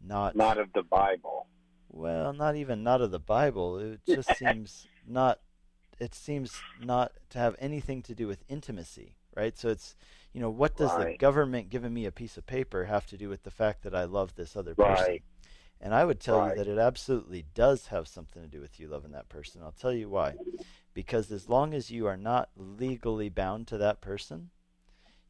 not 0.00 0.34
not 0.34 0.58
of 0.58 0.72
the 0.72 0.82
Bible." 0.82 1.46
Well, 1.88 2.32
not 2.32 2.56
even 2.56 2.82
not 2.82 3.00
of 3.00 3.12
the 3.12 3.20
Bible. 3.20 3.78
It 3.78 4.00
just 4.04 4.34
seems 4.36 4.88
not 5.06 5.38
it 6.00 6.12
seems 6.12 6.60
not 6.82 7.12
to 7.30 7.38
have 7.38 7.54
anything 7.60 8.02
to 8.02 8.16
do 8.16 8.26
with 8.26 8.42
intimacy, 8.48 9.14
right? 9.36 9.56
So 9.56 9.68
it's 9.68 9.94
you 10.32 10.40
know, 10.40 10.50
what 10.50 10.76
does 10.76 10.90
right. 10.90 11.12
the 11.12 11.18
government 11.18 11.70
giving 11.70 11.94
me 11.94 12.04
a 12.04 12.12
piece 12.12 12.36
of 12.36 12.46
paper 12.46 12.86
have 12.86 13.06
to 13.06 13.16
do 13.16 13.28
with 13.28 13.44
the 13.44 13.52
fact 13.52 13.84
that 13.84 13.94
I 13.94 14.04
love 14.04 14.34
this 14.34 14.56
other 14.56 14.74
person? 14.74 15.20
And 15.80 15.94
I 15.94 16.04
would 16.04 16.20
tell 16.20 16.40
right. 16.40 16.56
you 16.56 16.64
that 16.64 16.70
it 16.70 16.78
absolutely 16.78 17.44
does 17.54 17.86
have 17.86 18.08
something 18.08 18.42
to 18.42 18.48
do 18.48 18.60
with 18.60 18.80
you 18.80 18.88
loving 18.88 19.12
that 19.12 19.28
person. 19.28 19.62
I'll 19.62 19.72
tell 19.72 19.92
you 19.92 20.08
why. 20.08 20.34
Because 20.92 21.30
as 21.30 21.48
long 21.48 21.72
as 21.72 21.90
you 21.90 22.06
are 22.06 22.16
not 22.16 22.48
legally 22.56 23.28
bound 23.28 23.68
to 23.68 23.78
that 23.78 24.00
person, 24.00 24.50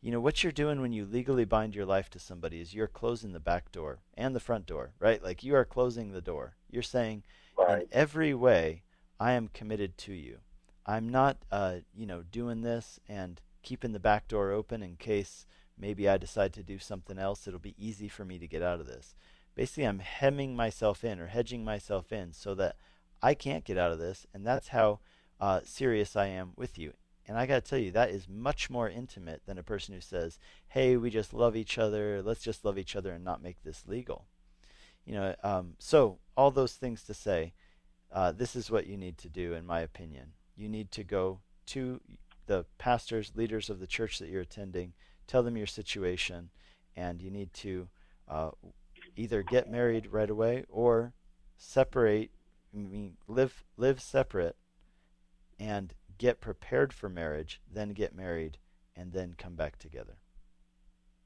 you 0.00 0.10
know, 0.10 0.20
what 0.20 0.42
you're 0.42 0.52
doing 0.52 0.80
when 0.80 0.92
you 0.92 1.04
legally 1.04 1.44
bind 1.44 1.74
your 1.74 1.84
life 1.84 2.08
to 2.10 2.18
somebody 2.18 2.60
is 2.60 2.72
you're 2.72 2.86
closing 2.86 3.32
the 3.32 3.40
back 3.40 3.70
door 3.72 3.98
and 4.14 4.34
the 4.34 4.40
front 4.40 4.64
door, 4.64 4.92
right? 5.00 5.22
Like 5.22 5.42
you 5.42 5.54
are 5.54 5.64
closing 5.64 6.12
the 6.12 6.22
door. 6.22 6.56
You're 6.70 6.82
saying, 6.82 7.24
right. 7.58 7.82
in 7.82 7.88
every 7.92 8.32
way, 8.32 8.82
I 9.20 9.32
am 9.32 9.48
committed 9.48 9.98
to 9.98 10.12
you. 10.14 10.38
I'm 10.86 11.08
not, 11.08 11.36
uh, 11.50 11.78
you 11.94 12.06
know, 12.06 12.22
doing 12.22 12.62
this 12.62 12.98
and 13.08 13.40
keeping 13.62 13.92
the 13.92 14.00
back 14.00 14.28
door 14.28 14.52
open 14.52 14.82
in 14.82 14.96
case 14.96 15.44
maybe 15.76 16.08
I 16.08 16.16
decide 16.16 16.54
to 16.54 16.62
do 16.62 16.78
something 16.78 17.18
else. 17.18 17.46
It'll 17.46 17.58
be 17.58 17.74
easy 17.76 18.08
for 18.08 18.24
me 18.24 18.38
to 18.38 18.46
get 18.46 18.62
out 18.62 18.80
of 18.80 18.86
this 18.86 19.14
basically 19.58 19.88
I'm 19.88 19.98
hemming 19.98 20.54
myself 20.54 21.02
in 21.02 21.18
or 21.18 21.26
hedging 21.26 21.64
myself 21.64 22.12
in 22.12 22.32
so 22.32 22.54
that 22.54 22.76
I 23.20 23.34
can't 23.34 23.64
get 23.64 23.76
out 23.76 23.90
of 23.90 23.98
this, 23.98 24.24
and 24.32 24.46
that's 24.46 24.68
how 24.68 25.00
uh, 25.40 25.62
serious 25.64 26.14
I 26.14 26.26
am 26.26 26.52
with 26.54 26.78
you. 26.78 26.92
And 27.26 27.36
I 27.36 27.44
got 27.44 27.64
to 27.64 27.68
tell 27.68 27.78
you, 27.80 27.90
that 27.90 28.10
is 28.10 28.28
much 28.28 28.70
more 28.70 28.88
intimate 28.88 29.42
than 29.46 29.58
a 29.58 29.64
person 29.64 29.94
who 29.94 30.00
says, 30.00 30.38
"Hey, 30.68 30.96
we 30.96 31.10
just 31.10 31.34
love 31.34 31.56
each 31.56 31.76
other. 31.76 32.22
Let's 32.22 32.42
just 32.42 32.64
love 32.64 32.78
each 32.78 32.94
other 32.94 33.12
and 33.12 33.24
not 33.24 33.42
make 33.42 33.64
this 33.64 33.82
legal." 33.84 34.26
You 35.04 35.14
know, 35.14 35.34
um, 35.42 35.74
so 35.80 36.20
all 36.36 36.52
those 36.52 36.74
things 36.74 37.02
to 37.02 37.12
say, 37.12 37.52
uh, 38.12 38.30
this 38.30 38.54
is 38.54 38.70
what 38.70 38.86
you 38.86 38.96
need 38.96 39.18
to 39.18 39.28
do, 39.28 39.54
in 39.54 39.66
my 39.66 39.80
opinion. 39.80 40.34
You 40.54 40.68
need 40.68 40.92
to 40.92 41.02
go 41.02 41.40
to 41.66 42.00
the 42.46 42.64
pastors, 42.78 43.32
leaders 43.34 43.68
of 43.68 43.80
the 43.80 43.88
church 43.88 44.20
that 44.20 44.28
you're 44.28 44.42
attending, 44.42 44.92
tell 45.26 45.42
them 45.42 45.56
your 45.56 45.66
situation, 45.66 46.50
and 46.94 47.20
you 47.20 47.32
need 47.32 47.52
to 47.54 47.88
uh, 48.28 48.50
either 49.18 49.42
get 49.42 49.70
married 49.70 50.08
right 50.10 50.30
away 50.30 50.64
or 50.68 51.12
separate 51.56 52.30
I 52.74 52.78
mean 52.78 53.16
live 53.26 53.64
live 53.76 54.00
separate 54.00 54.56
and 55.58 55.92
get 56.18 56.40
prepared 56.40 56.92
for 56.92 57.08
marriage, 57.08 57.60
then 57.72 57.90
get 57.90 58.14
married 58.14 58.58
and 58.96 59.12
then 59.12 59.34
come 59.36 59.54
back 59.54 59.78
together. 59.78 60.18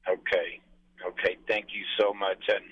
Okay. 0.07 0.59
Okay, 1.05 1.37
thank 1.47 1.67
you 1.73 1.83
so 1.99 2.13
much. 2.13 2.41
And 2.47 2.63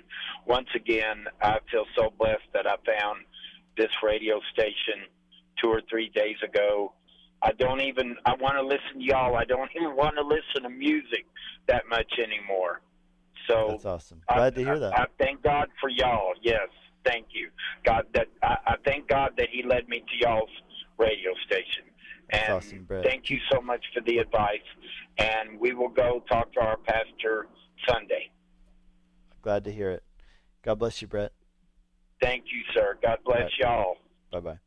once 0.47 0.69
again, 0.75 1.25
I 1.41 1.57
feel 1.69 1.85
so 1.97 2.13
blessed 2.17 2.47
that 2.53 2.65
I 2.65 2.75
found 2.85 3.19
this 3.77 3.91
radio 4.01 4.39
station 4.53 5.05
two 5.61 5.69
or 5.69 5.81
three 5.89 6.09
days 6.15 6.37
ago. 6.43 6.93
I 7.41 7.51
don't 7.53 7.81
even 7.81 8.15
I 8.25 8.35
want 8.39 8.55
to 8.55 8.61
listen 8.61 8.99
to 8.99 9.03
y'all. 9.03 9.35
I 9.35 9.43
don't 9.43 9.69
even 9.75 9.95
want 9.95 10.15
to 10.15 10.23
listen 10.23 10.63
to 10.63 10.69
music 10.69 11.25
that 11.67 11.83
much 11.89 12.11
anymore. 12.17 12.81
So 13.47 13.67
that's 13.69 13.85
awesome. 13.85 14.21
Glad 14.27 14.53
I, 14.53 14.55
to 14.55 14.63
hear 14.63 14.79
that. 14.79 14.97
I, 14.97 15.03
I, 15.03 15.05
thank 15.19 15.43
God 15.43 15.67
for 15.79 15.89
y'all. 15.89 16.33
Yes, 16.41 16.67
thank 17.05 17.27
you, 17.31 17.49
God. 17.85 18.05
That 18.13 18.27
I, 18.43 18.57
I, 18.67 18.75
thank 18.85 19.07
God 19.07 19.31
that 19.37 19.47
He 19.51 19.63
led 19.63 19.87
me 19.87 19.99
to 19.99 20.25
y'all's 20.27 20.49
radio 20.97 21.31
station. 21.45 21.83
That's 22.31 22.43
and 22.43 22.53
awesome, 22.53 22.83
Brett. 22.83 23.03
thank 23.03 23.29
you 23.29 23.39
so 23.51 23.61
much 23.61 23.83
for 23.93 24.01
the 24.01 24.17
advice. 24.17 24.59
And 25.17 25.59
we 25.59 25.73
will 25.73 25.89
go 25.89 26.23
talk 26.29 26.53
to 26.53 26.61
our 26.61 26.77
pastor 26.77 27.47
Sunday. 27.87 28.31
Glad 29.41 29.63
to 29.65 29.71
hear 29.71 29.91
it. 29.91 30.03
God 30.63 30.75
bless 30.75 31.01
you, 31.01 31.07
Brett. 31.07 31.33
Thank 32.21 32.45
you, 32.45 32.61
sir. 32.73 32.97
God 33.01 33.17
bless 33.25 33.41
right. 33.41 33.51
y'all. 33.59 33.97
Bye 34.31 34.39
bye. 34.39 34.59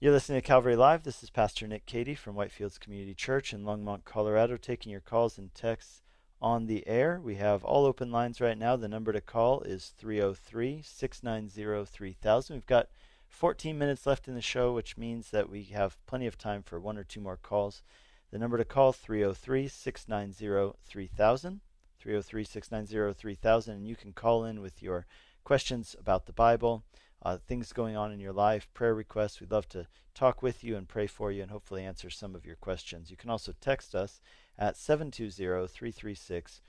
You're 0.00 0.12
listening 0.12 0.40
to 0.40 0.46
Calvary 0.46 0.76
Live. 0.76 1.04
This 1.04 1.22
is 1.22 1.30
Pastor 1.30 1.66
Nick 1.66 1.86
Cady 1.86 2.14
from 2.14 2.34
Whitefields 2.34 2.78
Community 2.78 3.14
Church 3.14 3.54
in 3.54 3.64
Longmont, 3.64 4.04
Colorado, 4.04 4.56
taking 4.56 4.92
your 4.92 5.00
calls 5.00 5.38
and 5.38 5.54
texts 5.54 6.03
on 6.44 6.66
the 6.66 6.86
air. 6.86 7.18
We 7.24 7.36
have 7.36 7.64
all 7.64 7.86
open 7.86 8.12
lines 8.12 8.38
right 8.38 8.58
now. 8.58 8.76
The 8.76 8.86
number 8.86 9.14
to 9.14 9.20
call 9.22 9.62
is 9.62 9.94
303 9.96 10.82
690 10.84 11.86
3000. 11.86 12.54
We've 12.54 12.66
got 12.66 12.88
14 13.28 13.78
minutes 13.78 14.06
left 14.06 14.28
in 14.28 14.34
the 14.34 14.42
show, 14.42 14.74
which 14.74 14.98
means 14.98 15.30
that 15.30 15.48
we 15.48 15.62
have 15.64 15.96
plenty 16.04 16.26
of 16.26 16.36
time 16.36 16.62
for 16.62 16.78
one 16.78 16.98
or 16.98 17.02
two 17.02 17.22
more 17.22 17.38
calls. 17.38 17.82
The 18.30 18.38
number 18.38 18.58
to 18.58 18.64
call 18.66 18.92
303 18.92 19.68
690 19.68 20.76
3000. 20.84 21.60
303 21.98 22.44
690 22.44 23.18
3000. 23.18 23.74
And 23.74 23.88
you 23.88 23.96
can 23.96 24.12
call 24.12 24.44
in 24.44 24.60
with 24.60 24.82
your 24.82 25.06
questions 25.44 25.96
about 25.98 26.26
the 26.26 26.34
Bible, 26.34 26.84
uh, 27.24 27.38
things 27.38 27.72
going 27.72 27.96
on 27.96 28.12
in 28.12 28.20
your 28.20 28.32
life, 28.32 28.68
prayer 28.74 28.94
requests. 28.94 29.40
We'd 29.40 29.50
love 29.50 29.68
to 29.70 29.86
talk 30.14 30.42
with 30.42 30.62
you 30.62 30.76
and 30.76 30.88
pray 30.88 31.06
for 31.06 31.32
you 31.32 31.42
and 31.42 31.50
hopefully 31.50 31.84
answer 31.84 32.10
some 32.10 32.34
of 32.34 32.44
your 32.44 32.56
questions. 32.56 33.10
You 33.10 33.16
can 33.16 33.30
also 33.30 33.54
text 33.60 33.94
us 33.94 34.20
at 34.58 34.76
720 34.76 35.66
336 35.66 36.60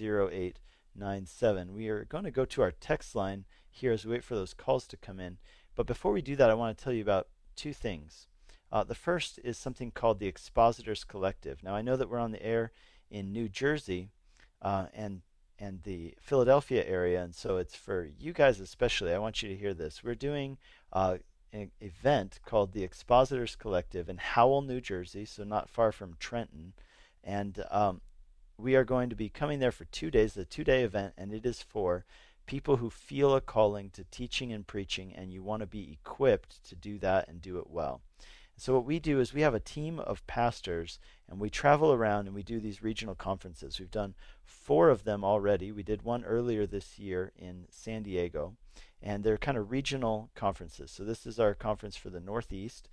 0897. 0.00 1.74
We 1.74 1.88
are 1.88 2.04
going 2.04 2.24
to 2.24 2.30
go 2.30 2.44
to 2.44 2.62
our 2.62 2.72
text 2.72 3.14
line 3.14 3.44
here 3.70 3.92
as 3.92 4.04
we 4.04 4.12
wait 4.12 4.24
for 4.24 4.34
those 4.34 4.54
calls 4.54 4.86
to 4.88 4.96
come 4.96 5.18
in. 5.18 5.38
But 5.74 5.86
before 5.86 6.12
we 6.12 6.22
do 6.22 6.36
that, 6.36 6.50
I 6.50 6.54
want 6.54 6.76
to 6.76 6.84
tell 6.84 6.92
you 6.92 7.02
about 7.02 7.28
two 7.56 7.72
things. 7.72 8.26
Uh, 8.70 8.84
the 8.84 8.94
first 8.94 9.38
is 9.42 9.58
something 9.58 9.90
called 9.90 10.18
the 10.18 10.26
Expositors 10.26 11.04
Collective. 11.04 11.62
Now, 11.62 11.74
I 11.74 11.82
know 11.82 11.96
that 11.96 12.08
we're 12.08 12.18
on 12.18 12.32
the 12.32 12.44
air 12.44 12.72
in 13.10 13.32
New 13.32 13.48
Jersey 13.48 14.10
uh, 14.60 14.86
and 14.94 15.22
and 15.62 15.84
the 15.84 16.12
Philadelphia 16.20 16.84
area, 16.84 17.22
and 17.22 17.34
so 17.34 17.56
it's 17.56 17.76
for 17.76 18.08
you 18.18 18.32
guys 18.32 18.58
especially. 18.58 19.14
I 19.14 19.18
want 19.18 19.42
you 19.42 19.48
to 19.48 19.56
hear 19.56 19.72
this. 19.72 20.02
We're 20.02 20.16
doing 20.16 20.58
uh, 20.92 21.18
an 21.52 21.70
event 21.80 22.40
called 22.44 22.72
the 22.72 22.82
Expositors 22.82 23.54
Collective 23.54 24.08
in 24.08 24.16
Howell, 24.16 24.62
New 24.62 24.80
Jersey, 24.80 25.24
so 25.24 25.44
not 25.44 25.70
far 25.70 25.92
from 25.92 26.16
Trenton, 26.18 26.72
and 27.22 27.64
um, 27.70 28.00
we 28.58 28.74
are 28.74 28.84
going 28.84 29.08
to 29.10 29.16
be 29.16 29.28
coming 29.28 29.60
there 29.60 29.70
for 29.70 29.84
two 29.84 30.10
days, 30.10 30.36
a 30.36 30.44
two-day 30.44 30.82
event, 30.82 31.14
and 31.16 31.32
it 31.32 31.46
is 31.46 31.62
for 31.62 32.04
people 32.44 32.78
who 32.78 32.90
feel 32.90 33.32
a 33.36 33.40
calling 33.40 33.88
to 33.90 34.02
teaching 34.10 34.52
and 34.52 34.66
preaching, 34.66 35.14
and 35.14 35.32
you 35.32 35.44
want 35.44 35.60
to 35.60 35.66
be 35.66 35.92
equipped 35.92 36.64
to 36.64 36.74
do 36.74 36.98
that 36.98 37.28
and 37.28 37.40
do 37.40 37.58
it 37.58 37.70
well. 37.70 38.00
So 38.62 38.72
what 38.74 38.84
we 38.84 39.00
do 39.00 39.18
is 39.18 39.34
we 39.34 39.40
have 39.40 39.56
a 39.56 39.58
team 39.58 39.98
of 39.98 40.24
pastors 40.28 41.00
and 41.28 41.40
we 41.40 41.50
travel 41.50 41.92
around 41.92 42.28
and 42.28 42.34
we 42.34 42.44
do 42.44 42.60
these 42.60 42.80
regional 42.80 43.16
conferences. 43.16 43.80
We've 43.80 43.90
done 43.90 44.14
four 44.44 44.88
of 44.88 45.02
them 45.02 45.24
already. 45.24 45.72
We 45.72 45.82
did 45.82 46.02
one 46.02 46.22
earlier 46.22 46.64
this 46.64 46.96
year 46.96 47.32
in 47.36 47.64
San 47.70 48.04
Diego 48.04 48.54
and 49.02 49.24
they're 49.24 49.36
kind 49.36 49.58
of 49.58 49.72
regional 49.72 50.30
conferences. 50.36 50.92
So 50.92 51.02
this 51.02 51.26
is 51.26 51.40
our 51.40 51.54
conference 51.54 51.96
for 51.96 52.08
the 52.08 52.20
Northeast. 52.20 52.88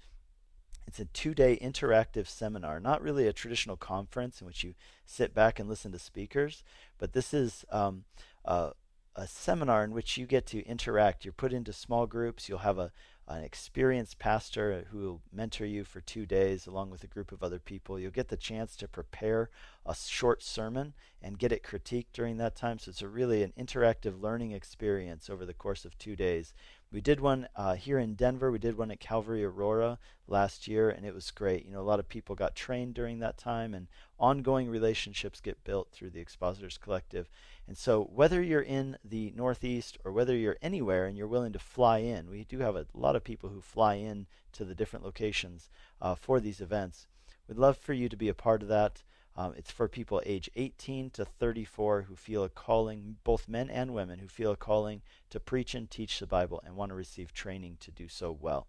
It's 0.87 0.99
a 0.99 1.05
two-day 1.05 1.59
interactive 1.61 2.27
seminar, 2.27 2.79
not 2.79 3.03
really 3.03 3.27
a 3.27 3.31
traditional 3.31 3.77
conference 3.77 4.41
in 4.41 4.47
which 4.47 4.63
you 4.63 4.73
sit 5.05 5.35
back 5.35 5.59
and 5.59 5.69
listen 5.69 5.91
to 5.91 5.99
speakers, 5.99 6.63
but 6.97 7.13
this 7.13 7.31
is 7.31 7.63
um, 7.71 8.05
a, 8.43 8.71
a 9.15 9.27
seminar 9.27 9.83
in 9.83 9.91
which 9.91 10.17
you 10.17 10.25
get 10.25 10.47
to 10.47 10.65
interact. 10.65 11.25
You're 11.25 11.31
put 11.31 11.53
into 11.53 11.73
small 11.73 12.07
groups. 12.07 12.49
You'll 12.49 12.59
have 12.59 12.79
a, 12.79 12.91
an 13.29 13.43
experienced 13.43 14.17
pastor 14.17 14.85
who 14.91 14.97
will 14.97 15.21
mentor 15.31 15.65
you 15.65 15.83
for 15.83 16.01
two 16.01 16.25
days 16.25 16.65
along 16.65 16.89
with 16.89 17.03
a 17.03 17.07
group 17.07 17.31
of 17.31 17.43
other 17.43 17.59
people. 17.59 17.99
You'll 17.99 18.11
get 18.11 18.29
the 18.29 18.35
chance 18.35 18.75
to 18.77 18.87
prepare 18.87 19.49
a 19.85 19.95
short 19.95 20.41
sermon 20.41 20.93
and 21.21 21.37
get 21.37 21.51
it 21.51 21.63
critiqued 21.63 22.07
during 22.11 22.37
that 22.37 22.55
time. 22.55 22.79
So 22.79 22.89
it's 22.89 23.03
a 23.03 23.07
really 23.07 23.43
an 23.43 23.53
interactive 23.57 24.19
learning 24.19 24.51
experience 24.51 25.29
over 25.29 25.45
the 25.45 25.53
course 25.53 25.85
of 25.85 25.97
two 25.97 26.15
days. 26.15 26.53
We 26.91 27.01
did 27.01 27.19
one 27.19 27.47
uh, 27.55 27.75
here 27.75 27.99
in 27.99 28.15
Denver. 28.15 28.51
We 28.51 28.57
did 28.57 28.75
one 28.75 28.89
at 28.89 28.99
Calvary 28.99 29.45
Aurora 29.45 29.99
last 30.27 30.67
year, 30.67 30.89
and 30.89 31.05
it 31.05 31.13
was 31.13 31.29
great. 31.29 31.63
You 31.63 31.71
know, 31.71 31.81
a 31.81 31.83
lot 31.83 31.99
of 31.99 32.09
people 32.09 32.33
got 32.33 32.55
trained 32.55 32.95
during 32.95 33.19
that 33.19 33.37
time, 33.37 33.75
and 33.75 33.87
ongoing 34.19 34.67
relationships 34.67 35.39
get 35.39 35.63
built 35.63 35.91
through 35.91 36.09
the 36.09 36.19
Expositors 36.19 36.79
Collective. 36.79 37.29
And 37.67 37.77
so, 37.77 38.09
whether 38.11 38.41
you're 38.41 38.63
in 38.63 38.97
the 39.03 39.31
Northeast 39.35 39.99
or 40.03 40.11
whether 40.11 40.35
you're 40.35 40.57
anywhere 40.63 41.05
and 41.05 41.15
you're 41.15 41.27
willing 41.27 41.53
to 41.53 41.59
fly 41.59 41.99
in, 41.99 42.27
we 42.27 42.43
do 42.43 42.57
have 42.59 42.75
a 42.75 42.87
lot 42.95 43.15
of 43.15 43.23
people 43.23 43.49
who 43.49 43.61
fly 43.61 43.95
in 43.95 44.25
to 44.53 44.65
the 44.65 44.73
different 44.73 45.05
locations 45.05 45.69
uh, 46.01 46.15
for 46.15 46.39
these 46.39 46.59
events. 46.59 47.05
We'd 47.47 47.59
love 47.59 47.77
for 47.77 47.93
you 47.93 48.09
to 48.09 48.17
be 48.17 48.29
a 48.29 48.33
part 48.33 48.63
of 48.63 48.67
that. 48.69 49.03
Um, 49.35 49.53
it's 49.55 49.69
for 49.71 49.87
people 49.87 50.23
age 50.25 50.49
18 50.55 51.11
to 51.11 51.23
34 51.25 52.01
who 52.03 52.15
feel 52.15 52.43
a 52.43 52.49
calling, 52.49 53.17
both 53.23 53.47
men 53.47 53.69
and 53.69 53.93
women, 53.93 54.17
who 54.19 54.27
feel 54.27 54.51
a 54.51 54.57
calling 54.57 55.01
to 55.29 55.39
preach 55.39 55.73
and 55.73 55.89
teach 55.89 56.19
the 56.19 56.27
Bible 56.27 56.61
and 56.65 56.75
want 56.75 56.89
to 56.89 56.95
receive 56.95 57.33
training 57.33 57.77
to 57.79 57.91
do 57.91 58.07
so 58.07 58.37
well. 58.37 58.67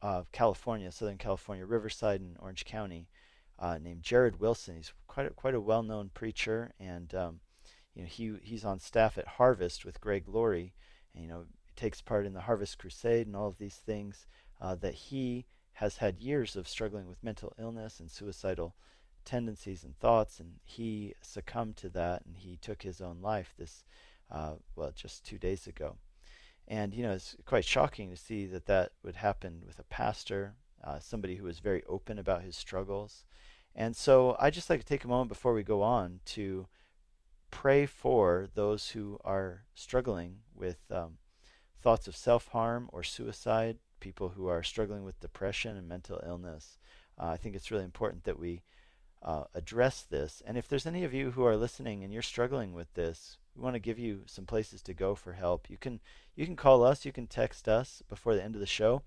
uh, 0.00 0.22
California, 0.32 0.92
Southern 0.92 1.18
California, 1.18 1.66
Riverside 1.66 2.20
and 2.20 2.36
Orange 2.38 2.64
County, 2.64 3.08
uh, 3.58 3.78
named 3.78 4.02
Jarrid 4.02 4.38
Wilson. 4.38 4.76
He's 4.76 4.92
quite 5.08 5.26
a, 5.26 5.30
quite 5.30 5.54
a 5.54 5.60
well-known 5.60 6.10
preacher, 6.14 6.72
and 6.78 7.12
um, 7.14 7.40
you 7.94 8.02
know 8.02 8.08
he 8.08 8.34
he's 8.42 8.64
on 8.64 8.78
staff 8.78 9.18
at 9.18 9.26
Harvest 9.26 9.84
with 9.84 10.00
Greg 10.00 10.28
Laurie, 10.28 10.74
and 11.14 11.24
you 11.24 11.28
know 11.28 11.46
takes 11.74 12.00
part 12.00 12.26
in 12.26 12.32
the 12.32 12.42
Harvest 12.42 12.78
Crusade 12.78 13.26
and 13.26 13.36
all 13.36 13.48
of 13.48 13.58
these 13.58 13.76
things 13.76 14.26
uh, 14.60 14.74
that 14.76 14.94
he 14.94 15.46
has 15.74 15.98
had 15.98 16.18
years 16.18 16.56
of 16.56 16.68
struggling 16.68 17.06
with 17.06 17.22
mental 17.22 17.52
illness 17.58 18.00
and 18.00 18.10
suicidal 18.10 18.74
tendencies 19.26 19.84
and 19.84 19.98
thoughts, 19.98 20.40
and 20.40 20.54
he 20.64 21.14
succumbed 21.20 21.76
to 21.76 21.90
that 21.90 22.24
and 22.24 22.36
he 22.38 22.56
took 22.56 22.82
his 22.82 23.00
own 23.00 23.20
life 23.20 23.52
this, 23.58 23.84
uh, 24.30 24.54
well, 24.74 24.92
just 24.94 25.24
two 25.24 25.38
days 25.38 25.66
ago. 25.66 25.96
And, 26.68 26.94
you 26.94 27.02
know, 27.02 27.12
it's 27.12 27.36
quite 27.44 27.64
shocking 27.64 28.10
to 28.10 28.16
see 28.16 28.46
that 28.46 28.66
that 28.66 28.92
would 29.04 29.16
happen 29.16 29.62
with 29.66 29.78
a 29.78 29.84
pastor, 29.84 30.54
uh, 30.82 30.98
somebody 30.98 31.36
who 31.36 31.44
was 31.44 31.58
very 31.58 31.82
open 31.88 32.18
about 32.18 32.42
his 32.42 32.56
struggles. 32.56 33.24
And 33.74 33.94
so 33.94 34.36
I 34.40 34.50
just 34.50 34.70
like 34.70 34.80
to 34.80 34.86
take 34.86 35.04
a 35.04 35.08
moment 35.08 35.28
before 35.28 35.52
we 35.52 35.62
go 35.62 35.82
on 35.82 36.20
to 36.26 36.66
pray 37.50 37.86
for 37.86 38.48
those 38.54 38.90
who 38.90 39.18
are 39.24 39.64
struggling 39.74 40.38
with 40.54 40.78
um, 40.90 41.18
thoughts 41.82 42.08
of 42.08 42.16
self 42.16 42.48
harm 42.48 42.88
or 42.92 43.02
suicide, 43.02 43.78
people 44.00 44.30
who 44.30 44.48
are 44.48 44.62
struggling 44.62 45.04
with 45.04 45.20
depression 45.20 45.76
and 45.76 45.88
mental 45.88 46.20
illness. 46.26 46.78
Uh, 47.18 47.26
I 47.26 47.36
think 47.36 47.54
it's 47.54 47.70
really 47.70 47.84
important 47.84 48.24
that 48.24 48.38
we 48.38 48.62
uh, 49.26 49.44
address 49.54 50.06
this. 50.08 50.40
And 50.46 50.56
if 50.56 50.68
there's 50.68 50.86
any 50.86 51.02
of 51.02 51.12
you 51.12 51.32
who 51.32 51.44
are 51.44 51.56
listening 51.56 52.04
and 52.04 52.12
you're 52.12 52.22
struggling 52.22 52.72
with 52.72 52.94
this, 52.94 53.36
we 53.56 53.62
want 53.62 53.74
to 53.74 53.80
give 53.80 53.98
you 53.98 54.22
some 54.26 54.46
places 54.46 54.80
to 54.82 54.94
go 54.94 55.16
for 55.16 55.32
help. 55.32 55.68
You 55.68 55.76
can 55.76 56.00
you 56.36 56.46
can 56.46 56.56
call 56.56 56.84
us, 56.84 57.04
you 57.04 57.12
can 57.12 57.26
text 57.26 57.68
us 57.68 58.02
before 58.08 58.34
the 58.34 58.44
end 58.44 58.54
of 58.54 58.60
the 58.60 58.66
show, 58.66 59.02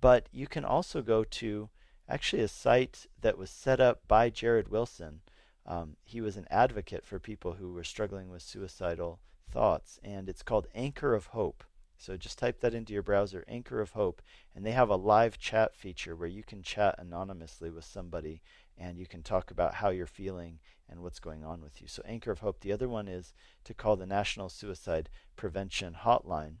but 0.00 0.28
you 0.32 0.46
can 0.46 0.64
also 0.64 1.02
go 1.02 1.22
to 1.22 1.68
actually 2.08 2.42
a 2.42 2.48
site 2.48 3.06
that 3.20 3.36
was 3.36 3.50
set 3.50 3.80
up 3.80 4.00
by 4.08 4.30
Jarrid 4.30 4.68
Wilson. 4.68 5.20
Um, 5.66 5.96
he 6.02 6.22
was 6.22 6.38
an 6.38 6.46
advocate 6.50 7.04
for 7.04 7.18
people 7.18 7.54
who 7.54 7.72
were 7.72 7.84
struggling 7.84 8.30
with 8.30 8.40
suicidal 8.40 9.20
thoughts, 9.50 9.98
and 10.02 10.28
it's 10.28 10.42
called 10.42 10.68
Anthem 10.74 11.12
of 11.12 11.26
Hope. 11.26 11.62
So 11.98 12.16
just 12.16 12.38
type 12.38 12.60
that 12.60 12.74
into 12.74 12.92
your 12.92 13.02
browser, 13.02 13.44
Anthem 13.48 13.80
of 13.80 13.90
Hope, 13.90 14.22
and 14.54 14.64
they 14.64 14.70
have 14.70 14.88
a 14.88 14.96
live 14.96 15.36
chat 15.36 15.74
feature 15.74 16.14
where 16.14 16.28
you 16.28 16.44
can 16.44 16.62
chat 16.62 16.94
anonymously 16.96 17.70
with 17.70 17.84
somebody 17.84 18.40
and 18.78 18.98
you 18.98 19.06
can 19.06 19.22
talk 19.22 19.50
about 19.50 19.74
how 19.74 19.90
you're 19.90 20.06
feeling 20.06 20.60
and 20.88 21.00
what's 21.02 21.18
going 21.18 21.44
on 21.44 21.60
with 21.60 21.82
you. 21.82 21.88
So, 21.88 22.02
Anthem 22.06 22.30
of 22.32 22.38
Hope. 22.38 22.60
The 22.60 22.72
other 22.72 22.88
one 22.88 23.08
is 23.08 23.34
to 23.64 23.74
call 23.74 23.96
the 23.96 24.06
National 24.06 24.48
Suicide 24.48 25.10
Prevention 25.36 25.96
Hotline. 26.02 26.56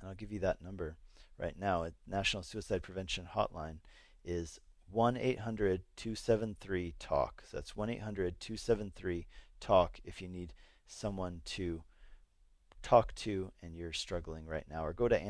And 0.00 0.08
I'll 0.08 0.14
give 0.14 0.32
you 0.32 0.38
that 0.40 0.62
number 0.62 0.96
right 1.38 1.58
now. 1.58 1.88
National 2.06 2.42
Suicide 2.42 2.82
Prevention 2.82 3.28
Hotline 3.34 3.78
is 4.24 4.60
1 4.90 5.16
800 5.16 5.82
273 5.96 6.94
TALK. 6.98 7.42
So 7.50 7.56
that's 7.56 7.74
1 7.76 7.90
800 7.90 8.38
273 8.38 9.26
TALK 9.58 10.00
if 10.04 10.22
you 10.22 10.28
need 10.28 10.52
someone 10.86 11.40
to 11.44 11.82
talk 12.82 13.14
to 13.16 13.50
and 13.62 13.74
you're 13.74 13.92
struggling 13.92 14.46
right 14.46 14.66
now. 14.70 14.84
Or 14.84 14.92
go 14.92 15.08
to 15.08 15.20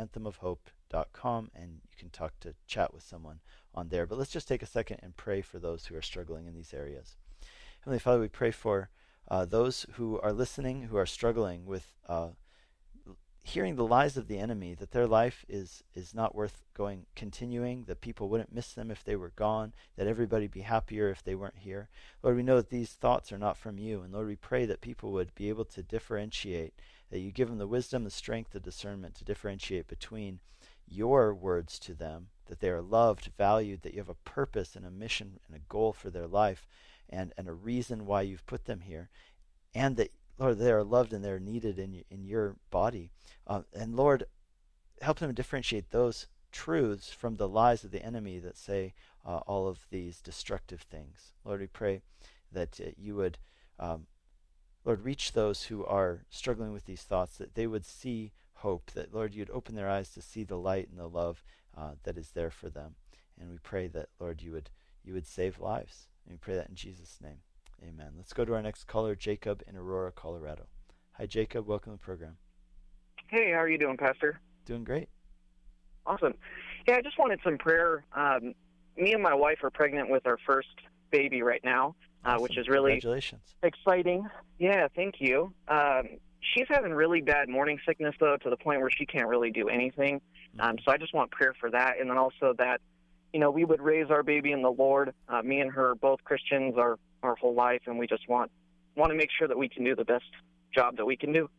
anthemofhope.com 0.93 1.51
and 1.55 1.81
you 1.91 1.99
can 1.99 2.11
talk 2.11 2.39
to 2.41 2.55
chat 2.67 2.93
with 2.93 3.03
someone 3.03 3.41
on 3.75 3.89
there. 3.89 4.07
But 4.07 4.19
let's 4.19 4.31
just 4.31 4.49
take 4.49 4.63
a 4.63 4.67
second 4.67 5.01
and 5.03 5.17
pray 5.17 5.43
for 5.43 5.59
those 5.59 5.87
who 5.87 5.97
are 5.97 6.03
struggling 6.03 6.47
in 6.47 6.55
these 6.55 6.75
areas. 6.75 7.17
Heavenly 7.81 7.99
Father, 7.99 8.21
we 8.21 8.29
pray 8.29 8.51
for 8.51 8.91
uh, 9.29 9.45
those 9.45 9.87
who 9.93 10.19
are 10.21 10.33
listening, 10.33 10.83
who 10.83 10.97
are 10.97 11.07
struggling 11.07 11.67
with 11.67 11.93
uh, 12.09 12.29
hearing 13.43 13.77
the 13.77 13.87
lies 13.87 14.17
of 14.17 14.27
the 14.27 14.39
enemy, 14.39 14.75
that 14.75 14.91
their 14.91 15.07
life 15.07 15.45
is, 15.49 15.85
is 15.95 16.13
not 16.13 16.35
worth 16.35 16.65
going 16.75 17.07
continuing, 17.15 17.85
that 17.85 18.01
people 18.01 18.29
wouldn't 18.29 18.53
miss 18.53 18.73
them 18.73 18.91
if 18.91 19.05
they 19.05 19.15
were 19.15 19.33
gone, 19.37 19.73
that 19.97 20.09
everybody 20.09 20.49
be 20.49 20.63
happier 20.63 21.11
if 21.11 21.23
they 21.23 21.37
weren't 21.37 21.59
here. 21.59 21.89
Lord, 22.25 22.37
we 22.37 22.43
know 22.43 22.57
that 22.57 22.71
these 22.71 22.91
thoughts 22.91 23.33
are 23.33 23.39
not 23.39 23.57
from 23.57 23.79
you. 23.79 24.03
And 24.03 24.13
Lord, 24.13 24.27
we 24.27 24.35
pray 24.35 24.67
that 24.67 24.81
people 24.81 25.13
would 25.13 25.33
be 25.37 25.49
able 25.49 25.65
to 25.67 25.83
differentiate, 25.83 26.75
that 27.11 27.21
you 27.21 27.31
give 27.31 27.49
them 27.49 27.59
the 27.59 27.69
wisdom, 27.69 28.03
the 28.03 28.11
strength, 28.11 28.51
the 28.51 28.59
discernment 28.59 29.15
to 29.17 29.25
differentiate 29.25 29.87
between 29.87 30.41
your 30.87 31.35
words 31.35 31.79
to 31.81 31.95
them, 31.95 32.29
that 32.47 32.61
they 32.61 32.71
are 32.71 32.83
loved, 32.83 33.31
valued, 33.37 33.83
that 33.83 33.93
you 33.93 34.01
have 34.01 34.09
a 34.09 34.15
purpose 34.15 34.77
and 34.77 34.87
a 34.87 34.91
mission 34.91 35.41
and 35.47 35.57
a 35.57 35.65
goal 35.69 35.93
for 35.93 36.11
their 36.11 36.27
life 36.27 36.67
and, 37.09 37.33
and 37.37 37.49
a 37.49 37.53
reason 37.53 38.07
why 38.07 38.23
you've 38.23 38.47
put 38.47 38.65
them 38.65 38.81
here, 38.81 39.09
and 39.75 39.97
that, 39.97 40.13
Lord, 40.39 40.59
they 40.59 40.73
are 40.73 40.85
loved 40.85 41.13
and 41.13 41.25
they're 41.25 41.39
needed 41.39 41.79
in, 41.79 42.03
in 42.11 42.25
your 42.25 42.57
body. 42.71 43.11
Uh, 43.47 43.63
and 43.75 43.97
Lord, 43.97 44.25
help 45.03 45.19
them 45.19 45.35
differentiate 45.35 45.91
those 45.91 46.27
truths 46.53 47.11
from 47.11 47.37
the 47.37 47.49
lies 47.49 47.85
of 47.85 47.91
the 47.91 48.05
enemy 48.05 48.39
that 48.39 48.57
say 48.57 48.95
uh, 49.25 49.39
all 49.47 49.69
of 49.69 49.87
these 49.91 50.21
destructive 50.21 50.83
things. 50.83 51.33
Lord, 51.45 51.61
we 51.61 51.67
pray 51.67 52.01
that 52.53 52.81
uh, 52.81 52.91
you 52.97 53.15
would, 53.17 53.39
um, 53.79 54.07
Lord, 54.85 55.05
reach 55.05 55.33
those 55.33 55.65
who 55.65 55.85
are 55.85 56.25
struggling 56.31 56.73
with 56.73 56.87
these 56.87 57.03
thoughts, 57.03 57.37
that 57.39 57.55
they 57.55 57.67
would 57.67 57.85
see 57.85 58.33
hope, 58.57 58.91
that, 58.93 59.15
Lord, 59.15 59.35
you'd 59.35 59.51
open 59.51 59.75
their 59.75 59.89
eyes 59.89 60.11
to 60.11 60.23
see 60.23 60.45
the 60.45 60.57
light 60.57 60.89
and 60.91 60.99
the 60.99 61.09
love 61.09 61.43
uh, 61.77 61.93
that 62.05 62.17
is 62.17 62.31
there 62.31 62.51
for 62.51 62.69
them. 62.69 62.95
And 63.39 63.51
we 63.51 63.59
pray 63.59 63.87
that, 63.89 64.09
Lord, 64.19 64.43
you 64.43 64.53
would, 64.53 64.71
you 65.05 65.13
would 65.13 65.27
save 65.27 65.61
lives. 65.61 66.09
And 66.25 66.33
we 66.33 66.39
pray 66.39 66.55
that 66.55 66.69
in 66.69 66.75
Jesus' 66.75 67.19
name. 67.23 67.39
Amen. 67.83 68.13
Let's 68.17 68.33
go 68.33 68.45
to 68.45 68.55
our 68.55 68.63
next 68.63 68.85
caller, 68.85 69.15
Jacob 69.15 69.63
in 69.69 69.77
Aurora, 69.77 70.11
Colorado. 70.11 70.67
Hi, 71.13 71.27
Jacob. 71.27 71.67
Welcome 71.67 71.93
to 71.93 71.99
the 71.99 72.05
program. 72.05 72.37
Hey, 73.29 73.53
how 73.53 73.59
are 73.59 73.69
you 73.69 73.79
doing, 73.79 73.97
Pastor? 73.97 74.41
Doing 74.65 74.85
great. 74.85 75.09
Awesome. 76.07 76.35
Yeah, 76.89 76.97
I 76.97 77.03
just 77.03 77.19
wanted 77.19 77.41
some 77.45 77.59
prayer. 77.59 78.05
Um, 78.15 78.55
me 78.97 79.13
and 79.13 79.23
my 79.23 79.35
wife 79.35 79.59
are 79.63 79.71
pregnant 79.71 80.09
with 80.09 80.27
our 80.27 80.39
first 80.47 80.69
baby 81.11 81.43
right 81.43 81.61
now, 81.65 81.95
uh, 82.25 82.39
which 82.39 82.57
is 82.57 82.69
really 82.69 82.93
Congratulations. 82.93 83.43
exciting. 83.63 84.27
Yeah, 84.59 84.89
thank 84.95 85.17
you. 85.19 85.53
Um, 85.69 86.19
she's 86.55 86.67
having 86.69 86.93
really 86.93 87.21
bad 87.21 87.49
morning 87.49 87.79
sickness, 87.87 88.15
though, 88.21 88.37
to 88.37 88.51
the 88.51 88.57
point 88.57 88.81
where 88.81 88.91
she 88.91 89.07
can't 89.07 89.29
really 89.29 89.51
do 89.51 89.69
anything. 89.69 90.21
Um, 90.59 90.77
so 90.85 90.93
I 90.93 90.97
just 90.97 91.15
want 91.15 91.31
prayer 91.31 91.55
for 91.59 91.71
that. 91.71 92.01
And 92.01 92.09
then 92.11 92.19
also 92.19 92.55
that 92.59 92.81
you 93.37 93.41
know, 93.41 93.51
we 93.51 93.67
would 93.67 93.83
raise 93.83 94.11
our 94.11 94.23
baby 94.23 94.53
in 94.53 94.63
the 94.63 94.71
Lord. 94.71 95.13
Uh, 95.29 95.43
me 95.43 95.61
and 95.61 95.71
her, 95.71 95.95
both 95.95 96.25
Christians, 96.25 96.77
our 96.79 96.99
our 97.23 97.35
whole 97.37 97.55
life, 97.55 97.83
and 97.87 97.99
we 97.99 98.07
just 98.07 98.27
want 98.31 98.51
want 98.97 99.11
to 99.11 99.15
make 99.15 99.29
sure 99.37 99.47
that 99.47 99.59
we 99.59 99.69
can 99.69 99.85
do 99.85 99.95
the 99.95 100.07
best 100.07 100.25
job 100.75 100.97
that 100.97 101.05
we 101.05 101.19
can 101.19 101.33
do. 101.33 101.51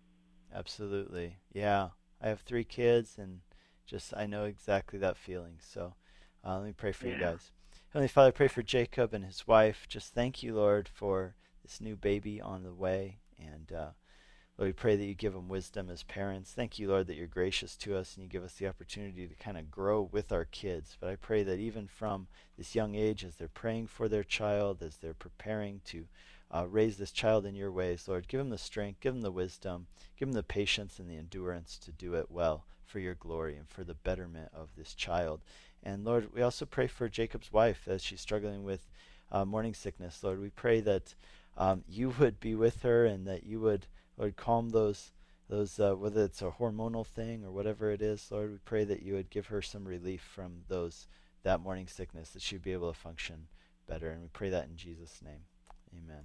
Absolutely, 0.52 1.38
yeah. 1.54 1.90
I 2.20 2.30
have 2.30 2.42
three 2.42 2.64
kids, 2.64 3.20
and 3.20 3.42
just 3.86 4.12
I 4.18 4.26
know 4.26 4.46
exactly 4.46 4.98
that 4.98 5.18
feeling. 5.18 5.60
So 5.60 5.94
uh, 6.44 6.58
let 6.58 6.66
me 6.66 6.74
pray 6.74 6.92
for 6.92 7.06
yeah. 7.06 7.14
you 7.14 7.20
guys. 7.20 7.52
Heavenly 7.90 8.08
Father, 8.08 8.30
I 8.30 8.32
pray 8.32 8.48
for 8.48 8.64
Jacob 8.64 9.14
and 9.14 9.24
his 9.24 9.46
wife. 9.46 9.86
Just 9.88 10.16
thank 10.16 10.42
you, 10.42 10.56
Lord, 10.56 10.90
for 10.92 11.36
this 11.64 11.80
new 11.80 11.96
baby 11.96 12.42
on 12.42 12.64
the 12.64 12.74
way, 12.74 13.20
and 13.38 13.72
uh, 13.72 13.90
Lord, 14.58 14.70
we 14.70 14.74
pray 14.74 14.96
that 14.96 15.06
you 15.06 15.14
give 15.14 15.34
them 15.34 15.50
wisdom 15.50 15.88
as 15.92 16.02
parents. 16.02 16.52
Thank 16.52 16.80
you, 16.80 16.88
Lord, 16.88 17.06
that 17.08 17.16
you're 17.16 17.28
gracious 17.28 17.76
to 17.78 17.96
us 17.96 18.16
and 18.16 18.24
you 18.24 18.30
give 18.30 18.44
us 18.44 18.54
the 18.54 18.68
opportunity 18.68 19.28
to 19.28 19.36
kind 19.36 19.56
of 19.56 19.70
grow 19.70 20.10
with 20.12 20.32
our 20.32 20.46
kids. 20.46 20.98
But 21.00 21.12
I 21.12 21.16
pray 21.16 21.44
that 21.44 21.60
even 21.60 21.88
from 21.88 22.26
this 22.58 22.74
young 22.74 22.96
age, 22.96 23.24
as 23.24 23.36
they're 23.36 23.48
praying 23.48 23.88
for 23.88 24.10
their 24.10 24.24
child, 24.24 24.82
as 24.82 24.98
they're 24.98 25.14
preparing 25.14 25.82
to 25.86 26.06
uh, 26.50 26.66
raise 26.68 26.98
this 26.98 27.12
child 27.12 27.46
in 27.46 27.54
your 27.54 27.72
ways, 27.72 28.08
Lord, 28.08 28.28
give 28.28 28.40
them 28.40 28.50
the 28.50 28.58
strength, 28.58 29.00
give 29.00 29.14
them 29.14 29.22
the 29.22 29.32
wisdom, 29.32 29.86
give 30.18 30.28
them 30.28 30.34
the 30.34 30.42
patience 30.42 30.98
and 30.98 31.08
the 31.08 31.18
endurance 31.18 31.78
to 31.78 31.92
do 31.92 32.16
it 32.16 32.32
well 32.32 32.66
for 32.88 32.98
your 32.98 33.14
glory 33.14 33.58
and 33.58 33.70
for 33.70 33.84
the 33.84 33.94
betterment 33.94 34.50
of 34.56 34.70
this 34.76 34.96
child. 34.96 35.42
And 35.84 36.04
Lord, 36.04 36.34
we 36.34 36.42
also 36.42 36.66
pray 36.66 36.88
for 36.88 37.08
Jacob's 37.08 37.54
wife 37.54 37.88
as 37.88 38.02
she's 38.02 38.22
struggling 38.22 38.64
with 38.64 38.88
uh, 39.32 39.46
morning 39.46 39.76
sickness. 39.76 40.24
Lord, 40.24 40.42
we 40.42 40.50
pray 40.50 40.80
that 40.80 41.14
um, 41.58 41.84
you 41.88 42.10
would 42.20 42.40
be 42.40 42.56
with 42.56 42.82
her 42.82 43.06
and 43.06 43.28
that 43.28 43.44
you 43.44 43.60
would 43.60 43.86
Lord, 44.18 44.36
calm 44.36 44.70
those 44.70 45.12
those 45.50 45.80
uh, 45.80 45.94
whether 45.94 46.24
it's 46.24 46.42
a 46.42 46.52
hormonal 46.60 47.06
thing 47.06 47.46
or 47.46 47.52
whatever 47.52 47.92
it 47.92 48.02
is. 48.02 48.28
Lord, 48.32 48.52
we 48.52 48.58
pray 48.66 48.84
that 48.84 49.04
you 49.04 49.14
would 49.14 49.30
give 49.30 49.48
her 49.48 49.62
some 49.62 49.86
relief 49.86 50.22
from 50.22 50.64
those 50.68 51.08
that 51.44 51.62
morning 51.62 51.88
sickness, 51.88 52.32
that 52.32 52.42
she'd 52.42 52.62
be 52.62 52.74
able 52.74 52.92
to 52.92 53.00
function 53.00 53.48
better. 53.88 54.10
And 54.10 54.22
we 54.22 54.28
pray 54.28 54.50
that 54.50 54.66
in 54.66 54.76
Jesus' 54.76 55.22
name. 55.24 55.46
Amen. 55.96 56.24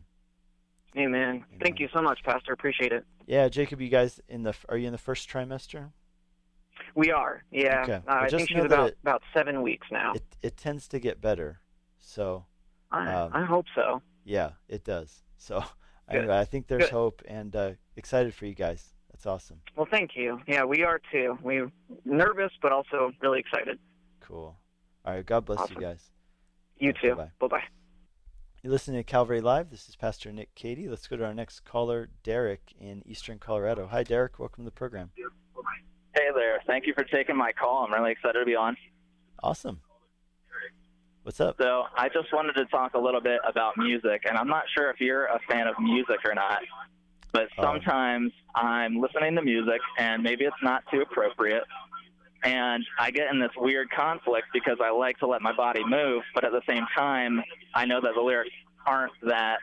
Amen. 0.97 1.23
Amen. 1.23 1.45
Thank 1.63 1.79
you 1.79 1.89
so 1.95 2.03
much, 2.03 2.21
Pastor. 2.25 2.53
Appreciate 2.53 2.93
it. 2.93 3.05
Yeah, 3.27 3.49
Jacob, 3.49 3.81
you 3.81 3.89
guys 3.89 4.21
in 4.29 4.43
the 4.43 4.55
are 4.69 4.77
you 4.77 4.87
in 4.87 4.93
the 4.93 4.99
first 4.99 5.29
trimester? 5.29 5.91
We 6.95 7.11
are. 7.11 7.45
Yeah. 7.51 7.83
Okay. 7.83 8.01
Uh, 8.07 8.13
I 8.13 8.29
think 8.29 8.49
she's 8.49 8.65
about 8.65 8.89
it, 8.89 8.99
about 9.03 9.23
seven 9.35 9.63
weeks 9.63 9.87
now. 9.91 10.13
It 10.15 10.25
it 10.43 10.57
tends 10.57 10.89
to 10.89 10.99
get 10.99 11.21
better, 11.21 11.61
so. 11.99 12.47
I 12.91 13.11
um, 13.15 13.31
I 13.33 13.45
hope 13.45 13.67
so. 13.75 14.03
Yeah, 14.25 14.51
it 14.69 14.85
does. 14.85 15.23
So 15.39 15.65
anyway, 16.19 16.39
I 16.39 16.45
think 16.45 16.67
there's 16.67 16.85
Good. 16.85 16.91
hope, 16.91 17.23
and 17.27 17.55
uh, 17.55 17.71
excited 17.97 18.35
for 18.35 18.47
you 18.47 18.55
guys. 18.55 18.95
That's 19.11 19.27
awesome. 19.27 19.61
Well, 19.77 19.87
thank 19.91 20.13
you. 20.15 20.41
Yeah, 20.47 20.65
we 20.65 20.83
are 20.83 21.01
too. 21.13 21.39
We're 21.43 21.71
nervous, 22.05 22.51
but 22.61 22.73
also 22.73 23.13
really 23.21 23.41
excited. 23.41 23.79
Cool. 24.21 24.57
All 25.05 25.15
right. 25.15 25.25
God 25.25 25.45
bless 25.45 25.61
awesome. 25.61 25.77
you 25.77 25.81
guys. 25.81 26.11
You 26.79 26.93
too. 26.93 27.15
Bye 27.15 27.47
bye. 27.47 27.63
You're 28.63 28.73
listening 28.73 28.99
to 28.99 29.05
Calvary 29.05 29.41
Live. 29.41 29.71
This 29.71 29.89
is 29.89 29.97
Pastor 29.97 30.33
Nick 30.33 30.55
Cady. 30.55 30.89
Let's 30.89 31.09
go 31.09 31.17
to 31.17 31.25
our 31.25 31.35
next 31.35 31.61
caller, 31.61 32.09
Derek 32.23 32.73
in 32.79 33.03
Eastern 33.05 33.39
Colorado. 33.39 33.89
Hi, 33.91 34.05
Derek. 34.05 34.39
Welcome 34.39 34.65
to 34.65 34.67
the 34.67 34.75
program. 34.75 35.11
Hey 36.15 36.29
there. 36.35 36.63
Thank 36.67 36.87
you 36.87 36.95
for 36.95 37.05
taking 37.05 37.37
my 37.37 37.53
call. 37.53 37.85
I'm 37.85 37.93
really 37.93 38.13
excited 38.13 38.39
to 38.39 38.45
be 38.45 38.55
on. 38.55 38.77
Awesome. 39.43 39.81
What's 41.23 41.41
up? 41.41 41.57
So 41.61 41.85
I 41.97 42.09
just 42.09 42.33
wanted 42.33 42.55
to 42.55 42.65
talk 42.67 42.95
a 42.95 42.99
little 42.99 43.21
bit 43.21 43.41
about 43.47 43.77
music, 43.77 44.23
and 44.29 44.37
I'm 44.37 44.49
not 44.49 44.65
sure 44.77 44.91
if 44.91 45.01
you're 45.01 45.27
a 45.27 45.39
fan 45.49 45.69
of 45.69 45.79
music 45.79 46.19
or 46.25 46.35
not, 46.35 46.59
but 47.33 47.43
Um, 47.59 47.65
sometimes 47.65 48.33
I'm 48.57 49.01
listening 49.01 49.37
to 49.37 49.43
music, 49.43 49.81
and 49.99 50.23
maybe 50.23 50.45
it's 50.45 50.63
not 50.63 50.83
too 50.91 51.01
appropriate, 51.01 51.63
and 52.43 52.85
I 52.99 53.13
get 53.13 53.31
in 53.33 53.39
this 53.39 53.53
weird 53.57 53.91
conflict 53.91 54.49
because 54.53 54.79
I 54.83 54.91
like 54.91 55.19
to 55.21 55.29
let 55.29 55.43
my 55.43 55.53
body 55.53 55.85
move, 55.85 56.25
but 56.35 56.45
at 56.45 56.51
the 56.51 56.63
same 56.69 56.87
time, 56.97 57.43
I 57.73 57.85
know 57.85 58.01
that 58.01 58.15
the 58.17 58.21
lyrics 58.21 58.51
aren't 58.85 59.13
that 59.23 59.59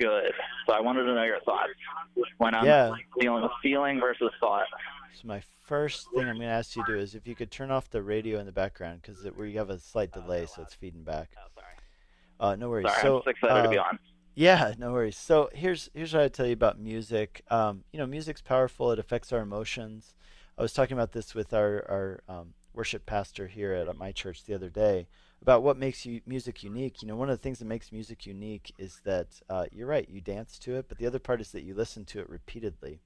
good. 0.00 0.32
So 0.66 0.74
I 0.74 0.80
wanted 0.80 1.04
to 1.04 1.14
know 1.14 1.22
your 1.22 1.40
thoughts 1.40 1.70
when 2.38 2.56
I'm 2.56 2.64
Yeah. 2.66 2.92
dealing 3.20 3.42
with 3.44 3.52
feeling 3.62 4.00
versus 4.00 4.32
thought. 4.40 4.66
So 5.14 5.26
my 5.26 5.42
first 5.64 6.06
thing 6.10 6.28
I'm 6.28 6.36
going 6.36 6.40
to 6.40 6.46
ask 6.46 6.76
you 6.76 6.84
to 6.84 6.92
do 6.92 6.98
is 6.98 7.14
if 7.14 7.26
you 7.26 7.34
could 7.34 7.50
turn 7.50 7.70
off 7.70 7.90
the 7.90 8.02
radio 8.02 8.38
in 8.38 8.46
the 8.46 8.52
background 8.52 9.00
because 9.02 9.26
we 9.36 9.54
have 9.54 9.70
a 9.70 9.78
slight 9.78 10.12
delay, 10.12 10.46
so 10.46 10.62
it's 10.62 10.74
feeding 10.74 11.02
back. 11.02 11.30
Oh, 11.36 11.48
sorry. 11.54 12.52
Uh, 12.52 12.56
no 12.56 12.68
worries. 12.68 12.86
Sorry, 12.86 13.02
so, 13.02 13.16
I'm 13.16 13.22
just 13.22 13.28
excited 13.28 13.62
to 13.64 13.68
be 13.68 13.78
uh, 13.78 13.84
on. 13.84 13.98
Yeah, 14.34 14.74
no 14.78 14.92
worries. 14.92 15.16
So 15.16 15.50
here's 15.52 15.90
here's 15.94 16.14
what 16.14 16.22
I 16.22 16.28
tell 16.28 16.46
you 16.46 16.52
about 16.52 16.78
music. 16.78 17.42
Um, 17.50 17.82
you 17.92 17.98
know, 17.98 18.06
music's 18.06 18.40
powerful. 18.40 18.92
It 18.92 18.98
affects 19.00 19.32
our 19.32 19.40
emotions. 19.40 20.14
I 20.56 20.62
was 20.62 20.72
talking 20.72 20.96
about 20.96 21.12
this 21.12 21.34
with 21.34 21.52
our 21.52 21.84
our 21.88 22.20
um, 22.28 22.54
worship 22.72 23.04
pastor 23.04 23.48
here 23.48 23.72
at 23.72 23.96
my 23.96 24.12
church 24.12 24.44
the 24.44 24.54
other 24.54 24.68
day 24.70 25.08
about 25.42 25.62
what 25.62 25.76
makes 25.76 26.06
you 26.06 26.20
music 26.26 26.62
unique. 26.62 27.02
You 27.02 27.08
know, 27.08 27.16
one 27.16 27.30
of 27.30 27.36
the 27.36 27.42
things 27.42 27.58
that 27.58 27.64
makes 27.64 27.92
music 27.92 28.26
unique 28.26 28.72
is 28.78 29.00
that 29.04 29.40
uh, 29.50 29.66
you're 29.72 29.86
right, 29.86 30.08
you 30.08 30.20
dance 30.20 30.58
to 30.60 30.76
it, 30.76 30.86
but 30.88 30.98
the 30.98 31.06
other 31.06 31.18
part 31.18 31.40
is 31.40 31.50
that 31.52 31.64
you 31.64 31.74
listen 31.74 32.04
to 32.06 32.20
it 32.20 32.28
repeatedly, 32.28 33.00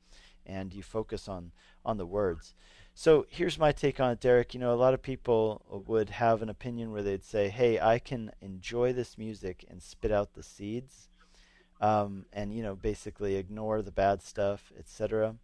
and 0.46 0.72
you 0.74 0.82
focus 0.82 1.28
on 1.28 1.52
on 1.84 1.96
the 1.98 2.06
words. 2.06 2.54
So 2.94 3.26
here's 3.28 3.58
my 3.58 3.72
take 3.72 4.00
on 4.00 4.10
it, 4.10 4.20
Derek. 4.20 4.54
You 4.54 4.60
know, 4.60 4.74
a 4.74 4.76
lot 4.76 4.94
of 4.94 5.02
people 5.02 5.84
would 5.86 6.10
have 6.10 6.42
an 6.42 6.48
opinion 6.48 6.92
where 6.92 7.02
they'd 7.02 7.24
say, 7.24 7.48
"Hey, 7.48 7.80
I 7.80 7.98
can 7.98 8.32
enjoy 8.40 8.92
this 8.92 9.16
music 9.18 9.64
and 9.68 9.82
spit 9.82 10.12
out 10.12 10.34
the 10.34 10.42
seeds." 10.42 11.08
um, 11.80 12.24
and 12.32 12.54
you 12.54 12.62
know 12.62 12.76
basically 12.76 13.34
ignore 13.34 13.82
the 13.82 13.90
bad 13.90 14.22
stuff, 14.22 14.72
etc. 14.78 15.34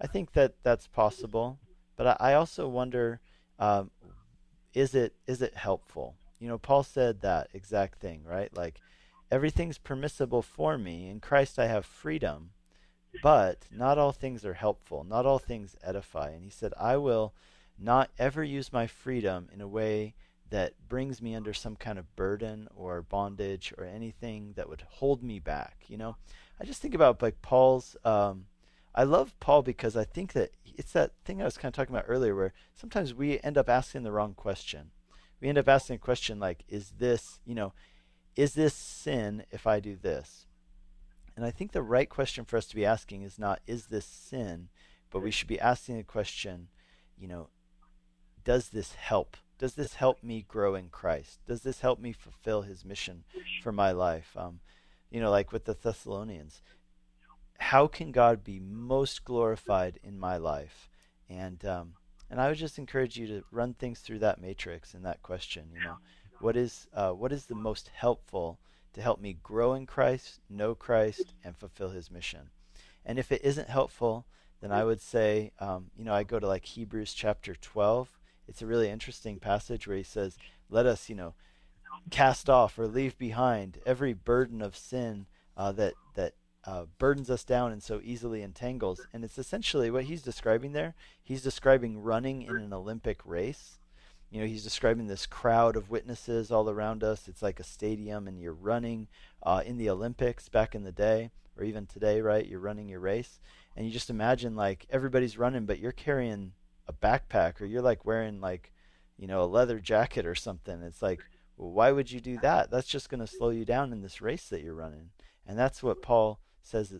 I 0.00 0.06
think 0.06 0.32
that 0.32 0.54
that's 0.62 0.86
possible, 0.86 1.58
but 1.96 2.06
I, 2.06 2.30
I 2.30 2.34
also 2.34 2.68
wonder, 2.68 3.20
um, 3.58 3.90
is 4.72 4.94
it 4.94 5.14
is 5.26 5.42
it 5.42 5.54
helpful? 5.56 6.14
you 6.40 6.48
know, 6.48 6.58
Paul 6.58 6.82
said 6.82 7.20
that 7.20 7.48
exact 7.52 8.00
thing, 8.00 8.22
right? 8.24 8.48
Like, 8.56 8.80
everything's 9.30 9.76
permissible 9.76 10.40
for 10.40 10.78
me. 10.78 11.08
In 11.08 11.20
Christ, 11.20 11.58
I 11.58 11.66
have 11.66 11.84
freedom, 11.84 12.52
but 13.22 13.66
not 13.70 13.98
all 13.98 14.12
things 14.12 14.44
are 14.44 14.54
helpful. 14.54 15.04
Not 15.04 15.26
all 15.26 15.38
things 15.38 15.76
edify. 15.82 16.30
And 16.30 16.44
he 16.44 16.50
said, 16.50 16.72
I 16.78 16.96
will 16.96 17.34
not 17.78 18.10
ever 18.18 18.44
use 18.44 18.72
my 18.72 18.86
freedom 18.86 19.48
in 19.52 19.60
a 19.60 19.68
way 19.68 20.14
that 20.50 20.74
brings 20.88 21.22
me 21.22 21.34
under 21.34 21.52
some 21.52 21.76
kind 21.76 21.98
of 21.98 22.14
burden 22.16 22.68
or 22.74 23.02
bondage 23.02 23.72
or 23.78 23.84
anything 23.84 24.52
that 24.56 24.68
would 24.68 24.82
hold 24.88 25.22
me 25.22 25.38
back. 25.38 25.84
You 25.88 25.96
know, 25.96 26.16
I 26.60 26.64
just 26.64 26.82
think 26.82 26.94
about 26.94 27.22
like 27.22 27.40
Paul's. 27.42 27.96
Um, 28.04 28.46
I 28.94 29.04
love 29.04 29.38
Paul 29.38 29.62
because 29.62 29.96
I 29.96 30.04
think 30.04 30.32
that 30.32 30.50
it's 30.64 30.92
that 30.92 31.12
thing 31.24 31.40
I 31.40 31.44
was 31.44 31.56
kind 31.56 31.72
of 31.72 31.76
talking 31.76 31.94
about 31.94 32.06
earlier, 32.08 32.34
where 32.34 32.52
sometimes 32.74 33.14
we 33.14 33.38
end 33.40 33.56
up 33.56 33.68
asking 33.68 34.02
the 34.02 34.12
wrong 34.12 34.34
question. 34.34 34.90
We 35.40 35.48
end 35.48 35.58
up 35.58 35.68
asking 35.68 35.96
a 35.96 36.00
question 36.00 36.40
like, 36.40 36.64
"Is 36.68 36.94
this, 36.98 37.38
you 37.46 37.54
know, 37.54 37.72
is 38.34 38.54
this 38.54 38.74
sin 38.74 39.44
if 39.52 39.66
I 39.66 39.78
do 39.78 39.96
this?" 39.96 40.46
And 41.40 41.46
I 41.46 41.50
think 41.50 41.72
the 41.72 41.80
right 41.80 42.06
question 42.06 42.44
for 42.44 42.58
us 42.58 42.66
to 42.66 42.76
be 42.76 42.84
asking 42.84 43.22
is 43.22 43.38
not, 43.38 43.62
"Is 43.66 43.86
this 43.86 44.04
sin?" 44.04 44.68
but 45.10 45.20
we 45.22 45.30
should 45.30 45.48
be 45.48 45.58
asking 45.58 45.96
the 45.96 46.02
question, 46.02 46.68
you 47.16 47.26
know, 47.26 47.48
does 48.44 48.68
this 48.68 48.92
help? 48.92 49.38
Does 49.58 49.72
this 49.72 49.94
help 49.94 50.22
me 50.22 50.44
grow 50.46 50.74
in 50.74 50.90
Christ? 50.90 51.40
Does 51.46 51.62
this 51.62 51.80
help 51.80 51.98
me 51.98 52.12
fulfill 52.12 52.60
His 52.60 52.84
mission 52.84 53.24
for 53.62 53.72
my 53.72 53.90
life? 53.90 54.36
Um, 54.36 54.60
you 55.10 55.18
know, 55.18 55.30
like 55.30 55.50
with 55.50 55.64
the 55.64 55.72
Thessalonians, 55.72 56.60
how 57.58 57.86
can 57.86 58.12
God 58.12 58.44
be 58.44 58.60
most 58.60 59.24
glorified 59.24 59.98
in 60.02 60.18
my 60.18 60.36
life? 60.36 60.90
And 61.30 61.64
um, 61.64 61.94
and 62.28 62.38
I 62.38 62.48
would 62.48 62.58
just 62.58 62.78
encourage 62.78 63.16
you 63.16 63.26
to 63.28 63.44
run 63.50 63.72
things 63.72 64.00
through 64.00 64.18
that 64.18 64.42
matrix 64.42 64.92
and 64.92 65.06
that 65.06 65.22
question. 65.22 65.70
You 65.72 65.80
know, 65.80 65.96
what 66.38 66.54
is 66.54 66.86
uh, 66.92 67.12
what 67.12 67.32
is 67.32 67.46
the 67.46 67.54
most 67.54 67.88
helpful 67.94 68.58
to 68.94 69.02
help 69.02 69.20
me 69.20 69.38
grow 69.42 69.74
in 69.74 69.86
Christ, 69.86 70.40
know 70.48 70.74
Christ, 70.74 71.34
and 71.44 71.56
fulfill 71.56 71.90
His 71.90 72.10
mission? 72.10 72.50
And 73.04 73.18
if 73.18 73.32
it 73.32 73.44
isn't 73.44 73.68
helpful, 73.68 74.26
then 74.60 74.72
I 74.72 74.84
would 74.84 75.00
say, 75.00 75.52
um, 75.58 75.90
you 75.96 76.04
know, 76.04 76.12
I 76.12 76.22
go 76.22 76.38
to 76.38 76.46
like 76.46 76.64
Hebrews 76.64 77.14
chapter 77.14 77.54
12 77.54 78.20
it's 78.50 78.62
a 78.62 78.66
really 78.66 78.90
interesting 78.90 79.38
passage 79.38 79.86
where 79.86 79.96
he 79.96 80.02
says, 80.02 80.36
"Let 80.68 80.84
us, 80.84 81.08
you 81.08 81.14
know, 81.14 81.34
cast 82.10 82.50
off 82.50 82.78
or 82.78 82.88
leave 82.88 83.16
behind 83.16 83.78
every 83.86 84.12
burden 84.12 84.60
of 84.60 84.76
sin 84.76 85.26
uh, 85.56 85.70
that 85.72 85.94
that 86.14 86.34
uh, 86.64 86.86
burdens 86.98 87.30
us 87.30 87.44
down 87.44 87.70
and 87.70 87.80
so 87.80 88.00
easily 88.02 88.42
entangles." 88.42 89.06
And 89.12 89.24
it's 89.24 89.38
essentially 89.38 89.88
what 89.88 90.04
he's 90.04 90.22
describing 90.22 90.72
there. 90.72 90.96
He's 91.22 91.42
describing 91.42 92.02
running 92.02 92.42
in 92.42 92.56
an 92.56 92.72
Olympic 92.72 93.24
race. 93.24 93.78
You 94.30 94.40
know, 94.40 94.46
he's 94.46 94.64
describing 94.64 95.06
this 95.08 95.26
crowd 95.26 95.76
of 95.76 95.90
witnesses 95.90 96.50
all 96.50 96.70
around 96.70 97.02
us. 97.02 97.26
It's 97.26 97.42
like 97.42 97.58
a 97.58 97.64
stadium, 97.64 98.28
and 98.28 98.40
you're 98.40 98.52
running 98.52 99.08
uh, 99.42 99.62
in 99.66 99.76
the 99.76 99.90
Olympics 99.90 100.48
back 100.48 100.74
in 100.74 100.84
the 100.84 100.92
day, 100.92 101.30
or 101.58 101.64
even 101.64 101.86
today, 101.86 102.20
right? 102.20 102.46
You're 102.46 102.60
running 102.60 102.88
your 102.88 103.00
race, 103.00 103.40
and 103.76 103.84
you 103.84 103.92
just 103.92 104.10
imagine 104.10 104.54
like 104.54 104.86
everybody's 104.90 105.38
running, 105.38 105.66
but 105.66 105.80
you're 105.80 105.92
carrying 105.92 106.52
a 106.90 106.92
backpack 106.92 107.60
or 107.60 107.66
you're 107.66 107.80
like 107.80 108.04
wearing 108.04 108.40
like 108.40 108.72
you 109.16 109.26
know 109.28 109.42
a 109.42 109.44
leather 109.44 109.78
jacket 109.78 110.26
or 110.26 110.34
something 110.34 110.82
it's 110.82 111.00
like 111.00 111.20
well, 111.56 111.70
why 111.70 111.92
would 111.92 112.10
you 112.10 112.20
do 112.20 112.36
that 112.38 112.70
that's 112.70 112.88
just 112.88 113.08
going 113.08 113.20
to 113.20 113.26
slow 113.26 113.50
you 113.50 113.64
down 113.64 113.92
in 113.92 114.02
this 114.02 114.20
race 114.20 114.48
that 114.48 114.62
you're 114.62 114.74
running 114.74 115.10
and 115.46 115.56
that's 115.56 115.82
what 115.82 116.02
paul 116.02 116.40
says 116.62 116.94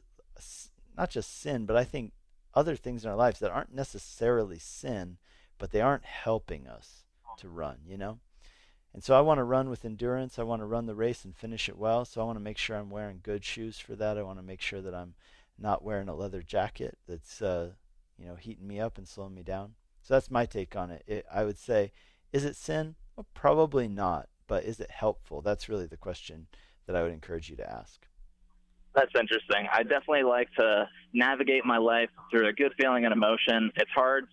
not 0.96 1.10
just 1.10 1.40
sin 1.40 1.66
but 1.66 1.76
i 1.76 1.82
think 1.82 2.12
other 2.54 2.76
things 2.76 3.04
in 3.04 3.10
our 3.10 3.16
lives 3.16 3.40
that 3.40 3.50
aren't 3.50 3.74
necessarily 3.74 4.58
sin 4.58 5.18
but 5.58 5.72
they 5.72 5.80
aren't 5.80 6.04
helping 6.04 6.68
us 6.68 6.99
to 7.41 7.49
run 7.49 7.78
you 7.86 7.97
know 7.97 8.18
and 8.95 9.03
so 9.03 9.16
i 9.16 9.20
want 9.20 9.38
to 9.38 9.45
run 9.45 9.68
with 9.68 9.84
endurance 9.84 10.38
i 10.38 10.43
want 10.43 10.61
to 10.61 10.66
run 10.66 10.86
the 10.86 10.95
race 10.95 11.24
and 11.24 11.36
finish 11.36 11.68
it 11.68 11.78
well 11.78 12.05
so 12.05 12.20
i 12.20 12.24
want 12.24 12.36
to 12.36 12.45
make 12.45 12.59
sure 12.59 12.76
i'm 12.76 12.91
wearing 12.91 13.20
good 13.22 13.45
shoes 13.45 13.78
for 13.78 13.97
that 13.97 14.16
i 14.16 14.22
want 14.22 14.38
to 14.38 14.45
make 14.45 14.61
sure 14.61 14.80
that 14.80 14.95
i'm 14.95 15.14
not 15.59 15.84
wearing 15.84 16.09
a 16.09 16.14
leather 16.14 16.43
jacket 16.43 16.97
that's 17.07 17.43
uh, 17.43 17.70
you 18.18 18.26
know 18.26 18.34
heating 18.34 18.66
me 18.66 18.80
up 18.80 18.97
and 18.97 19.07
slowing 19.07 19.34
me 19.34 19.43
down 19.43 19.74
so 20.03 20.14
that's 20.14 20.30
my 20.30 20.47
take 20.47 20.76
on 20.76 20.91
it. 20.91 21.03
it 21.07 21.26
I 21.32 21.45
would 21.45 21.59
say, 21.59 21.93
is 22.32 22.45
it 22.45 22.57
sin? 22.57 22.97
Well, 23.16 23.26
probably 23.34 23.88
not. 23.88 24.28
But 24.47 24.64
is 24.64 24.80
it 24.80 24.91
helpful? 24.91 25.43
That's 25.43 25.68
really 25.68 25.86
the 25.86 25.97
question 25.97 26.49
that 26.86 26.97
I 26.97 27.03
would 27.03 27.12
encourage 27.12 27.51
you 27.51 27.57
to 27.57 27.70
ask. 27.70 28.07
That's 28.95 29.12
interesting. 29.14 29.68
I 29.72 29.84
definitely 29.84 30.24
like 30.24 30.49
to 30.59 30.88
navigate 31.12 31.64
my 31.64 31.78
life 31.78 32.09
through 32.30 32.49
a 32.49 32.53
good 32.53 32.72
feeling 32.80 33.05
and 33.05 33.12
emotion. 33.12 33.70
It's 33.76 33.91
hard 33.95 34.24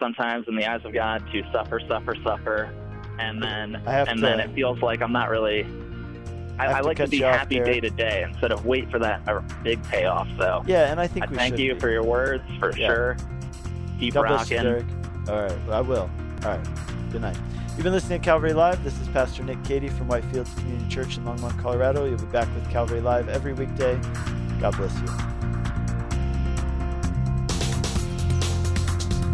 sometimes 0.00 0.48
in 0.48 0.56
the 0.56 0.66
eyes 0.66 0.80
of 0.84 0.92
God 0.92 1.22
to 1.32 1.42
suffer, 1.52 1.80
suffer, 1.86 2.16
suffer, 2.24 2.74
and 3.18 3.40
then 3.40 3.76
and 3.86 4.18
to, 4.18 4.20
then 4.20 4.40
it 4.40 4.52
feels 4.54 4.80
like 4.80 5.02
I'm 5.02 5.12
not 5.12 5.30
really. 5.30 5.64
I, 6.58 6.66
I, 6.66 6.78
I 6.78 6.80
like 6.80 6.96
to, 6.96 7.04
to 7.04 7.10
be 7.10 7.20
happy 7.20 7.60
day 7.60 7.80
to 7.80 7.90
day 7.90 8.22
instead 8.22 8.52
of 8.52 8.66
wait 8.66 8.90
for 8.90 8.98
that 8.98 9.26
uh, 9.28 9.40
big 9.62 9.82
payoff. 9.84 10.28
So 10.38 10.62
yeah, 10.66 10.90
and 10.90 11.00
I 11.00 11.06
think 11.06 11.30
I 11.30 11.34
thank 11.34 11.58
you 11.58 11.74
be. 11.74 11.80
for 11.80 11.90
your 11.90 12.02
words 12.02 12.44
for 12.58 12.76
yeah. 12.76 12.88
sure. 12.88 13.16
Keep 13.98 14.14
God 14.14 14.22
rocking. 14.22 14.66
All 15.28 15.42
right, 15.42 15.66
well, 15.66 15.72
I 15.72 15.80
will. 15.80 16.10
All 16.42 16.56
right, 16.56 16.68
good 17.12 17.20
night. 17.20 17.36
You've 17.76 17.84
been 17.84 17.92
listening 17.92 18.20
to 18.20 18.24
Calvary 18.24 18.52
Live. 18.52 18.82
This 18.84 18.98
is 19.00 19.08
Pastor 19.08 19.42
Nick 19.42 19.62
Cady 19.64 19.88
from 19.88 20.08
Whitefields 20.08 20.54
Community 20.58 20.88
Church 20.88 21.16
in 21.16 21.24
Longmont, 21.24 21.58
Colorado. 21.62 22.04
You'll 22.04 22.18
be 22.18 22.26
back 22.26 22.52
with 22.54 22.68
Calvary 22.70 23.00
Live 23.00 23.28
every 23.28 23.52
weekday. 23.52 23.98
God 24.60 24.76
bless 24.76 24.94
you. 25.00 25.39